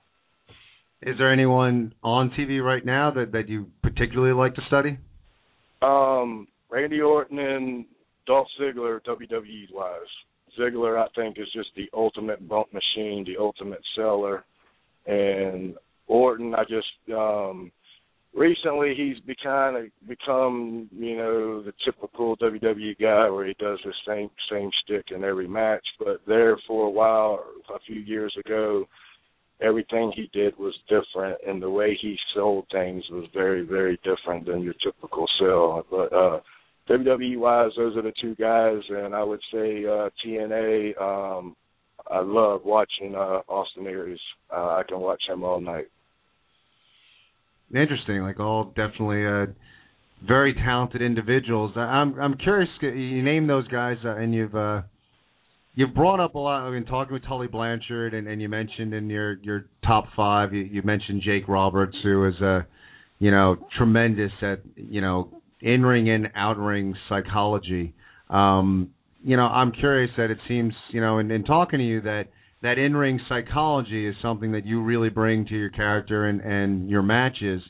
[1.03, 4.99] Is there anyone on TV right now that that you particularly like to study?
[5.83, 7.85] Um, Randy Orton and
[8.27, 10.01] Dolph Ziggler, WWE wise.
[10.59, 14.45] Ziggler, I think, is just the ultimate bump machine, the ultimate seller,
[15.07, 15.75] and
[16.07, 17.71] Orton, I just um
[18.35, 24.31] recently he's become become you know the typical WWE guy where he does the same
[24.51, 25.85] same stick in every match.
[25.99, 27.45] But there for a while,
[27.75, 28.87] a few years ago,
[29.61, 34.47] everything he did was different and the way he sold things was very very different
[34.47, 35.85] than your typical sell.
[35.91, 36.41] But uh
[36.89, 41.57] WWE wise those are the two guys and I would say uh TNA um
[42.11, 44.21] I love watching uh Austin Aries.
[44.55, 45.87] Uh, I can watch him all night.
[47.75, 49.53] Interesting like all definitely uh
[50.27, 51.73] very talented individuals.
[51.77, 54.83] I'm I'm curious you name those guys uh, and you've uh
[55.77, 56.63] you've brought up a lot.
[56.63, 60.53] I mean, talking with Tully Blanchard, and, and you mentioned in your your top five,
[60.53, 62.67] you, you mentioned Jake Roberts, who is a,
[63.21, 65.31] you know, tremendous at you know
[65.61, 67.95] in ring and out ring psychology.
[68.29, 68.91] Um,
[69.23, 72.25] you know, I'm curious that it seems, you know, in, in talking to you that
[72.63, 76.91] that in ring psychology is something that you really bring to your character and and
[76.91, 77.63] your matches.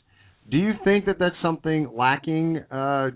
[0.49, 3.09] Do you think that that's something lacking uh,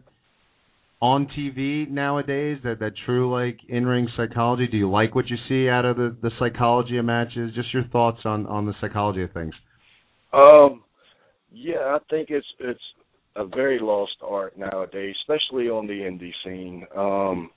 [1.02, 2.60] on TV nowadays?
[2.64, 4.68] That that true like in ring psychology.
[4.68, 7.54] Do you like what you see out of the the psychology of matches?
[7.56, 9.54] Just your thoughts on on the psychology of things.
[10.34, 10.84] Um,
[11.52, 12.80] yeah, I think it's it's
[13.36, 16.86] a very lost art nowadays, especially on the indie scene.
[16.96, 17.50] Um,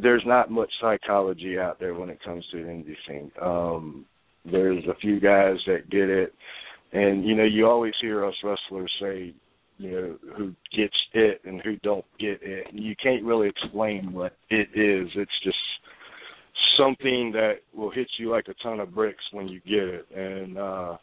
[0.00, 3.30] there's not much psychology out there when it comes to the indie scene.
[3.42, 4.06] Um,
[4.44, 6.32] there's a few guys that get it,
[6.92, 9.34] and you know you always hear us wrestlers say
[9.78, 12.68] you know who gets it and who don't get it.
[12.72, 15.08] You can't really explain what it is.
[15.14, 15.56] It's just
[16.78, 20.06] something that will hit you like a ton of bricks when you get it.
[20.14, 20.96] And uh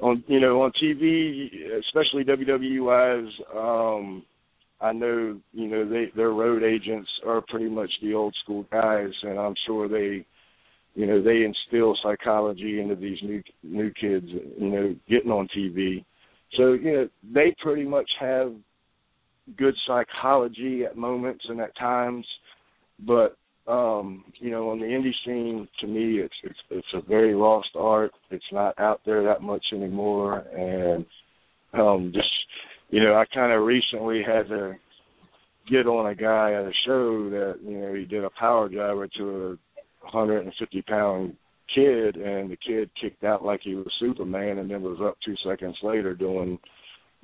[0.00, 1.48] on you know on TV,
[1.80, 4.24] especially WWE wise, um
[4.80, 9.10] I know you know they their road agents are pretty much the old school guys,
[9.22, 10.24] and I'm sure they
[10.94, 16.04] you know they instill psychology into these new new kids you know getting on TV
[16.56, 18.52] so, you know, they pretty much have
[19.56, 22.26] good psychology at moments and at times,
[23.00, 23.36] but
[23.68, 27.68] um, you know, on the indie scene, to me, it's it's it's a very lost
[27.76, 28.12] art.
[28.30, 31.04] It's not out there that much anymore, and
[31.74, 32.28] um, just
[32.88, 34.74] you know, I kind of recently had to
[35.70, 39.06] get on a guy at a show that you know he did a power driver
[39.18, 39.48] to a
[40.10, 41.36] 150 pound
[41.74, 45.34] kid, and the kid kicked out like he was Superman, and then was up two
[45.48, 46.58] seconds later doing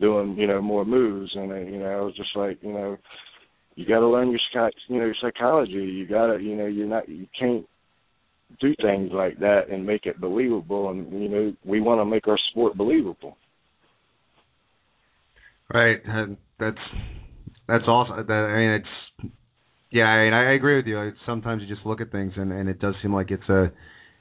[0.00, 2.96] doing you know more moves, and uh, you know I was just like you know
[3.74, 5.72] you got to learn your you know your psychology.
[5.72, 7.66] You got to you know you're not you can't
[8.60, 12.28] do things like that and make it believable, and you know we want to make
[12.28, 13.36] our sport believable.
[15.72, 16.78] Right, and that's
[17.66, 18.26] that's awesome.
[18.26, 19.32] That, I mean, it's
[19.90, 20.04] yeah.
[20.04, 21.12] I mean, I agree with you.
[21.26, 23.72] Sometimes you just look at things and and it does seem like it's a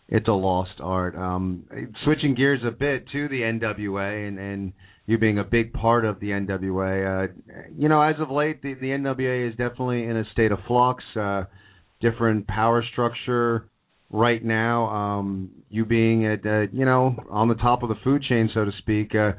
[0.08, 1.16] it's a lost art.
[1.16, 1.66] Um,
[2.04, 4.74] switching gears a bit to the NWA and, and
[5.06, 7.34] you being a big part of the NWA, uh,
[7.78, 11.04] you know, as of late, the, the NWA is definitely in a state of flux.
[11.20, 11.44] Uh,
[12.04, 13.70] different power structure
[14.12, 14.86] right now.
[14.90, 18.66] Um, you being at, uh, you know, on the top of the food chain, so
[18.66, 19.16] to speak.
[19.16, 19.32] Uh,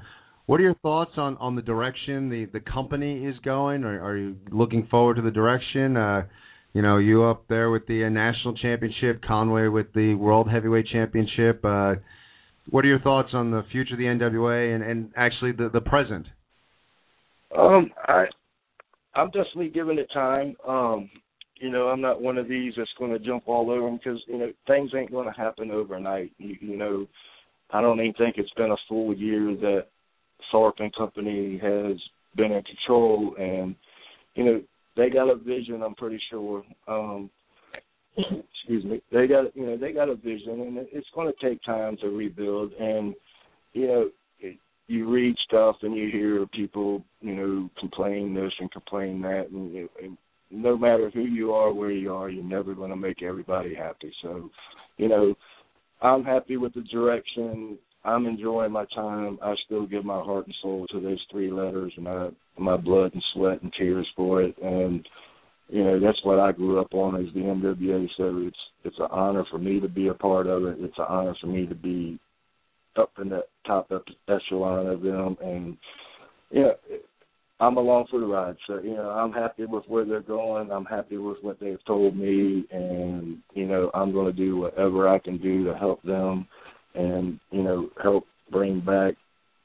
[0.46, 3.84] what are your thoughts on, on the direction the, the company is going?
[3.84, 5.96] Are, are you looking forward to the direction?
[5.96, 6.22] Uh,
[6.74, 10.88] you know, you up there with the uh, national championship, Conway with the world heavyweight
[10.92, 11.64] championship.
[11.64, 11.94] Uh,
[12.68, 15.80] what are your thoughts on the future of the NWA and, and actually the the
[15.80, 16.26] present?
[17.56, 18.24] Um, I
[19.14, 20.56] I'm definitely giving it time.
[20.66, 21.10] Um,
[21.60, 24.20] you know, I'm not one of these that's going to jump all over them because
[24.26, 26.32] you know things ain't going to happen overnight.
[26.38, 27.06] You, you know,
[27.70, 29.86] I don't even think it's been a full year that
[30.52, 31.96] Tharpe and Company has
[32.34, 33.76] been in control, and
[34.34, 34.62] you know
[34.96, 35.82] they got a vision.
[35.82, 36.64] I'm pretty sure.
[36.88, 37.30] Um,
[38.16, 41.62] excuse me, they got you know they got a vision, and it's going to take
[41.64, 42.72] time to rebuild.
[42.74, 43.14] And
[43.72, 44.10] you know,
[44.40, 49.50] it, you read stuff and you hear people you know complain this and complain that,
[49.50, 50.18] and, and
[50.54, 54.12] no matter who you are, where you are, you're never going to make everybody happy.
[54.22, 54.50] So,
[54.96, 55.34] you know,
[56.00, 57.78] I'm happy with the direction.
[58.04, 59.38] I'm enjoying my time.
[59.42, 62.28] I still give my heart and soul to those three letters, and I
[62.58, 64.56] my blood and sweat and tears for it.
[64.62, 65.06] And
[65.68, 68.06] you know that's what I grew up on is the NWA.
[68.16, 70.76] So it's it's an honor for me to be a part of it.
[70.80, 72.18] It's an honor for me to be
[72.96, 75.36] up in that top up echelon of them.
[75.42, 75.76] And
[76.50, 76.72] yeah,
[77.58, 78.56] I'm along for the ride.
[78.66, 80.70] So you know I'm happy with where they're going.
[80.70, 85.08] I'm happy with what they've told me, and you know I'm going to do whatever
[85.08, 86.46] I can do to help them,
[86.94, 89.14] and you know help bring back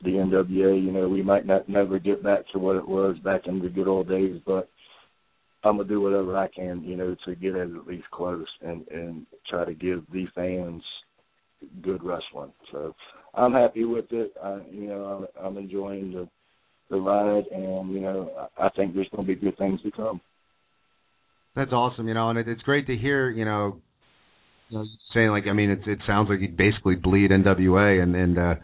[0.03, 0.84] the NWA.
[0.84, 3.69] You know, we might not never get back to what it was back in the
[3.69, 4.69] good old days, but
[5.64, 8.88] I'm gonna do whatever I can, you know, to get it at least close and
[8.89, 10.84] and try to give the fans
[11.81, 12.53] good wrestling.
[12.72, 12.95] So
[13.34, 14.34] I'm happy with it.
[14.41, 16.30] I, you know, I'm, I'm enjoying the
[16.89, 20.22] the ride, and you know, I think there's to be good things to come.
[21.56, 23.81] That's awesome, you know, and it, it's great to hear, you know,
[24.70, 28.16] you know, saying like, I mean, it it sounds like you basically bleed NWA, and
[28.16, 28.56] and uh,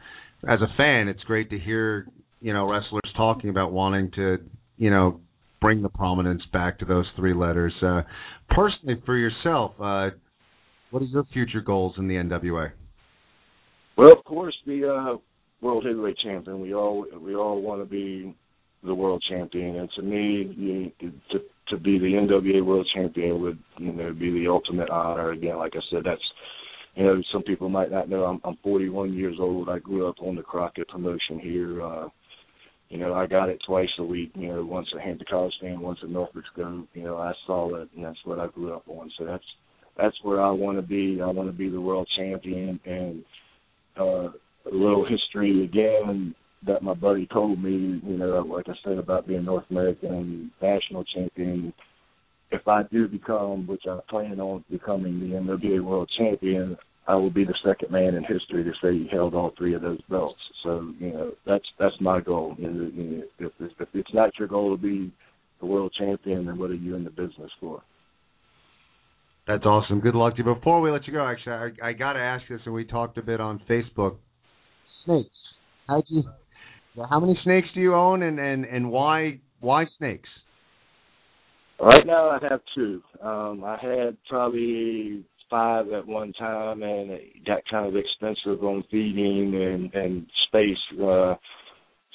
[0.48, 2.08] as a fan, it's great to hear
[2.42, 4.38] you know wrestlers talking about wanting to
[4.78, 5.20] you know
[5.62, 7.74] bring the prominence back to those three letters.
[7.82, 8.02] Uh,
[8.50, 10.10] personally, for yourself, uh,
[10.92, 12.72] what are your future goals in the NWA?
[13.98, 15.18] Well, of course, the uh,
[15.62, 16.62] world heavyweight champion.
[16.62, 18.36] We all we all want to be
[18.84, 23.60] the world champion, and to me, you, to to be the NWA world champion would
[23.78, 25.32] you know be the ultimate honor.
[25.32, 26.22] Again, like I said, that's
[26.96, 29.70] you know, some people might not know I'm, I'm 41 years old.
[29.70, 31.82] I grew up on the Crockett promotion here.
[31.82, 32.08] Uh,
[32.90, 34.32] you know, I got it twice a week.
[34.36, 36.88] You know, once at Hampton Coliseum, once at Norfolk Scope.
[36.94, 39.12] You know, I saw it, and that's what I grew up on.
[39.18, 39.44] So that's
[39.98, 41.20] that's where I want to be.
[41.22, 42.80] I want to be the world champion.
[42.86, 43.24] And
[44.00, 44.30] uh,
[44.68, 46.34] a little history again
[46.68, 48.02] that my buddy told me.
[48.04, 51.74] You know, like I said about being North American national champion
[52.52, 56.78] if I do become, which I plan on becoming the NWA World Champion,
[57.08, 59.82] I will be the second man in history to say he held all three of
[59.82, 60.40] those belts.
[60.64, 62.56] So you know that's that's my goal.
[62.58, 65.14] You know, you know, if, if, if it's not your goal to be
[65.60, 67.82] the world champion, then what are you in the business for?
[69.48, 70.00] That's awesome.
[70.00, 70.56] Good luck to you.
[70.56, 73.20] Before we let you go, actually, I, I got to ask this, and we talked
[73.20, 74.16] a bit on Facebook.
[75.06, 75.30] Snakes.
[75.88, 76.24] How do you?
[77.10, 80.30] How many snakes do you own, and and and why why snakes?
[81.80, 83.02] Right now, I have two.
[83.22, 88.84] Um, I had probably five at one time, and it got kind of expensive on
[88.90, 91.36] feeding and and space uh,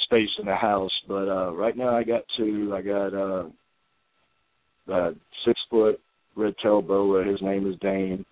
[0.05, 0.93] space in the house.
[1.07, 2.73] But uh, right now, I got two.
[2.75, 3.49] I got uh,
[4.89, 6.01] a six foot
[6.37, 7.25] red tail boa.
[7.25, 8.25] His name is Dane.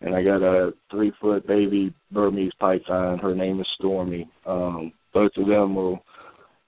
[0.00, 3.18] And I got a three foot baby Burmese python.
[3.18, 4.28] Her name is Stormy.
[4.44, 6.00] Um, both of them will,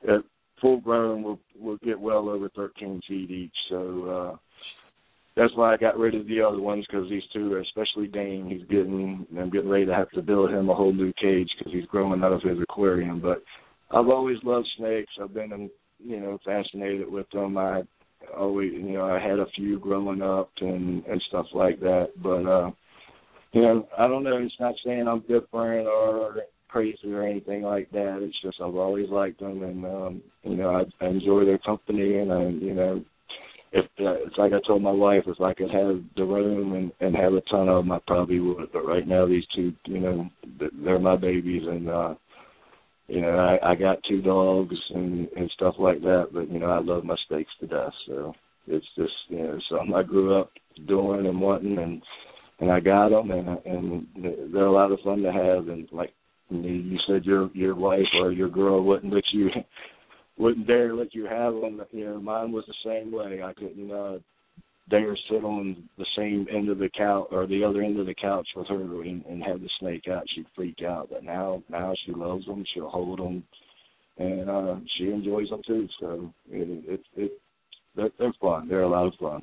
[0.08, 0.20] at
[0.60, 3.54] full grown, will will get well over 13 feet each.
[3.68, 4.36] So uh,
[5.36, 8.66] that's why I got rid of the other ones because these two, especially Dane, he's
[8.68, 9.26] getting.
[9.38, 12.22] I'm getting ready to have to build him a whole new cage because he's growing
[12.22, 13.20] out of his aquarium.
[13.20, 13.42] But
[13.90, 15.12] I've always loved snakes.
[15.20, 17.58] I've been, you know, fascinated with them.
[17.58, 17.82] I
[18.36, 22.10] always, you know, I had a few growing up and and stuff like that.
[22.22, 22.70] But uh,
[23.52, 24.36] you know, I don't know.
[24.36, 26.36] It's not saying I'm different or
[26.74, 28.18] crazy or anything like that.
[28.20, 32.18] It's just I've always liked them, and um, you know I, I enjoy their company,
[32.18, 33.04] and I, you know,
[33.70, 36.90] if uh, it's like I told my wife, if I could have the room and
[36.98, 38.72] and have a ton of them, I probably would.
[38.72, 40.28] But right now, these two, you know,
[40.84, 42.14] they're my babies, and uh,
[43.06, 46.30] you know, I, I got two dogs and and stuff like that.
[46.32, 48.34] But you know, I love my steaks to death, so
[48.66, 50.50] it's just you know something I grew up
[50.88, 52.02] doing and wanting, and
[52.58, 56.10] and I got them, and and they're a lot of fun to have, and like
[56.50, 59.50] you said your your wife or your girl wouldn't let you
[60.38, 61.80] wouldn't dare let you have them.
[61.92, 63.42] You know, mine was the same way.
[63.42, 64.18] I couldn't uh,
[64.90, 68.14] dare sit on the same end of the couch or the other end of the
[68.14, 70.24] couch with her and, and have the snake out.
[70.34, 71.08] She'd freak out.
[71.10, 72.64] But now, now she loves them.
[72.74, 73.44] She'll hold them,
[74.18, 75.88] and uh, she enjoys them too.
[76.00, 77.32] So it, it, it
[77.96, 78.68] they're, they're fun.
[78.68, 79.42] They're a lot of fun.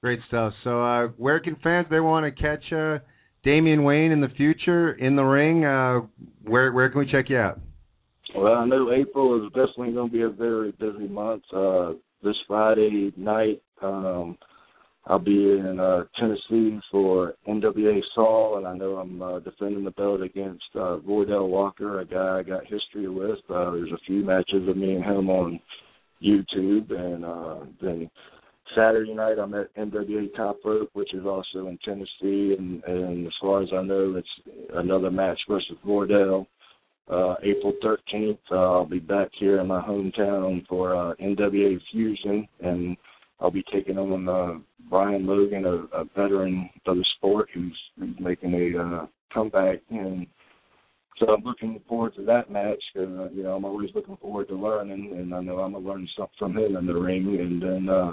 [0.00, 0.52] Great stuff.
[0.64, 2.98] So, uh, where can fans they want to catch uh,
[3.44, 6.00] Damien Wayne in the future in the ring, uh,
[6.44, 7.60] where where can we check you out?
[8.34, 11.42] Well, I know April is definitely going to be a very busy month.
[11.54, 11.92] Uh,
[12.22, 14.38] this Friday night, um,
[15.06, 19.90] I'll be in uh, Tennessee for NWA SAW, and I know I'm uh, defending the
[19.90, 23.38] belt against uh, Roydell Walker, a guy I got history with.
[23.50, 25.60] Uh, there's a few matches of me and him on
[26.24, 28.08] YouTube, and uh, then
[28.76, 33.32] Saturday night I'm at NWA Top Rope, which is also in Tennessee, and, and as
[33.40, 34.28] far as I know, it's
[34.74, 36.46] another match versus Wardell.
[37.10, 42.46] Uh, April 13th, uh, I'll be back here in my hometown for uh, NWA Fusion,
[42.60, 42.96] and
[43.40, 47.78] I'll be taking on uh, Brian Logan, a, a veteran of the sport who's,
[48.20, 49.80] making a uh, comeback.
[49.90, 50.26] And
[51.18, 54.54] so I'm looking forward to that match uh, you know, I'm always looking forward to
[54.54, 57.36] learning, and I know I'm to learn something from him in the ring.
[57.40, 58.12] And then uh,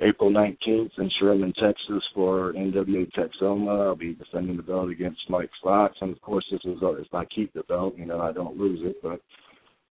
[0.00, 3.86] April 19th in Sherman, Texas for NWA Texoma.
[3.86, 5.96] I'll be defending the belt against Mike Fox.
[6.00, 8.80] And of course, this is if I keep the belt, you know, I don't lose
[8.82, 8.96] it.
[9.02, 9.22] But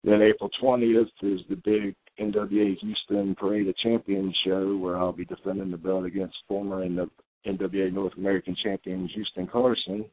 [0.03, 5.26] then April 20th is the big NWA Houston Parade of Champions show where I'll be
[5.26, 10.06] defending the belt against former NWA North American champion Houston Carson.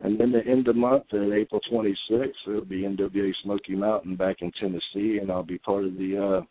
[0.00, 4.16] And then the end of the month, at April 26th, it'll be NWA Smoky Mountain
[4.16, 6.44] back in Tennessee, and I'll be part of the uh,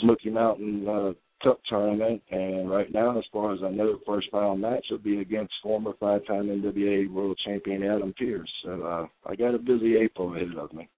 [0.00, 1.12] Smoky Mountain uh,
[1.42, 2.22] Cup tournament.
[2.30, 5.52] And right now, as far as I know, the first round match will be against
[5.62, 8.50] former five-time NWA World Champion Adam Pearce.
[8.64, 10.88] So uh, I got a busy April ahead of me.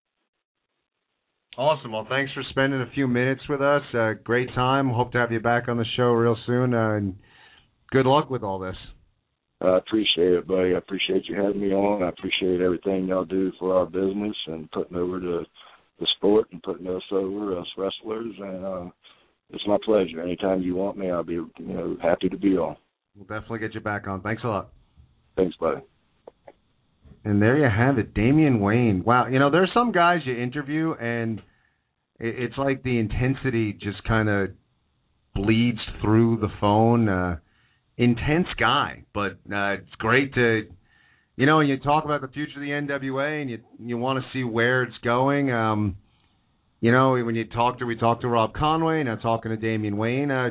[1.58, 1.92] Awesome.
[1.92, 3.82] Well, thanks for spending a few minutes with us.
[3.92, 4.88] Uh, great time.
[4.88, 6.74] Hope to have you back on the show real soon.
[6.74, 7.16] Uh, and
[7.90, 8.76] good luck with all this.
[9.60, 10.74] I appreciate it, buddy.
[10.74, 12.02] I appreciate you having me on.
[12.02, 15.44] I appreciate everything y'all do for our business and putting over the
[16.00, 18.34] the sport and putting us over, us wrestlers.
[18.38, 18.84] And uh,
[19.52, 20.20] it's my pleasure.
[20.20, 22.76] Anytime you want me, I'll be you know happy to be on.
[23.14, 24.22] We'll definitely get you back on.
[24.22, 24.70] Thanks a lot.
[25.36, 25.80] Thanks, buddy.
[27.24, 29.02] And there you have it, Damien Wayne.
[29.04, 31.42] Wow, you know, there's some guys you interview and
[32.18, 34.50] it's like the intensity just kind of
[35.34, 37.08] bleeds through the phone.
[37.08, 37.36] Uh,
[37.96, 40.66] intense guy, but uh, it's great to,
[41.36, 44.22] you know, when you talk about the future of the NWA and you you want
[44.22, 45.50] to see where it's going.
[45.50, 45.96] Um,
[46.80, 49.96] you know, when you talk to we talked to Rob Conway, now talking to Damien
[49.96, 50.50] Wayne, I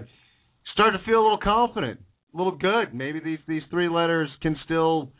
[0.73, 1.99] start to feel a little confident,
[2.34, 2.93] a little good.
[2.93, 5.11] Maybe these these three letters can still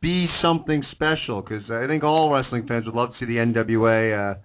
[0.00, 4.32] be something special because I think all wrestling fans would love to see the NWA
[4.32, 4.38] uh,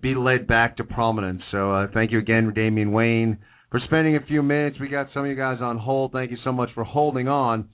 [0.00, 1.42] be led back to prominence.
[1.50, 3.38] So uh, thank you again, Damien Wayne,
[3.70, 4.78] for spending a few minutes.
[4.80, 6.12] We got some of you guys on hold.
[6.12, 7.68] Thank you so much for holding on.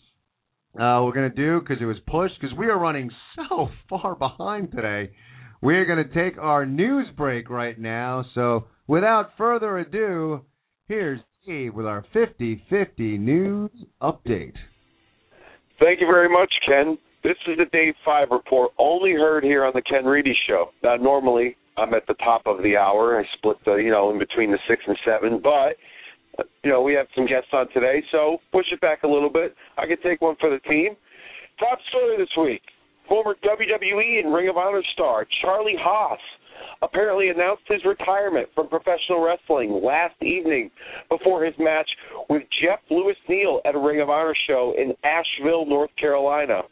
[0.74, 3.10] Uh, we're to do because it was pushed because we are running
[3.48, 5.10] so far behind today.
[5.62, 8.24] We're going to take our news break right now.
[8.34, 10.42] So without further ado,
[10.88, 13.70] here's Steve with our 50-50 news
[14.02, 14.54] update.
[15.78, 16.98] Thank you very much, Ken.
[17.22, 20.70] This is the Day 5 report, only heard here on the Ken Reedy Show.
[20.82, 23.18] Now, normally I'm at the top of the hour.
[23.18, 25.76] I split the, you know, in between the 6 and 7, but
[26.62, 29.54] you know, we have some guests on today, so push it back a little bit.
[29.78, 30.94] I can take one for the team.
[31.58, 32.62] Top story this week.
[33.08, 36.18] Former WWE and Ring of Honor star Charlie Haas
[36.82, 40.70] apparently announced his retirement from professional wrestling last evening
[41.08, 41.88] before his match
[42.28, 46.62] with Jeff Lewis Neal at a Ring of Honor show in Asheville, North Carolina.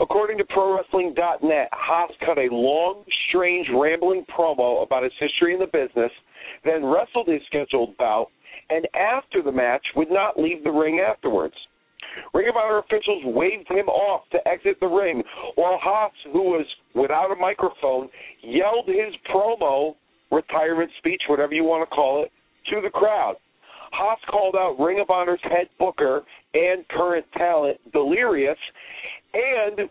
[0.00, 5.66] According to ProWrestling.net, Haas cut a long, strange, rambling promo about his history in the
[5.66, 6.12] business,
[6.64, 8.28] then wrestled his scheduled bout,
[8.70, 11.54] and after the match would not leave the ring afterwards.
[12.34, 15.22] Ring of Honor officials waved him off to exit the ring,
[15.54, 18.08] while Haas, who was without a microphone,
[18.42, 19.94] yelled his promo,
[20.30, 22.32] retirement speech, whatever you want to call it,
[22.70, 23.36] to the crowd.
[23.92, 26.22] Haas called out Ring of Honor's head booker
[26.54, 28.58] and current talent, Delirious,
[29.32, 29.88] and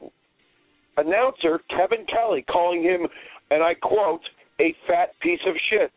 [0.98, 3.08] announcer Kevin Kelly, calling him,
[3.50, 4.22] and I quote,
[4.60, 5.92] a fat piece of shit.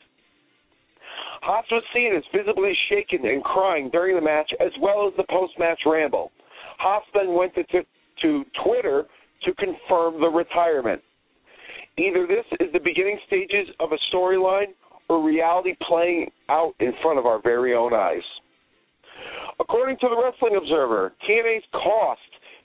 [1.42, 5.24] Haas was seen as visibly shaken and crying during the match as well as the
[5.30, 6.30] post match ramble.
[6.78, 7.82] Haas then went to, to,
[8.22, 9.06] to Twitter
[9.44, 11.00] to confirm the retirement.
[11.98, 14.72] Either this is the beginning stages of a storyline
[15.08, 18.22] or reality playing out in front of our very own eyes.
[19.58, 22.20] According to the Wrestling Observer, TNA's cost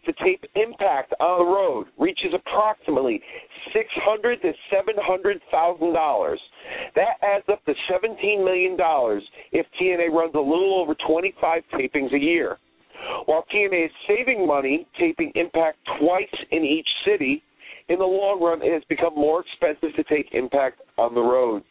[0.06, 3.22] to tape Impact on the road reaches approximately
[3.74, 6.40] six hundred to seven hundred thousand dollars.
[6.96, 11.64] That adds up to seventeen million dollars if TNA runs a little over twenty five
[11.74, 12.58] tapings a year.
[13.26, 17.44] While TNA is saving money taping Impact twice in each city,
[17.90, 21.64] in the long run it has become more expensive to take Impact on the road.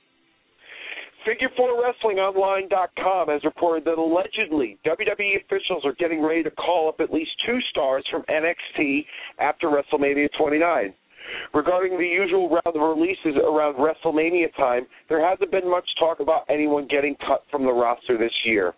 [1.27, 7.31] Figure4WrestlingOnline.com has reported that allegedly WWE officials are getting ready to call up at least
[7.47, 9.07] two stars from NXT
[9.39, 10.93] after WrestleMania 29.
[11.55, 16.45] Regarding the usual round of releases around WrestleMania time, there hasn't been much talk about
[16.51, 18.75] anyone getting cut from the roster this year.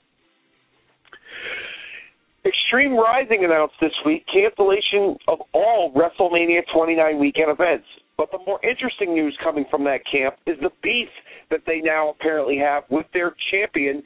[2.46, 7.86] Extreme Rising announced this week cancellation of all WrestleMania 29 weekend events.
[8.16, 11.08] But the more interesting news coming from that camp is the beef
[11.50, 14.02] that they now apparently have with their champion,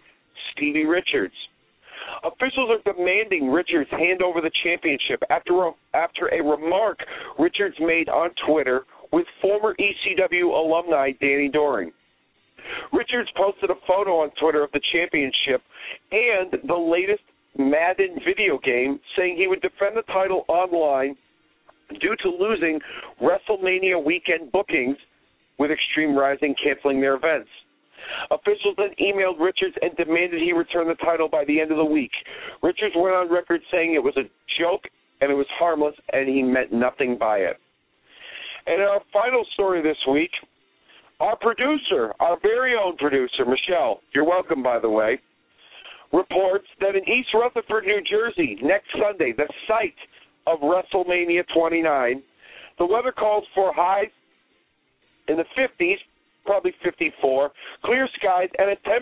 [0.52, 1.34] Stevie Richards.
[2.24, 6.98] Officials are demanding Richards hand over the championship after a, after a remark
[7.38, 11.92] Richards made on Twitter with former ECW alumni Danny Doring.
[12.92, 15.62] Richards posted a photo on Twitter of the championship
[16.12, 17.22] and the latest
[17.58, 21.16] Madden video game saying he would defend the title online
[22.00, 22.78] due to losing
[23.20, 24.96] WrestleMania weekend bookings
[25.60, 27.50] with Extreme Rising canceling their events.
[28.30, 31.84] Officials then emailed Richards and demanded he return the title by the end of the
[31.84, 32.10] week.
[32.62, 34.24] Richards went on record saying it was a
[34.58, 34.84] joke
[35.20, 37.58] and it was harmless and he meant nothing by it.
[38.66, 40.30] And our final story this week,
[41.20, 45.20] our producer, our very own producer, Michelle, you're welcome by the way,
[46.10, 49.92] reports that in East Rutherford, New Jersey, next Sunday, the site
[50.46, 52.22] of WrestleMania 29,
[52.78, 54.08] the weather calls for highs
[55.31, 55.97] in the 50s,
[56.44, 57.51] probably 54,
[57.85, 59.01] clear skies, and a 10%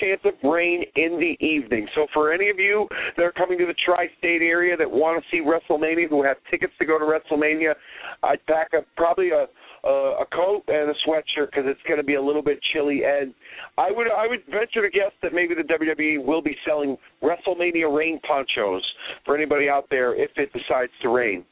[0.00, 1.86] chance of rain in the evening.
[1.94, 5.30] So for any of you that are coming to the tri-state area that want to
[5.30, 7.74] see WrestleMania, who have tickets to go to WrestleMania,
[8.22, 9.46] I'd pack a probably a
[9.84, 13.02] a, a coat and a sweatshirt because it's going to be a little bit chilly.
[13.04, 13.32] And
[13.78, 17.94] I would I would venture to guess that maybe the WWE will be selling WrestleMania
[17.94, 18.82] rain ponchos
[19.24, 21.44] for anybody out there if it decides to rain.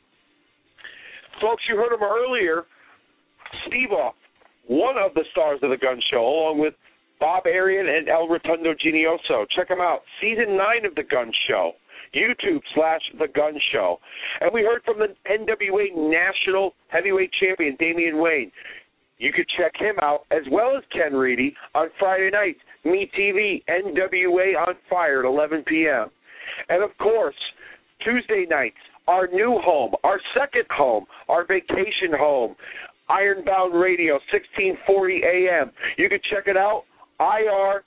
[1.41, 2.65] Folks, you heard them earlier.
[3.67, 4.15] Steve Off,
[4.67, 6.75] one of the stars of the Gun Show, along with
[7.21, 9.47] Bob Arian and El Rotundo Genioso.
[9.57, 10.01] Check them out.
[10.21, 11.73] Season 9 of The Gun Show.
[12.15, 13.99] YouTube slash The Gun Show.
[14.41, 18.53] And we heard from the NWA National Heavyweight Champion, Damien Wayne.
[19.19, 22.61] You could check him out, as well as Ken Reedy, on Friday nights.
[22.85, 26.09] Me TV, NWA on Fire at 11 p.m.
[26.69, 27.35] And of course,
[28.05, 28.77] Tuesday nights,
[29.09, 32.55] our new home, our second home, our vacation home,
[33.09, 35.73] Ironbound Radio, 1640 AM.
[35.97, 36.85] You can check it out,
[37.21, 37.85] IR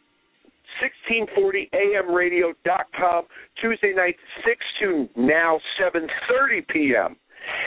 [0.79, 3.25] 1640amradio.com,
[3.61, 4.15] Tuesday night
[4.45, 7.15] 6 to now 7.30 p.m.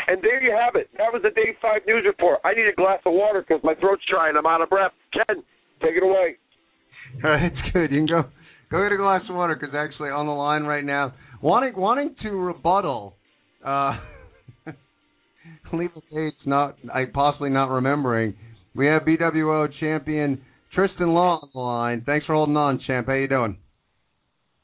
[0.06, 0.88] And there you have it.
[0.98, 2.38] That was the Day 5 News Report.
[2.44, 4.92] I need a glass of water because my throat's dry and I'm out of breath.
[5.12, 5.42] Ken,
[5.82, 6.36] take it away.
[7.22, 7.90] All right, it's good.
[7.90, 8.24] You can go
[8.70, 11.12] go get a glass of water because actually on the line right now,
[11.42, 13.16] wanting wanting to rebuttal,
[13.64, 13.98] uh,
[15.72, 18.34] legal dates not I possibly not remembering.
[18.74, 20.40] We have BWO champion
[20.74, 22.02] Tristan Law on the line.
[22.04, 23.06] Thanks for holding on, champ.
[23.06, 23.56] How you doing?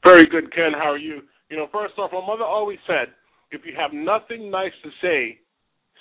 [0.03, 0.71] Very good, Ken.
[0.73, 1.21] How are you?
[1.49, 3.13] You know, first off, my mother always said,
[3.51, 5.39] if you have nothing nice to say,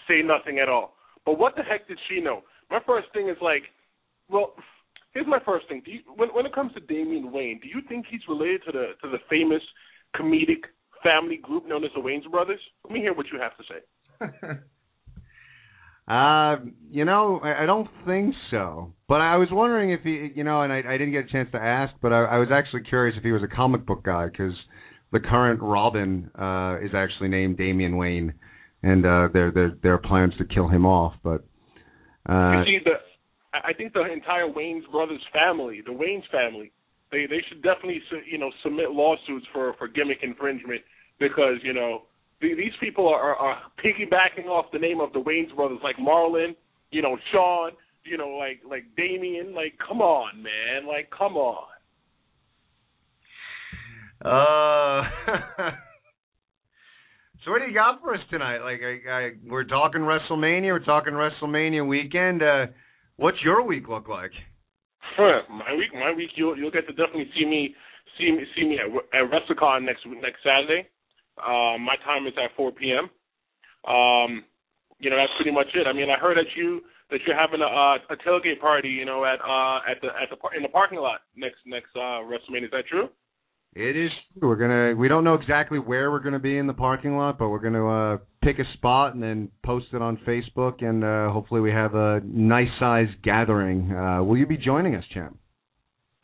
[0.09, 0.95] say nothing at all.
[1.27, 2.43] But what the heck did she know?
[2.71, 3.63] My first thing is like,
[4.29, 4.55] well,
[5.13, 5.83] here's my first thing.
[5.85, 8.73] Do you, when when it comes to Damien Wayne, do you think he's related to
[8.73, 9.63] the to the famous
[10.17, 10.65] comedic
[11.03, 12.61] family group known as the Wayans Brothers?
[12.85, 13.81] Let me hear what you have to say.
[16.11, 16.57] Uh,
[16.91, 18.93] you know, I, I don't think so.
[19.07, 21.49] But I was wondering if he, you know, and I, I didn't get a chance
[21.53, 24.27] to ask, but I, I was actually curious if he was a comic book guy
[24.27, 24.55] because
[25.13, 28.35] the current Robin uh, is actually named Damian Wayne,
[28.83, 31.15] and uh, there there there are plans to kill him off.
[31.23, 31.45] But
[32.29, 32.99] uh, the
[33.53, 36.73] I think the entire Wayans brothers family, the Wayans family,
[37.13, 40.81] they they should definitely you know submit lawsuits for for gimmick infringement
[41.21, 42.03] because you know
[42.41, 46.55] these people are, are piggybacking off the name of the Wayans brothers, like Marlon,
[46.91, 47.73] you know, Sean,
[48.05, 49.55] you know, like like Damien.
[49.55, 50.87] Like, come on, man.
[50.87, 51.67] Like, come on.
[54.25, 55.03] Uh.
[57.45, 58.59] so what do you got for us tonight?
[58.59, 60.73] Like, I, I, we're talking WrestleMania.
[60.73, 62.43] We're talking WrestleMania weekend.
[62.43, 62.67] Uh,
[63.17, 64.33] what's your week look like?
[65.51, 67.75] my week, my week, you'll you'll get to definitely see me
[68.19, 68.87] see me see me at,
[69.19, 70.89] at WrestleCon next next Saturday.
[71.47, 73.11] Um, my time is at 4 p.m.
[73.89, 74.45] Um,
[74.99, 75.87] you know, that's pretty much it.
[75.87, 76.81] I mean, I heard that you
[77.11, 80.37] that you're having a a tailgate party, you know, at uh at the at the
[80.57, 82.67] in the parking lot next next uh WrestleMania.
[82.67, 83.09] Is that true?
[83.75, 84.11] It is.
[84.41, 84.97] We're gonna.
[84.97, 88.15] We don't know exactly where we're gonna be in the parking lot, but we're gonna
[88.15, 91.95] uh, pick a spot and then post it on Facebook, and uh, hopefully we have
[91.95, 93.93] a nice size gathering.
[93.93, 95.39] Uh, will you be joining us, champ?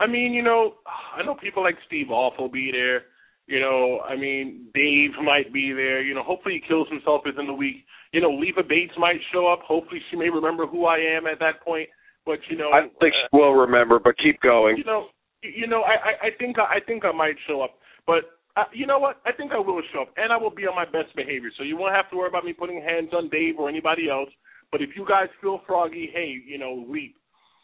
[0.01, 0.75] I mean, you know,
[1.17, 3.03] I know people like Steve Off will be there.
[3.47, 6.03] You know, I mean, Dave might be there.
[6.03, 7.87] You know, hopefully he kills himself within the week.
[8.13, 9.61] You know, Leva Bates might show up.
[9.63, 11.89] Hopefully she may remember who I am at that point.
[12.25, 14.01] But you know, I don't think she will remember.
[14.01, 14.79] But keep going.
[14.79, 15.07] You know,
[15.43, 17.79] you know, I I think I think I might show up.
[18.05, 18.25] But
[18.57, 19.21] uh, you know what?
[19.25, 21.51] I think I will show up, and I will be on my best behavior.
[21.57, 24.31] So you won't have to worry about me putting hands on Dave or anybody else.
[24.73, 27.17] But if you guys feel froggy, hey, you know, leap.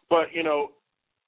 [0.09, 0.69] But you know,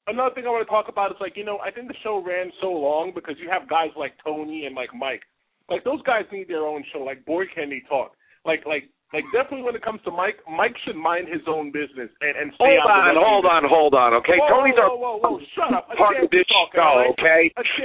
[0.07, 2.23] another thing I want to talk about is like you know I think the show
[2.25, 5.23] ran so long because you have guys like Tony and like Mike,
[5.71, 7.01] like those guys need their own show.
[7.01, 8.13] Like boy can they talk.
[8.45, 12.11] Like like Like definitely when it comes to Mike, Mike should mind his own business
[12.19, 14.35] and and stay Hold out on, hold on, hold on, okay?
[14.43, 15.87] Whoa, Tony's whoa, whoa, whoa, whoa, shut up.
[15.95, 17.15] Part of this talk, show, right?
[17.15, 17.43] okay?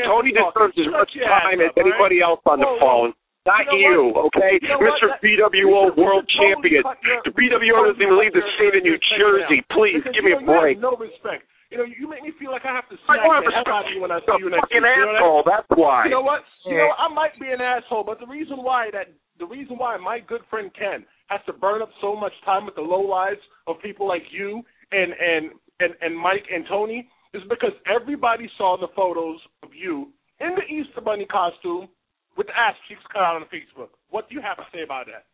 [0.10, 1.94] Tony deserves as much time as up, all right?
[1.94, 3.14] anybody else on the phone.
[3.46, 4.58] Not You okay?
[4.62, 5.16] Mr.
[5.22, 6.84] BWO World Champion.
[7.26, 9.62] The BWO doesn't even leave the state of New Jersey.
[9.72, 10.78] Please, give me a break.
[10.82, 11.46] no respect.
[11.70, 13.54] You know, you make me feel like I have to I smack don't have the
[13.54, 14.82] hell out of you when I see you a next week.
[14.82, 16.06] You know asshole, that's why.
[16.06, 16.42] You know what?
[16.66, 19.96] You know, I might be an asshole, but the reason why that the reason why
[19.98, 23.40] my good friend Ken has to burn up so much time with the low lives
[23.68, 28.76] of people like you and and and and Mike and Tony is because everybody saw
[28.76, 30.10] the photos of you
[30.42, 31.88] in the Easter Bunny costume
[32.36, 33.94] with the ass cheeks cut out on Facebook.
[34.10, 35.29] What do you have to say about that?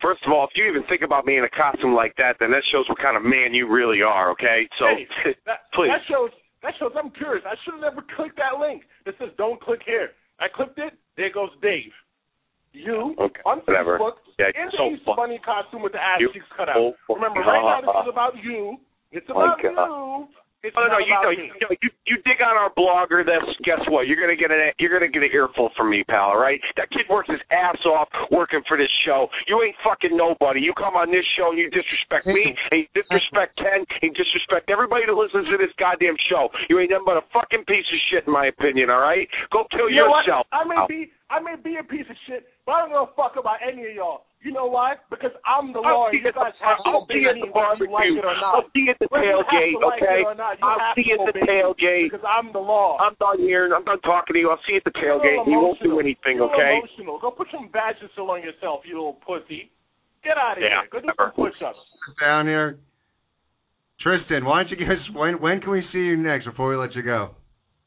[0.00, 2.50] First of all, if you even think about me in a costume like that, then
[2.52, 4.68] that shows what kind of man you really are, okay?
[4.78, 5.06] So, hey,
[5.46, 5.88] that, please.
[5.92, 6.30] that shows
[6.62, 7.44] that shows I'm curious.
[7.46, 10.92] I should have never clicked that link that says "Don't click here." I clicked it.
[11.16, 11.92] There goes Dave.
[12.72, 13.98] You Okay, on whatever.
[13.98, 16.76] Facebook Yeah, in the so Easter Bunny costume with the ass You- cheeks cut out.
[16.76, 18.76] oh, Remember, right now this is about you.
[19.12, 20.28] It's about you.
[20.66, 23.22] It's No, no, you know, you, know, you you dig on our blogger.
[23.22, 24.10] That's guess what?
[24.10, 26.34] You're gonna get an you're gonna get an earful from me, pal.
[26.34, 26.58] All right?
[26.74, 29.30] That kid works his ass off working for this show.
[29.46, 30.58] You ain't fucking nobody.
[30.58, 34.14] You come on this show and you disrespect me, and you disrespect Ken, and you
[34.18, 36.50] disrespect everybody that listens to this goddamn show.
[36.66, 38.90] You ain't nothing but a fucking piece of shit, in my opinion.
[38.90, 39.30] All right?
[39.54, 40.50] Go kill You yourself.
[40.50, 43.10] I may be I may be a piece of shit, but I don't give a
[43.14, 44.26] fuck about any of y'all.
[44.46, 44.94] You know why?
[45.10, 46.10] Because I'm the I'll law.
[46.14, 47.82] see You you at guys the- have to I'll obey see at me the whether
[47.82, 48.22] you like barbecue.
[48.22, 48.54] it or not.
[48.54, 50.20] I'll see you at the Whether you have tailgate, okay?
[50.22, 52.06] it or not, you I'll have see you at the tailgate.
[52.14, 52.94] Because I'm the law.
[53.02, 53.66] I'm done here.
[53.74, 54.50] I'm done talking to you.
[54.54, 55.42] I'll see you at the tailgate.
[55.42, 56.06] little You won't do emotional.
[56.06, 56.78] anything, You're a okay?
[56.78, 57.18] little emotional.
[57.18, 59.74] Go put some Vagisil on yourself, you little pussy.
[60.22, 60.94] Get out of Yeah, here.
[60.94, 61.34] Go do whatever.
[61.34, 61.82] some push-ups.
[62.22, 62.78] Down here.
[64.00, 66.76] Tristan, why don't you give us when when can we see you next before we
[66.76, 67.34] let you go?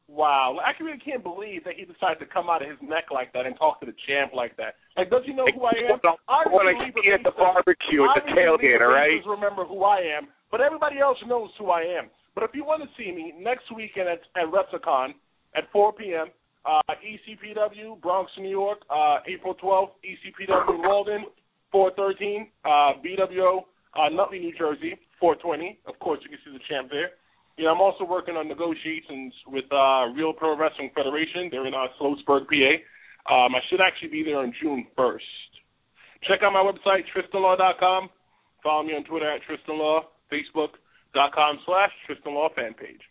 [0.09, 0.57] Wow.
[0.57, 3.45] I really can't believe that he decided to come out of his neck like that
[3.45, 4.75] and talk to the champ like that.
[4.97, 6.01] Like, does he know who I am?
[6.27, 9.21] I want to see at the barbecue at the tailgate, all right?
[9.25, 12.09] Remember who I am, but everybody else knows who I am.
[12.33, 15.13] But if you want to see me next weekend at, at WrestleCon
[15.55, 16.27] at 4 p.m.,
[16.65, 21.25] uh, ECPW, Bronx, New York, uh, April 12th, ECPW, Walden,
[21.71, 22.69] 413, uh,
[22.99, 23.61] BWO,
[23.95, 25.79] uh, Nutley, New Jersey, 420.
[25.87, 27.11] Of course, you can see the champ there.
[27.59, 31.49] You know, I'm also working on negotiations with uh, Real Pro Wrestling Federation.
[31.51, 32.71] They're in uh, Sloatsburg, PA.
[33.27, 35.51] Um, I should actually be there on June 1st.
[36.23, 38.07] Check out my website, tristanlaw.com.
[38.63, 43.01] Follow me on Twitter at tristanlaw, facebook.com slash tristanlaw fan page.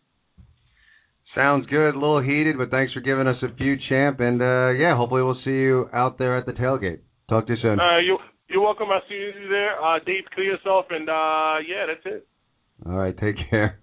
[1.35, 1.91] Sounds good.
[1.95, 4.21] A little heated, but thanks for giving us a few, champ.
[4.21, 7.01] And uh yeah, hopefully we'll see you out there at the tailgate.
[7.29, 7.79] Talk to you soon.
[7.79, 8.17] Uh, you,
[8.49, 8.89] you're welcome.
[8.91, 9.79] I'll see you there.
[9.79, 12.27] Uh, Dave, clear yourself, and uh, yeah, that's it.
[12.87, 13.81] All right, take care.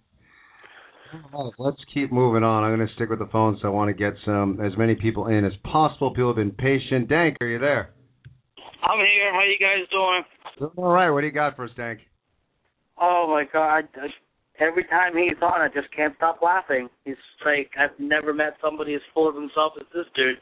[1.33, 2.63] All right, let's keep moving on.
[2.63, 4.95] I'm going to stick with the phone, so I want to get some as many
[4.95, 6.11] people in as possible.
[6.11, 7.09] People have been patient.
[7.09, 7.93] Dank, are you there?
[8.83, 9.33] I'm here.
[9.33, 10.23] How you guys doing?
[10.59, 11.09] Doing All right.
[11.09, 11.99] What do you got for us, Dank?
[12.99, 13.87] Oh my god.
[14.59, 16.87] Every time he's on, I just can't stop laughing.
[17.03, 17.15] He's
[17.45, 20.37] like I've never met somebody as full of himself as this dude.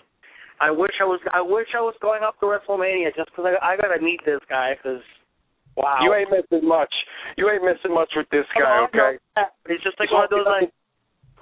[0.61, 1.19] I wish I was.
[1.33, 4.41] I wish I was going up to WrestleMania just because I, I gotta meet this
[4.49, 4.75] guy.
[4.77, 5.01] Because
[5.75, 6.93] wow, You ain't missing much.
[7.37, 9.17] You ain't missing much with this guy, okay?
[9.67, 10.71] He's just like one of those like.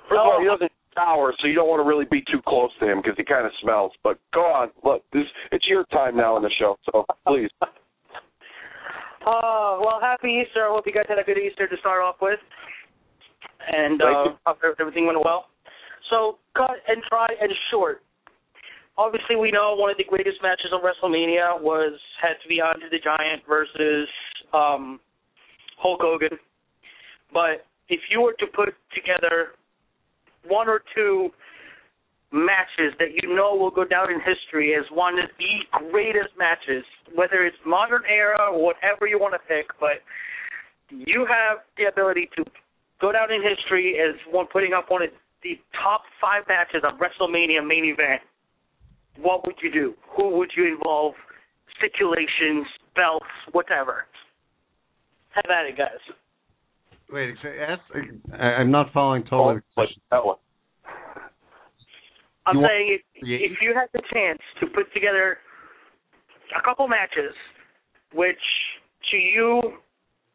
[0.10, 2.72] First of all, he doesn't shower, so you don't want to really be too close
[2.80, 3.92] to him because he kind of smells.
[4.04, 7.50] But go on, look, this it's your time now in the show, so please.
[9.24, 10.66] Oh well, happy Easter.
[10.66, 12.40] I hope you guys had a good Easter to start off with,
[13.72, 15.46] and uh, hope everything went well.
[16.10, 18.02] So cut and try and short.
[19.02, 22.86] Obviously, we know one of the greatest matches of WrestleMania was had to be Andre
[22.92, 24.08] the Giant versus
[24.54, 25.00] um,
[25.82, 26.38] Hulk Hogan.
[27.34, 29.58] But if you were to put together
[30.46, 31.32] one or two
[32.32, 36.86] matches that you know will go down in history as one of the greatest matches,
[37.16, 40.06] whether it's modern era or whatever you want to pick, but
[40.92, 42.46] you have the ability to
[43.02, 45.10] go down in history as one putting up one of
[45.42, 48.22] the top five matches of WrestleMania main event.
[49.20, 49.94] What would you do?
[50.16, 51.14] Who would you involve?
[51.78, 54.06] Stipulations, belts, whatever.
[55.32, 55.90] Have at it, guys.
[57.12, 57.82] Wait, say- ask,
[58.34, 59.56] I, I'm not following totally.
[59.56, 60.02] the question.
[60.12, 60.40] Oh,
[62.46, 65.38] I'm You saying if, if you had the chance to put together
[66.58, 67.34] a couple matches,
[68.14, 68.42] which
[69.12, 69.62] to you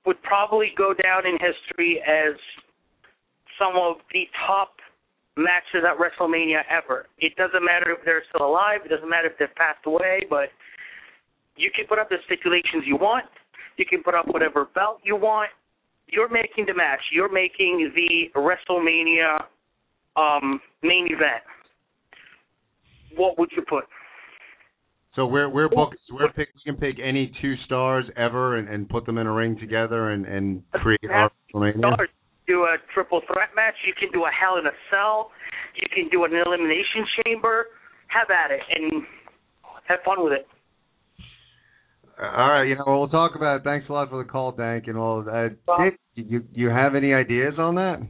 [0.07, 2.37] would probably go down in history as
[3.59, 4.77] some of the top
[5.37, 7.07] matches at WrestleMania ever.
[7.19, 8.81] It doesn't matter if they're still alive.
[8.85, 10.49] It doesn't matter if they've passed away, but
[11.57, 13.27] you can put up the stipulations you want.
[13.77, 15.51] You can put up whatever belt you want.
[16.09, 17.01] You're making the match.
[17.13, 19.45] You're making the WrestleMania
[20.17, 21.43] um, main event.
[23.17, 23.85] What would you put?
[25.15, 25.97] So we're we're booked.
[26.11, 29.33] We're pick, we can pick any two stars ever and, and put them in a
[29.33, 31.79] ring together and and create our WrestleMania.
[31.79, 32.09] Stars.
[32.47, 33.75] Do a triple threat match.
[33.87, 35.31] You can do a Hell in a Cell.
[35.75, 37.67] You can do an Elimination Chamber.
[38.09, 39.03] Have at it and
[39.89, 40.47] have fun with it.
[42.19, 43.57] All right, you know we'll talk about.
[43.57, 43.65] It.
[43.65, 45.25] Thanks a lot for the call, Dank, and all.
[45.29, 45.49] Uh,
[45.85, 48.01] Dick, you you have any ideas on that?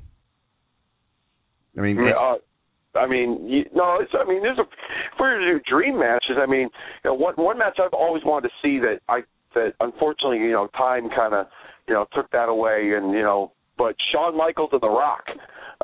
[1.76, 4.12] I mean, Yeah, uh, I mean, you, no, it's.
[4.14, 4.62] I mean, there's a.
[4.62, 6.68] If we were to do dream matches, I mean,
[7.04, 9.20] you know, one one match I've always wanted to see that I
[9.54, 11.46] that unfortunately, you know, time kind of,
[11.88, 15.24] you know, took that away, and you know, but Shawn Michaels and The Rock,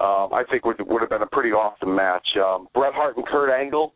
[0.01, 2.27] um, I think would would have been a pretty awesome match.
[2.37, 3.95] Um, Bret Hart and Kurt Angle.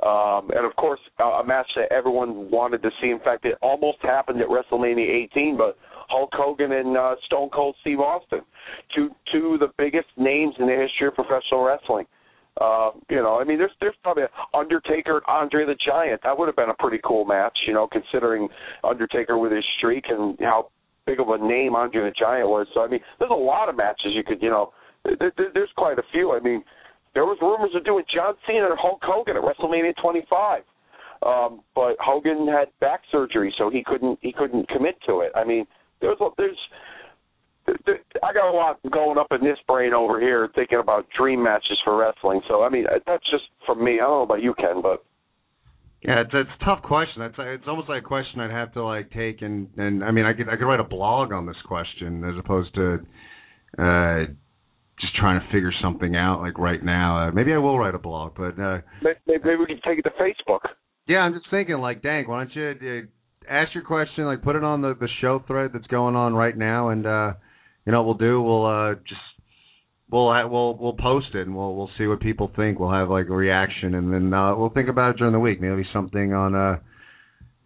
[0.00, 3.08] Um, and of course, uh, a match that everyone wanted to see.
[3.08, 5.76] In fact, it almost happened at WrestleMania 18, but
[6.08, 8.40] Hulk Hogan and uh, Stone Cold Steve Austin,
[8.94, 12.06] two two of the biggest names in the history of professional wrestling.
[12.60, 16.20] Uh, you know, I mean, there's there's probably Undertaker and Andre the Giant.
[16.24, 18.48] That would have been a pretty cool match, you know, considering
[18.82, 20.70] Undertaker with his streak and how
[21.08, 22.66] big of a name Andre the Giant was.
[22.74, 24.72] So I mean, there's a lot of matches you could, you know,
[25.04, 26.32] there, there, there's quite a few.
[26.32, 26.62] I mean,
[27.14, 30.62] there was rumors of doing John Cena and Hulk Hogan at WrestleMania 25.
[31.26, 35.32] Um, but Hogan had back surgery, so he couldn't he couldn't commit to it.
[35.34, 35.66] I mean,
[36.00, 36.58] there's there's
[37.84, 41.42] there, I got a lot going up in this brain over here thinking about dream
[41.42, 42.40] matches for wrestling.
[42.46, 43.94] So I mean, that's just from me.
[43.94, 45.04] I don't know about you, Ken, but
[46.08, 47.20] Yeah, it's, it's a tough question.
[47.20, 50.24] It's it's almost like a question I'd have to like take and and I mean
[50.24, 53.00] I could I could write a blog on this question as opposed to
[53.78, 54.24] uh
[54.98, 57.28] just trying to figure something out like right now.
[57.28, 60.02] Uh, maybe I will write a blog, but uh maybe, maybe we can take it
[60.02, 60.60] to Facebook.
[61.06, 63.06] yeah, I'm just thinking like, dang, why don't you
[63.46, 66.32] uh, ask your question, like put it on the the show thread that's going on
[66.32, 67.34] right now, and uh
[67.84, 69.20] you know what we'll do, we'll uh just
[70.10, 72.78] we'll ha- we'll we'll post it and we'll we'll see what people think.
[72.78, 75.60] We'll have like a reaction, and then uh we'll think about it during the week.
[75.60, 76.78] Maybe something on uh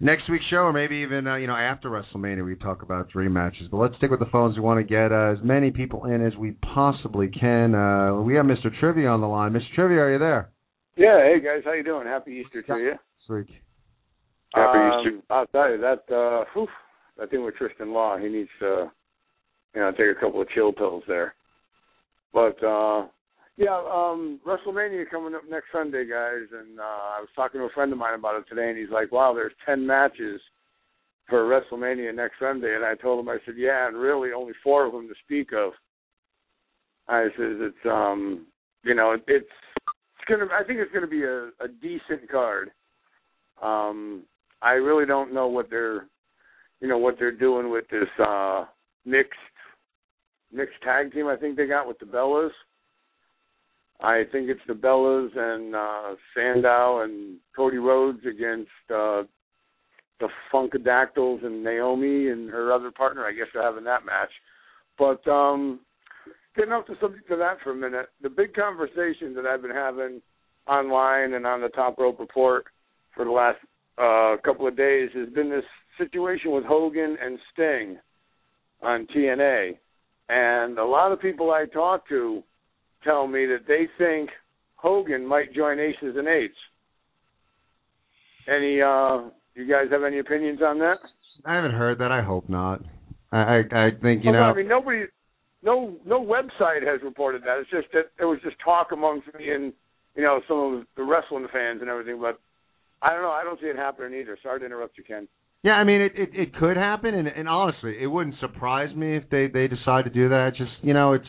[0.00, 3.32] next week's show, or maybe even uh, you know after WrestleMania we talk about dream
[3.32, 3.68] matches.
[3.70, 4.56] But let's stick with the phones.
[4.56, 7.74] We want to get uh, as many people in as we possibly can.
[7.74, 8.68] Uh We have Mr.
[8.80, 9.52] Trivia on the line.
[9.52, 9.74] Mr.
[9.74, 10.50] Trivia, are you there?
[10.96, 12.06] Yeah, hey guys, how you doing?
[12.06, 12.92] Happy Easter to you.
[13.26, 13.48] Sweet.
[14.54, 15.20] Happy um, Easter.
[15.30, 16.68] I'll tell you that uh whew,
[17.18, 18.90] that thing with Tristan Law, he needs to
[19.74, 21.34] you know, take a couple of chill pills there.
[22.32, 23.06] But uh
[23.56, 27.70] yeah, um WrestleMania coming up next Sunday, guys, and uh I was talking to a
[27.70, 30.40] friend of mine about it today and he's like, Wow, there's ten matches
[31.28, 34.86] for WrestleMania next Sunday and I told him I said, Yeah, and really only four
[34.86, 35.72] of them to speak of.
[37.08, 38.46] I says it's um
[38.84, 42.70] you know, it's it's gonna I think it's gonna be a, a decent card.
[43.62, 44.22] Um
[44.62, 46.06] I really don't know what they're
[46.80, 48.64] you know, what they're doing with this uh
[49.04, 49.38] mixed
[50.52, 52.50] mixed tag team I think they got with the Bellas.
[54.00, 59.22] I think it's the Bellas and uh Sandow and Cody Rhodes against uh
[60.20, 63.26] the Funkadactyls and Naomi and her other partner.
[63.26, 64.30] I guess they're having that match.
[64.98, 65.80] But um
[66.56, 69.70] getting off the subject of that for a minute, the big conversation that I've been
[69.70, 70.20] having
[70.66, 72.66] online and on the Top Rope Report
[73.14, 73.58] for the last
[73.98, 75.64] uh, couple of days has been this
[75.98, 77.98] situation with Hogan and Sting
[78.82, 79.78] on TNA.
[80.34, 82.42] And a lot of people I talk to
[83.04, 84.30] tell me that they think
[84.76, 86.56] Hogan might join Aces and Eights.
[88.48, 90.96] Any uh you guys have any opinions on that?
[91.44, 92.10] I haven't heard that.
[92.10, 92.80] I hope not.
[93.30, 94.42] I I, I think you Oh, know.
[94.44, 95.04] I mean nobody
[95.62, 97.58] no no website has reported that.
[97.60, 99.72] It's just that there was just talk amongst me and
[100.16, 102.40] you know some of the wrestling fans and everything, but
[103.02, 103.32] I don't know.
[103.32, 104.38] I don't see it happening either.
[104.42, 105.28] Sorry to interrupt you, Ken.
[105.62, 109.16] Yeah, I mean it, it it could happen, and and honestly, it wouldn't surprise me
[109.16, 110.54] if they they decide to do that.
[110.56, 111.26] Just you know, it's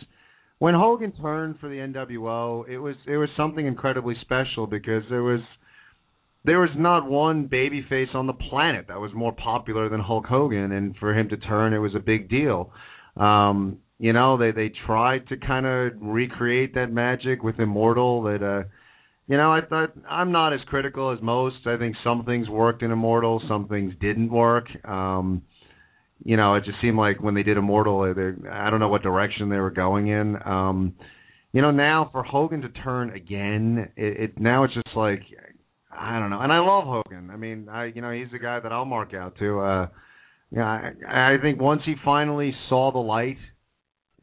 [0.58, 5.22] when Hogan turned for the NWO, it was it was something incredibly special because there
[5.22, 5.42] was
[6.46, 10.72] there was not one babyface on the planet that was more popular than Hulk Hogan,
[10.72, 12.72] and for him to turn, it was a big deal.
[13.16, 18.24] Um, you know, they they tried to kind of recreate that magic with Immortal.
[18.24, 18.64] That uh,
[19.28, 21.66] you know, I thought I'm not as critical as most.
[21.66, 24.68] I think some things worked in Immortal, some things didn't work.
[24.86, 25.44] Um,
[26.26, 29.04] you know, it just seemed like when they did Immortal, they, I don't know what
[29.04, 30.38] direction they were going in.
[30.45, 30.94] Um,
[31.54, 35.22] you know, now for Hogan to turn again, it, it now it's just like
[35.91, 36.41] I don't know.
[36.41, 37.30] And I love Hogan.
[37.32, 39.60] I mean, I you know he's the guy that I'll mark out to.
[39.60, 39.88] Uh,
[40.52, 43.38] yeah, I, I think once he finally saw the light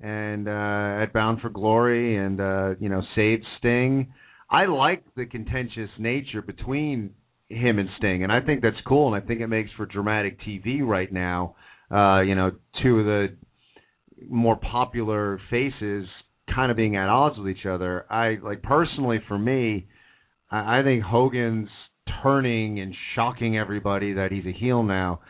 [0.01, 4.12] and uh, at Bound for Glory and uh, you know saved Sting,
[4.51, 7.14] I like the contentious nature between
[7.48, 10.39] him and Sting, and I think that's cool, and I think it makes for dramatic
[10.40, 11.56] TV right now.
[11.90, 12.52] Uh, you know,
[12.82, 13.36] two of the
[14.28, 16.06] more popular faces
[16.55, 18.06] kind of being at odds with each other.
[18.10, 19.86] I like personally for me,
[20.51, 21.68] I, I think Hogan's
[22.22, 25.20] turning and shocking everybody that he's a heel now.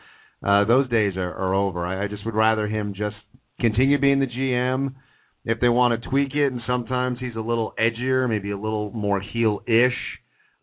[0.45, 1.85] Uh, those days are, are over.
[1.85, 3.15] I, I just would rather him just
[3.59, 4.95] continue being the GM.
[5.43, 8.91] If they want to tweak it, and sometimes he's a little edgier, maybe a little
[8.91, 9.93] more heel-ish,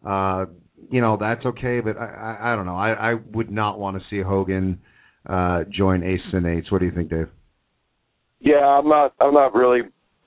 [0.06, 0.46] uh,
[0.90, 1.80] you know, that's okay.
[1.80, 2.76] But I, I, I don't know.
[2.76, 4.80] I, I would not want to see Hogan
[5.28, 6.70] uh, join Aces and Eights.
[6.70, 7.28] What do you think, Dave?
[8.40, 9.14] Yeah, I'm not.
[9.20, 9.80] I'm not really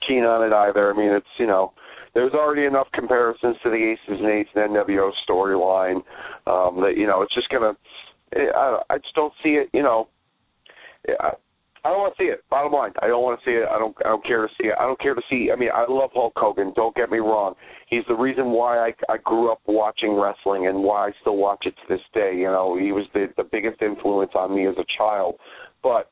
[0.08, 0.94] keen on it either.
[0.94, 1.74] I mean, it's you know,
[2.14, 5.98] there's already enough comparisons to the Aces and Eights and NWO storyline
[6.46, 7.74] um, that you know it's just gonna.
[8.36, 9.70] I, I just don't see it.
[9.74, 10.10] You know,
[11.84, 12.44] I, don't want to see it.
[12.50, 13.68] Bottom line, I don't want to see it.
[13.70, 13.96] I don't.
[14.06, 14.76] I don't care to see it.
[14.80, 15.50] I don't care to see.
[15.52, 16.74] I mean, I love Hulk Hogan.
[16.76, 17.56] Don't get me wrong.
[17.88, 21.66] He's the reason why I I grew up watching wrestling and why I still watch
[21.66, 22.34] it to this day.
[22.36, 25.36] You know, he was the the biggest influence on me as a child.
[25.84, 26.12] But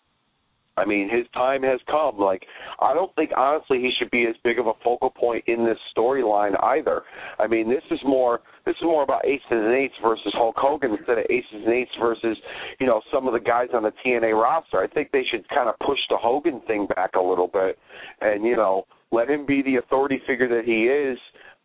[0.80, 2.18] I mean, his time has come.
[2.18, 2.44] Like,
[2.80, 5.78] I don't think honestly he should be as big of a focal point in this
[5.96, 7.04] storyline either.
[7.38, 10.92] I mean, this is more this is more about aces and eights versus Hulk Hogan
[10.92, 12.38] instead of aces and eights versus
[12.80, 14.80] you know some of the guys on the TNA roster.
[14.80, 17.78] I think they should kind of push the Hogan thing back a little bit,
[18.22, 21.18] and you know let him be the authority figure that he is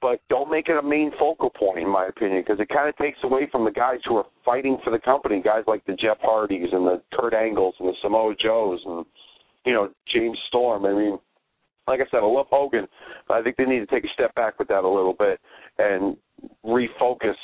[0.05, 2.97] but don't make it a main focal point, in my opinion, because it kind of
[2.99, 6.19] takes away from the guys who are fighting for the company, guys like the Jeff
[6.21, 9.07] Hardys and the Kurt Angles and the Samoa Joes and
[9.65, 10.85] you know James Storm.
[10.85, 11.19] I mean,
[11.89, 12.87] like I said, I love Hogan,
[13.27, 15.41] but I think they need to take a step back with that a little bit
[15.79, 16.19] and
[16.67, 17.41] refocus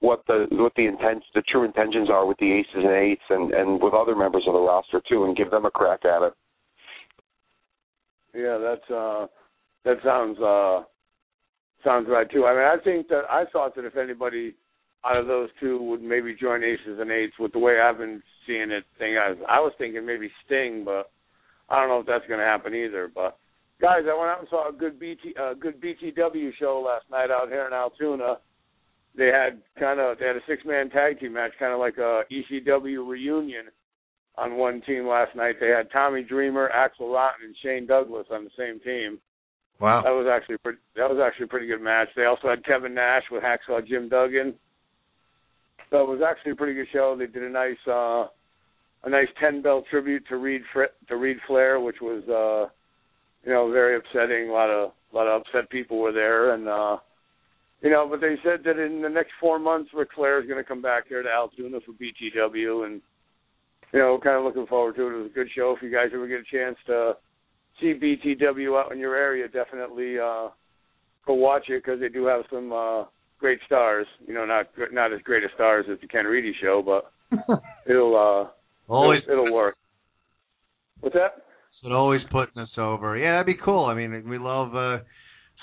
[0.00, 3.54] what the what the intents, the true intentions are with the aces and eights, and
[3.54, 6.34] and with other members of the roster too, and give them a crack at it.
[8.34, 9.26] Yeah, that's uh,
[9.86, 10.82] that sounds uh,
[11.84, 12.46] sounds right too.
[12.46, 14.54] I mean, I think that I thought that if anybody
[15.04, 18.22] out of those two would maybe join Aces and Eights, with the way I've been
[18.46, 21.10] seeing it, thing I was, I was thinking maybe Sting, but
[21.68, 23.10] I don't know if that's going to happen either.
[23.12, 23.38] But
[23.80, 27.30] guys, I went out and saw a good BT uh, good BTW show last night
[27.30, 28.38] out here in Altoona.
[29.16, 31.98] They had kind of they had a six man tag team match, kind of like
[31.98, 33.66] a ECW reunion
[34.38, 35.56] on one team last night.
[35.60, 39.18] They had Tommy Dreamer, Axl Rotten, and Shane Douglas on the same team.
[39.82, 40.02] Wow.
[40.04, 42.06] That was actually pretty, that was actually a pretty good match.
[42.14, 44.54] They also had Kevin Nash with Hacksaw Jim Duggan.
[45.90, 47.16] So it was actually a pretty good show.
[47.18, 48.28] They did a nice uh
[49.02, 50.62] a nice ten bell tribute to Reid
[51.08, 52.70] to Reid Flair, which was uh
[53.44, 54.50] you know very upsetting.
[54.50, 56.98] A lot of a lot of upset people were there, and uh
[57.82, 60.62] you know, but they said that in the next four months, Ric Flair is going
[60.62, 63.02] to come back here to Altoona for BTW, and
[63.92, 65.12] you know, kind of looking forward to it.
[65.12, 65.74] It was a good show.
[65.76, 67.14] If you guys ever get a chance to
[67.82, 70.48] see BTW out in your area, definitely uh,
[71.26, 73.04] go watch it because they do have some uh,
[73.38, 74.06] great stars.
[74.26, 77.12] You know, not not as great as stars as the Ken Reedy show, but
[77.86, 79.76] it'll uh, Always- it'll, it'll work.
[81.00, 81.42] What's that?
[81.82, 83.16] But always putting us over.
[83.18, 83.86] Yeah, that'd be cool.
[83.86, 84.98] I mean, we love uh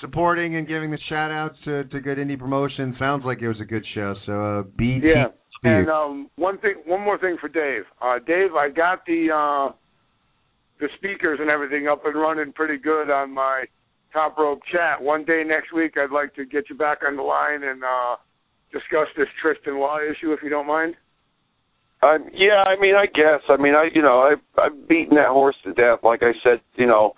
[0.02, 2.94] supporting and giving the shout outs to to good indie promotion.
[3.00, 4.16] Sounds like it was a good show.
[4.26, 5.28] So uh BT Yeah.
[5.62, 7.84] And um, one thing, one more thing for Dave.
[8.02, 9.76] Uh, Dave, I got the uh,
[10.80, 13.66] the speakers and everything up and running pretty good on my
[14.14, 15.02] top rope chat.
[15.02, 18.16] One day next week, I'd like to get you back on the line and uh,
[18.72, 20.96] discuss this Tristan Law issue, if you don't mind.
[22.02, 23.44] Um, yeah, I mean, I guess.
[23.50, 26.00] I mean, I you know, I I've beaten that horse to death.
[26.02, 27.14] Like I said, you know,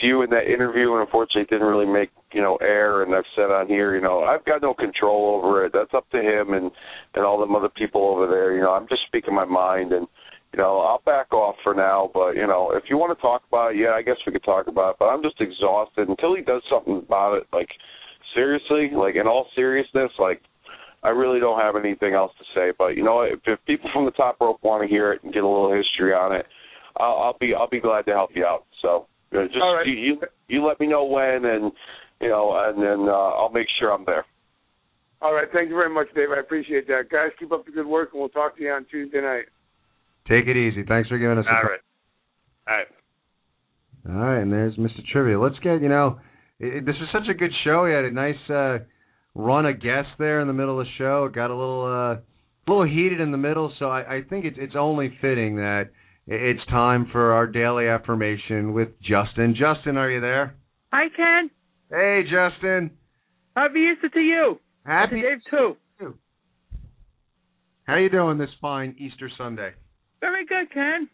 [0.00, 3.02] to you in that interview, and unfortunately, it didn't really make you know air.
[3.02, 5.72] And I've said on here, you know, I've got no control over it.
[5.74, 6.70] That's up to him and
[7.14, 8.54] and all them other people over there.
[8.54, 10.06] You know, I'm just speaking my mind, and
[10.52, 12.10] you know, I'll back off for now.
[12.12, 14.44] But you know, if you want to talk about it, yeah, I guess we could
[14.44, 14.96] talk about it.
[14.98, 17.46] But I'm just exhausted until he does something about it.
[17.52, 17.68] Like
[18.34, 20.42] seriously, like in all seriousness, like
[21.02, 22.72] I really don't have anything else to say.
[22.76, 25.32] But you know, if, if people from the top rope want to hear it and
[25.32, 26.46] get a little history on it,
[26.96, 28.64] I'll, I'll be I'll be glad to help you out.
[28.82, 29.86] So you know, just right.
[29.86, 31.72] you, you you let me know when, and
[32.20, 34.24] you know, and then uh, I'll make sure I'm there.
[35.22, 36.28] All right, thank you very much, Dave.
[36.34, 37.28] I appreciate that, guys.
[37.38, 39.44] Keep up the good work, and we'll talk to you on Tuesday night.
[40.30, 40.84] Take it easy.
[40.86, 41.80] Thanks for giving us a All right.
[42.68, 42.86] All right.
[44.08, 45.04] All right, and there's Mr.
[45.12, 45.40] Trivia.
[45.40, 46.20] Let's get, you know,
[46.60, 47.84] it, this is such a good show.
[47.84, 48.78] We had a nice uh,
[49.34, 51.24] run of guests there in the middle of the show.
[51.24, 54.44] It got a little uh, a little heated in the middle, so I, I think
[54.44, 55.90] it's it's only fitting that
[56.26, 59.56] it's time for our daily affirmation with Justin.
[59.58, 60.54] Justin, are you there?
[60.92, 61.50] Hi, Ken.
[61.90, 62.92] Hey, Justin.
[63.56, 64.60] Happy Easter to you.
[64.86, 65.38] Happy And to Dave
[65.98, 66.14] too.
[67.84, 69.72] How you doing this fine Easter Sunday?
[70.20, 71.08] Very good, Ken.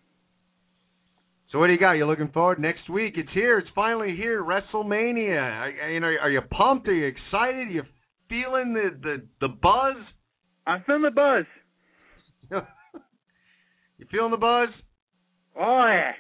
[1.53, 1.93] So what do you got?
[1.93, 3.15] You looking forward next week?
[3.17, 3.59] It's here.
[3.59, 4.43] It's finally here.
[4.43, 5.41] WrestleMania.
[5.41, 6.89] I, I, you know, are you pumped?
[6.89, 7.69] Are you excited?
[7.69, 7.83] Are you
[8.29, 9.97] feeling the the the buzz?
[10.67, 11.45] I'm feeling the buzz.
[13.99, 14.69] You feeling the buzz?
[15.59, 16.13] Oh yeah.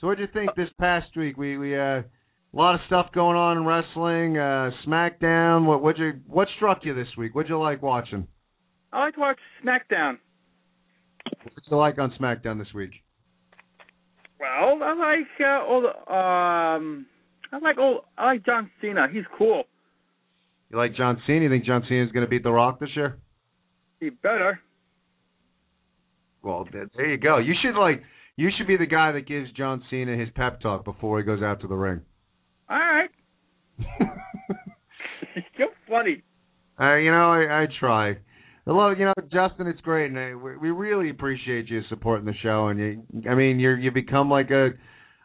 [0.00, 1.36] So what would you think this past week?
[1.36, 4.38] We we uh a lot of stuff going on in wrestling.
[4.38, 5.66] Uh SmackDown.
[5.66, 7.34] What what you what struck you this week?
[7.34, 8.26] What'd you like watching?
[8.92, 10.18] I like to watch SmackDown.
[11.42, 12.90] What's it like on SmackDown this week?
[14.38, 17.06] Well, I like uh, all the um,
[17.52, 19.06] I like all I like John Cena.
[19.12, 19.64] He's cool.
[20.70, 21.42] You like John Cena?
[21.42, 23.18] You think John Cena is going to beat The Rock this year?
[23.98, 24.60] He better.
[26.42, 27.38] Well, there you go.
[27.38, 28.02] You should like
[28.36, 31.42] you should be the guy that gives John Cena his pep talk before he goes
[31.42, 32.00] out to the ring.
[32.70, 33.10] All right.
[35.58, 36.22] You're funny.
[36.80, 38.16] Uh, you know, I, I try.
[38.66, 39.66] Love, you know, Justin.
[39.66, 42.68] It's great, and we we really appreciate you supporting the show.
[42.68, 44.70] And you, I mean, you're you become like a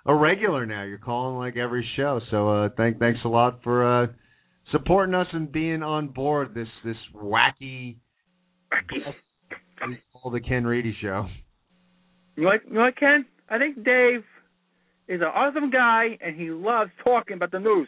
[0.05, 0.83] a regular now.
[0.83, 2.21] You're calling like every show.
[2.31, 4.07] So uh, thank thanks a lot for uh,
[4.71, 7.97] supporting us and being on board this this wacky.
[9.87, 11.27] we call the Ken Reedy Show.
[12.35, 13.25] You know what, you know what, Ken?
[13.49, 14.23] I think Dave
[15.07, 17.87] is an awesome guy, and he loves talking about the news.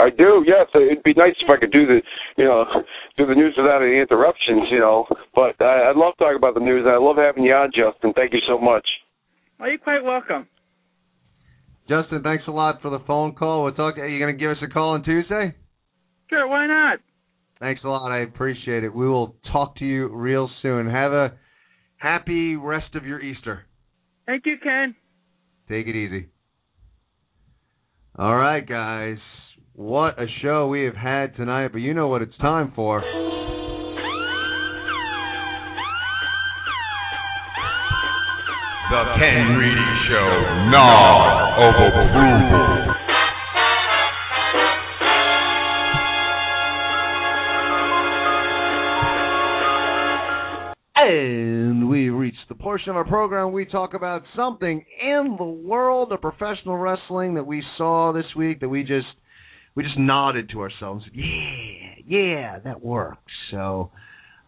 [0.00, 0.66] I do, yes.
[0.74, 2.00] It'd be nice if I could do the,
[2.36, 2.64] you know,
[3.16, 5.06] do the news without any interruptions, you know.
[5.34, 8.12] But I, I love talking about the news, and I love having you on, Justin.
[8.14, 8.86] Thank you so much.
[9.58, 10.48] Well, you're quite welcome.
[11.88, 13.64] Justin, thanks a lot for the phone call.
[13.64, 13.98] We'll talk.
[13.98, 15.54] Are you going to give us a call on Tuesday?
[16.28, 16.98] Sure, why not?
[17.60, 18.10] Thanks a lot.
[18.10, 18.94] I appreciate it.
[18.94, 20.90] We will talk to you real soon.
[20.90, 21.34] Have a
[21.96, 23.64] happy rest of your Easter.
[24.26, 24.94] Thank you, Ken.
[25.68, 26.28] Take it easy.
[28.18, 29.18] All right, guys.
[29.76, 33.00] What a show we have had tonight, but you know what it's time for.
[38.90, 40.30] The Ken Reedy Show.
[40.70, 42.94] Now of approval.
[50.94, 56.12] And we reached the portion of our program we talk about something in the world
[56.12, 59.08] of professional wrestling that we saw this week that we just
[59.74, 61.04] we just nodded to ourselves.
[61.12, 63.32] Yeah, yeah, that works.
[63.50, 63.90] So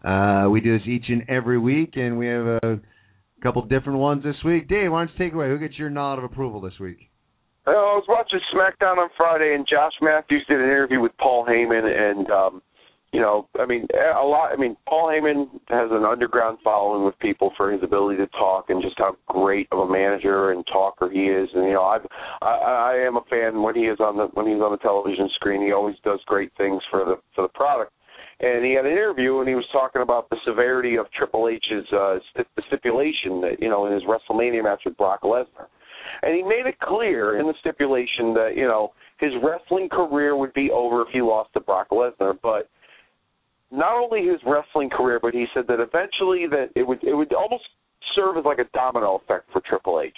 [0.03, 2.79] uh, we do this each and every week, and we have a
[3.41, 4.67] couple different ones this week.
[4.67, 5.49] Dave, why don't you take away?
[5.49, 7.09] Who gets your nod of approval this week?
[7.65, 11.45] Uh, I was watching SmackDown on Friday, and Josh Matthews did an interview with Paul
[11.45, 12.61] Heyman, and um,
[13.13, 14.51] you know, I mean, a lot.
[14.51, 18.69] I mean, Paul Heyman has an underground following with people for his ability to talk
[18.69, 21.47] and just how great of a manager and talker he is.
[21.55, 22.05] And you know, I've,
[22.41, 25.29] I I am a fan when he is on the when he's on the television
[25.35, 25.61] screen.
[25.61, 27.93] He always does great things for the for the product.
[28.39, 31.85] And he had an interview and he was talking about the severity of Triple H's
[31.93, 35.71] uh, the stipulation that you know in his WrestleMania match with Brock Lesnar,
[36.23, 40.53] and he made it clear in the stipulation that you know his wrestling career would
[40.53, 42.69] be over if he lost to Brock Lesnar, but
[43.71, 47.33] not only his wrestling career, but he said that eventually that it would it would
[47.33, 47.63] almost
[48.15, 50.15] serve as like a domino effect for Triple H.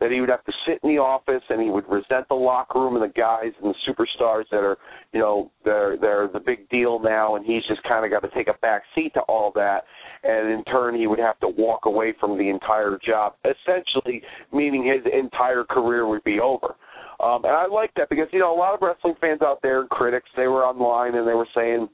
[0.00, 2.78] That he would have to sit in the office and he would resent the locker
[2.80, 4.78] room and the guys and the superstars that are,
[5.12, 8.34] you know, they're they're the big deal now and he's just kind of got to
[8.34, 9.84] take a back seat to all that
[10.22, 14.22] and in turn he would have to walk away from the entire job, essentially
[14.52, 16.74] meaning his entire career would be over.
[17.22, 19.80] Um, and I like that because you know a lot of wrestling fans out there,
[19.80, 21.88] and critics, they were online and they were saying,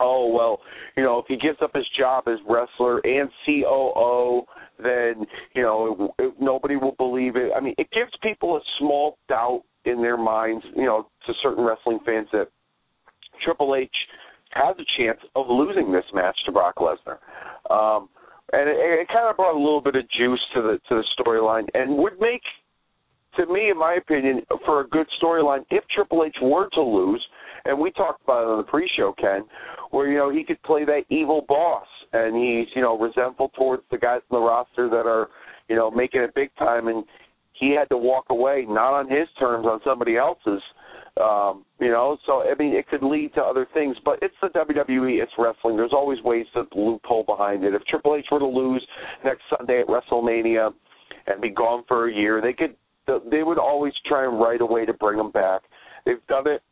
[0.00, 0.60] oh well,
[0.96, 4.42] you know, if he gives up his job as wrestler and COO,
[4.82, 7.52] then you know it, it, nobody will believe it.
[7.56, 11.64] I mean, it gives people a small doubt in their minds, you know, to certain
[11.64, 12.48] wrestling fans that
[13.44, 13.90] Triple H
[14.52, 17.18] has a chance of losing this match to Brock Lesnar.
[17.70, 18.08] Um,
[18.52, 21.04] and it, it kind of brought a little bit of juice to the to the
[21.18, 22.42] storyline, and would make,
[23.36, 27.24] to me, in my opinion, for a good storyline, if Triple H were to lose,
[27.64, 29.44] and we talked about it on the pre-show, Ken,
[29.90, 33.82] where you know he could play that evil boss, and he's you know resentful towards
[33.90, 35.28] the guys in the roster that are
[35.68, 37.04] you know making it big time, and
[37.52, 40.62] he had to walk away not on his terms, on somebody else's.
[41.22, 44.48] Um, you know, so I mean, it could lead to other things, but it's the
[44.48, 45.76] WWE, it's wrestling.
[45.76, 47.72] There's always ways to loophole behind it.
[47.72, 48.84] If Triple H were to lose
[49.24, 50.70] next Sunday at WrestleMania
[51.28, 52.74] and be gone for a year, they could,
[53.30, 55.62] they would always try and write a way to bring him back.
[56.04, 56.62] They've done it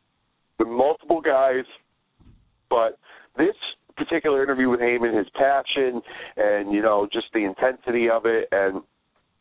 [0.65, 1.65] multiple guys,
[2.69, 2.97] but
[3.37, 3.55] this
[3.95, 6.01] particular interview with Heyman, his passion
[6.37, 8.81] and you know just the intensity of it and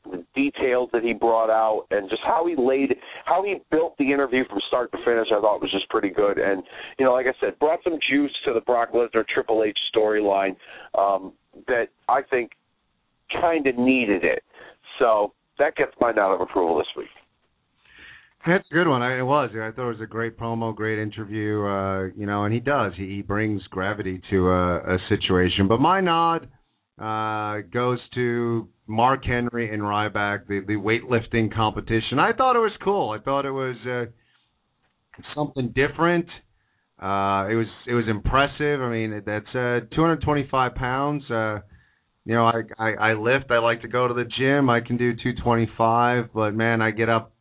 [0.05, 2.94] the details that he brought out and just how he laid
[3.24, 6.39] how he built the interview from start to finish I thought was just pretty good.
[6.39, 6.62] And
[6.99, 10.57] you know like I said brought some juice to the Brock Lesnar Triple H storyline
[10.99, 11.32] um
[11.66, 12.53] that I think
[13.40, 14.43] kind of needed it.
[14.99, 17.09] So that gets my nod of approval this week
[18.47, 19.02] that's a good one.
[19.02, 19.51] I, it was.
[19.52, 21.64] I thought it was a great promo, great interview.
[21.64, 22.93] Uh, you know, and he does.
[22.97, 25.69] He, he brings gravity to a, a situation.
[25.69, 26.48] But my nod
[27.01, 32.19] uh, goes to Mark Henry and Ryback, the the weightlifting competition.
[32.19, 33.10] I thought it was cool.
[33.10, 36.27] I thought it was uh, something different.
[37.01, 38.81] Uh, it was it was impressive.
[38.81, 41.23] I mean, that's uh, 225 pounds.
[41.31, 41.60] Uh,
[42.24, 43.51] you know, I, I I lift.
[43.51, 44.69] I like to go to the gym.
[44.70, 47.31] I can do 225, but man, I get up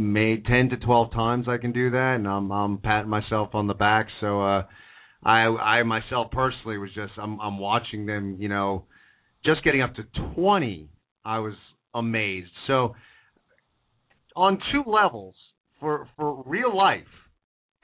[0.00, 1.46] may 10 to 12 times.
[1.48, 4.06] I can do that, and I'm I'm patting myself on the back.
[4.20, 4.62] So uh,
[5.22, 8.36] I I myself personally was just I'm I'm watching them.
[8.40, 8.86] You know,
[9.44, 10.02] just getting up to
[10.34, 10.88] 20.
[11.24, 11.54] I was
[11.94, 12.50] amazed.
[12.66, 12.94] So
[14.34, 15.34] on two levels
[15.78, 17.04] for for real life,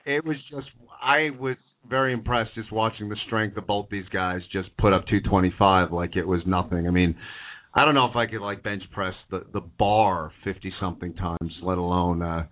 [0.04, 0.68] it was just
[1.02, 1.56] I was
[1.88, 6.16] very impressed just watching the strength of both these guys just put up 225 like
[6.16, 6.88] it was nothing.
[6.88, 7.14] I mean,
[7.76, 11.52] I don't know if I could like bench press the the bar 50 something times,
[11.62, 12.46] let alone uh,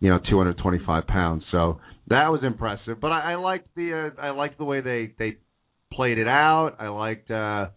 [0.00, 1.42] you know 225 pounds.
[1.50, 3.00] So that was impressive.
[3.00, 5.38] But I, I liked the uh, I liked the way they they
[5.92, 6.76] played it out.
[6.78, 7.68] I liked uh,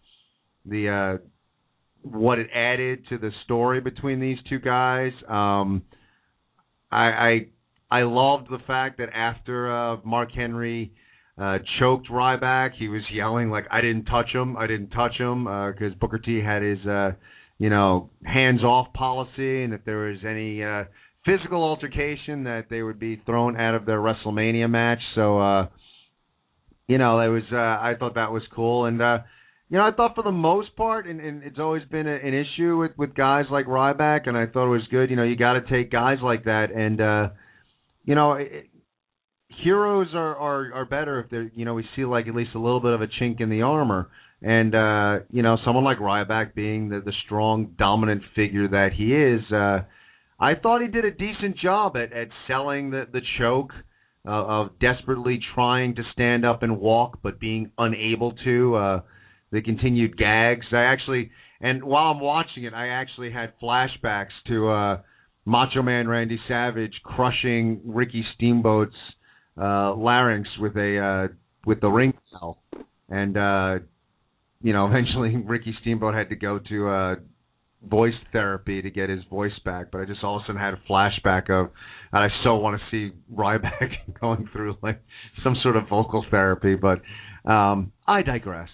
[0.66, 1.26] the uh,
[2.02, 5.12] what it added to the story between these two guys.
[5.26, 5.82] Um,
[6.92, 7.46] I, I
[7.90, 10.92] I loved the fact that after uh, Mark Henry
[11.40, 15.44] uh, choked Ryback, he was yelling like, "I didn't touch him, I didn't touch him,"
[15.44, 17.12] because uh, Booker T had his, uh,
[17.58, 20.84] you know, hands-off policy, and if there was any uh,
[21.24, 25.00] physical altercation, that they would be thrown out of their WrestleMania match.
[25.14, 25.66] So, uh,
[26.88, 27.44] you know, it was.
[27.50, 29.18] Uh, I thought that was cool, and uh,
[29.70, 32.34] you know, I thought for the most part, and, and it's always been a, an
[32.34, 35.08] issue with with guys like Ryback, and I thought it was good.
[35.08, 37.28] You know, you got to take guys like that, and uh,
[38.04, 38.69] you know, it,
[39.62, 42.58] heroes are, are are better if they you know we see like at least a
[42.58, 44.08] little bit of a chink in the armor,
[44.42, 49.14] and uh, you know, someone like Ryback being the the strong dominant figure that he
[49.14, 49.84] is, uh,
[50.38, 53.72] I thought he did a decent job at at selling the the choke.
[54.22, 58.74] Uh, of desperately trying to stand up and walk, but being unable to.
[58.74, 59.00] Uh,
[59.52, 60.66] the continued gags.
[60.72, 61.30] I actually,
[61.60, 65.00] and while I'm watching it, I actually had flashbacks to uh,
[65.44, 68.94] Macho Man Randy Savage crushing Ricky Steamboat's
[69.56, 71.34] uh, larynx with a uh,
[71.66, 72.62] with the ring bell,
[73.08, 73.78] and uh,
[74.62, 77.14] you know, eventually Ricky Steamboat had to go to uh,
[77.82, 79.90] voice therapy to get his voice back.
[79.90, 81.70] But I just all of a sudden had a flashback of,
[82.12, 85.02] and I so want to see Ryback going through like
[85.42, 86.76] some sort of vocal therapy.
[86.76, 87.00] But
[87.50, 88.68] um, I digress.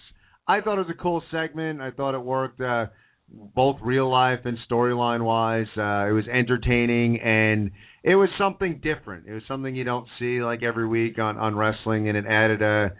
[0.47, 1.81] I thought it was a cool segment.
[1.81, 2.85] I thought it worked uh,
[3.29, 5.67] both real life and storyline wise.
[5.77, 7.71] Uh, it was entertaining and
[8.03, 9.27] it was something different.
[9.27, 12.61] It was something you don't see like every week on on wrestling, and it added
[12.61, 12.91] a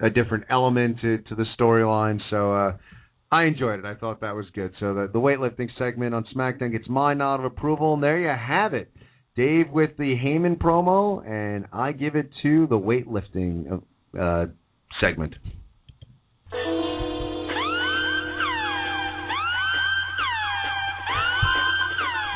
[0.00, 2.20] a different element to to the storyline.
[2.30, 2.54] So.
[2.54, 2.72] uh
[3.30, 3.84] I enjoyed it.
[3.84, 4.72] I thought that was good.
[4.80, 8.28] So the the weightlifting segment on SmackDown gets my nod of approval, and there you
[8.28, 8.90] have it.
[9.36, 13.82] Dave with the Heyman promo, and I give it to the weightlifting
[14.18, 14.46] uh,
[15.00, 15.34] segment.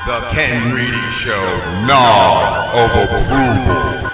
[0.05, 4.11] The Ken Reedy Show, Nod of Approval.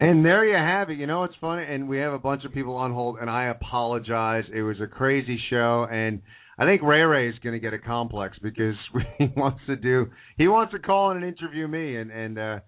[0.00, 0.98] And there you have it.
[0.98, 1.64] You know it's funny?
[1.66, 4.44] And we have a bunch of people on hold, and I apologize.
[4.54, 6.20] It was a crazy show, and
[6.58, 8.74] I think Ray Ray is going to get a complex because
[9.18, 10.08] he wants to do.
[10.36, 12.58] He wants to call in and interview me, and and uh,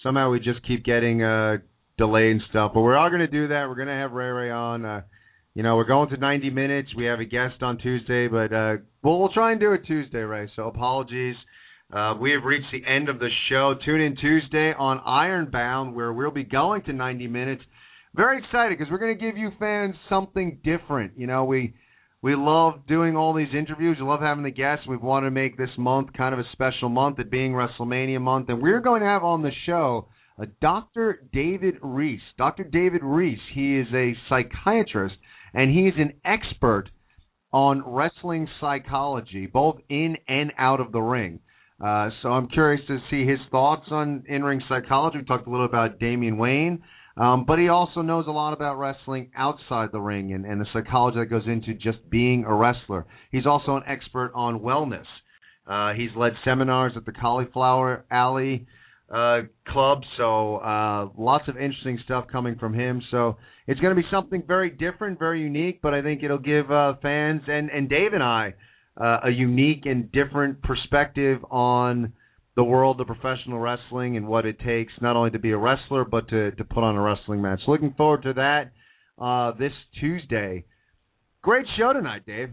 [0.00, 1.56] somehow we just keep getting uh,
[1.96, 2.72] delay and stuff.
[2.74, 3.66] But we're all going to do that.
[3.68, 4.84] We're going to have Ray Ray on.
[4.84, 5.02] Uh,
[5.54, 6.88] you know, we're going to 90 minutes.
[6.96, 10.18] We have a guest on Tuesday, but uh, we'll we'll try and do it Tuesday,
[10.18, 10.50] Ray.
[10.56, 11.36] So apologies.
[11.92, 13.74] Uh, we have reached the end of the show.
[13.84, 17.62] Tune in Tuesday on Ironbound, where we'll be going to 90 minutes.
[18.16, 21.12] Very excited because we're going to give you fans something different.
[21.16, 21.74] You know, we
[22.20, 23.98] we love doing all these interviews.
[24.00, 24.86] We love having the guests.
[24.88, 28.48] We've wanted to make this month kind of a special month, it being WrestleMania month,
[28.48, 30.08] and we're going to have on the show
[30.40, 31.26] uh, Dr.
[31.32, 32.20] David Reese.
[32.36, 32.64] Dr.
[32.64, 35.14] David Reese, he is a psychiatrist
[35.52, 36.90] and he's an expert
[37.52, 41.38] on wrestling psychology, both in and out of the ring.
[41.82, 45.18] Uh, so I'm curious to see his thoughts on in-ring psychology.
[45.18, 46.82] We talked a little about Damian Wayne,
[47.16, 50.66] um, but he also knows a lot about wrestling outside the ring and, and the
[50.72, 53.06] psychology that goes into just being a wrestler.
[53.30, 55.06] He's also an expert on wellness.
[55.66, 58.66] Uh, he's led seminars at the Cauliflower Alley
[59.14, 60.00] uh, club.
[60.16, 63.00] So uh, lots of interesting stuff coming from him.
[63.10, 63.36] So
[63.66, 65.80] it's going to be something very different, very unique.
[65.82, 68.54] But I think it'll give uh, fans and and Dave and I
[69.00, 72.12] uh, a unique and different perspective on
[72.56, 76.04] the world of professional wrestling and what it takes not only to be a wrestler
[76.04, 77.60] but to to put on a wrestling match.
[77.68, 78.72] Looking forward to that
[79.18, 80.64] uh, this Tuesday.
[81.42, 82.50] Great show tonight, Dave.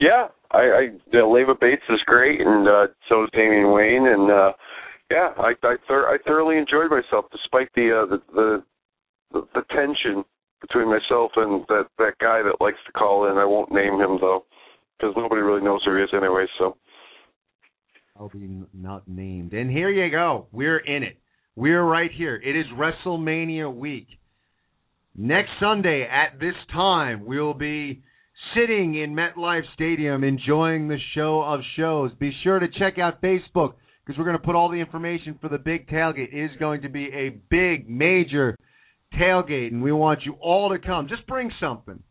[0.00, 4.30] Yeah, I, I uh, Leva Bates is great, and uh, so is Damien Wayne, and
[4.30, 4.52] uh,
[5.10, 8.62] yeah, I I, thor- I thoroughly enjoyed myself despite the uh, the, the
[9.32, 10.24] the the tension
[10.60, 13.38] between myself and that that guy that likes to call in.
[13.38, 14.44] I won't name him though.
[14.98, 16.46] because nobody really knows who he is anyway.
[16.58, 16.76] So
[18.18, 19.52] I'll be not named.
[19.52, 20.46] And here you go.
[20.52, 21.18] We're in it.
[21.56, 22.36] We're right here.
[22.36, 24.06] It is WrestleMania week.
[25.16, 28.02] Next Sunday at this time, we'll be
[28.54, 32.12] sitting in MetLife Stadium enjoying the show of shows.
[32.18, 33.74] Be sure to check out Facebook
[34.10, 36.34] because we're going to put all the information for the big tailgate.
[36.34, 38.56] It is going to be a big, major
[39.14, 41.06] tailgate, and we want you all to come.
[41.06, 42.02] Just bring something.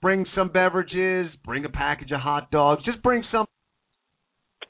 [0.00, 3.46] Bring some beverages, bring a package of hot dogs, just bring some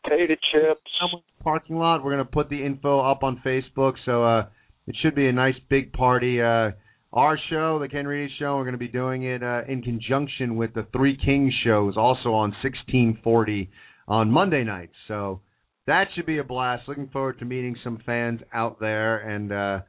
[0.03, 1.21] potato chips.
[1.45, 2.03] Parking lot.
[2.03, 4.47] We're going to put the info up on Facebook, so uh,
[4.87, 6.41] it should be a nice big party.
[6.41, 6.71] Uh,
[7.13, 10.57] our show, the Ken Reedy Show, we're going to be doing it uh, in conjunction
[10.57, 13.71] with the Three Kings shows, also on 1640
[14.09, 14.95] on Monday nights.
[15.07, 15.43] So
[15.87, 16.89] that should be a blast.
[16.89, 19.81] Looking forward to meeting some fans out there, and uh,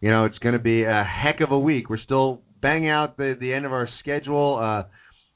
[0.00, 1.90] you know it's going to be a heck of a week.
[1.90, 4.58] We're still banging out the the end of our schedule.
[4.62, 4.88] Uh,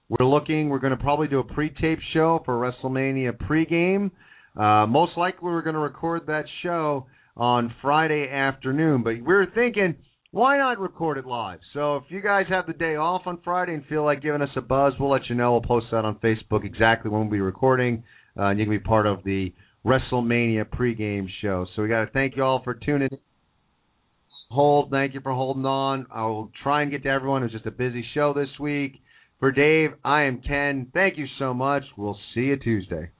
[0.08, 0.68] we're looking.
[0.68, 4.10] We're going to probably do a pre-tape show for WrestleMania pregame.
[4.56, 9.02] Uh, most likely, we're going to record that show on Friday afternoon.
[9.02, 9.96] But we're thinking,
[10.30, 11.58] why not record it live?
[11.72, 14.50] So if you guys have the day off on Friday and feel like giving us
[14.56, 15.52] a buzz, we'll let you know.
[15.52, 18.04] We'll post that on Facebook exactly when we'll be recording,
[18.38, 19.52] uh, and you can be part of the
[19.84, 21.66] WrestleMania pregame show.
[21.74, 23.18] So we got to thank you all for tuning in.
[24.50, 26.06] Hold, thank you for holding on.
[26.14, 27.42] I will try and get to everyone.
[27.42, 29.00] It was just a busy show this week.
[29.40, 30.90] For Dave, I am Ken.
[30.94, 31.82] Thank you so much.
[31.96, 33.10] We'll see you Tuesday.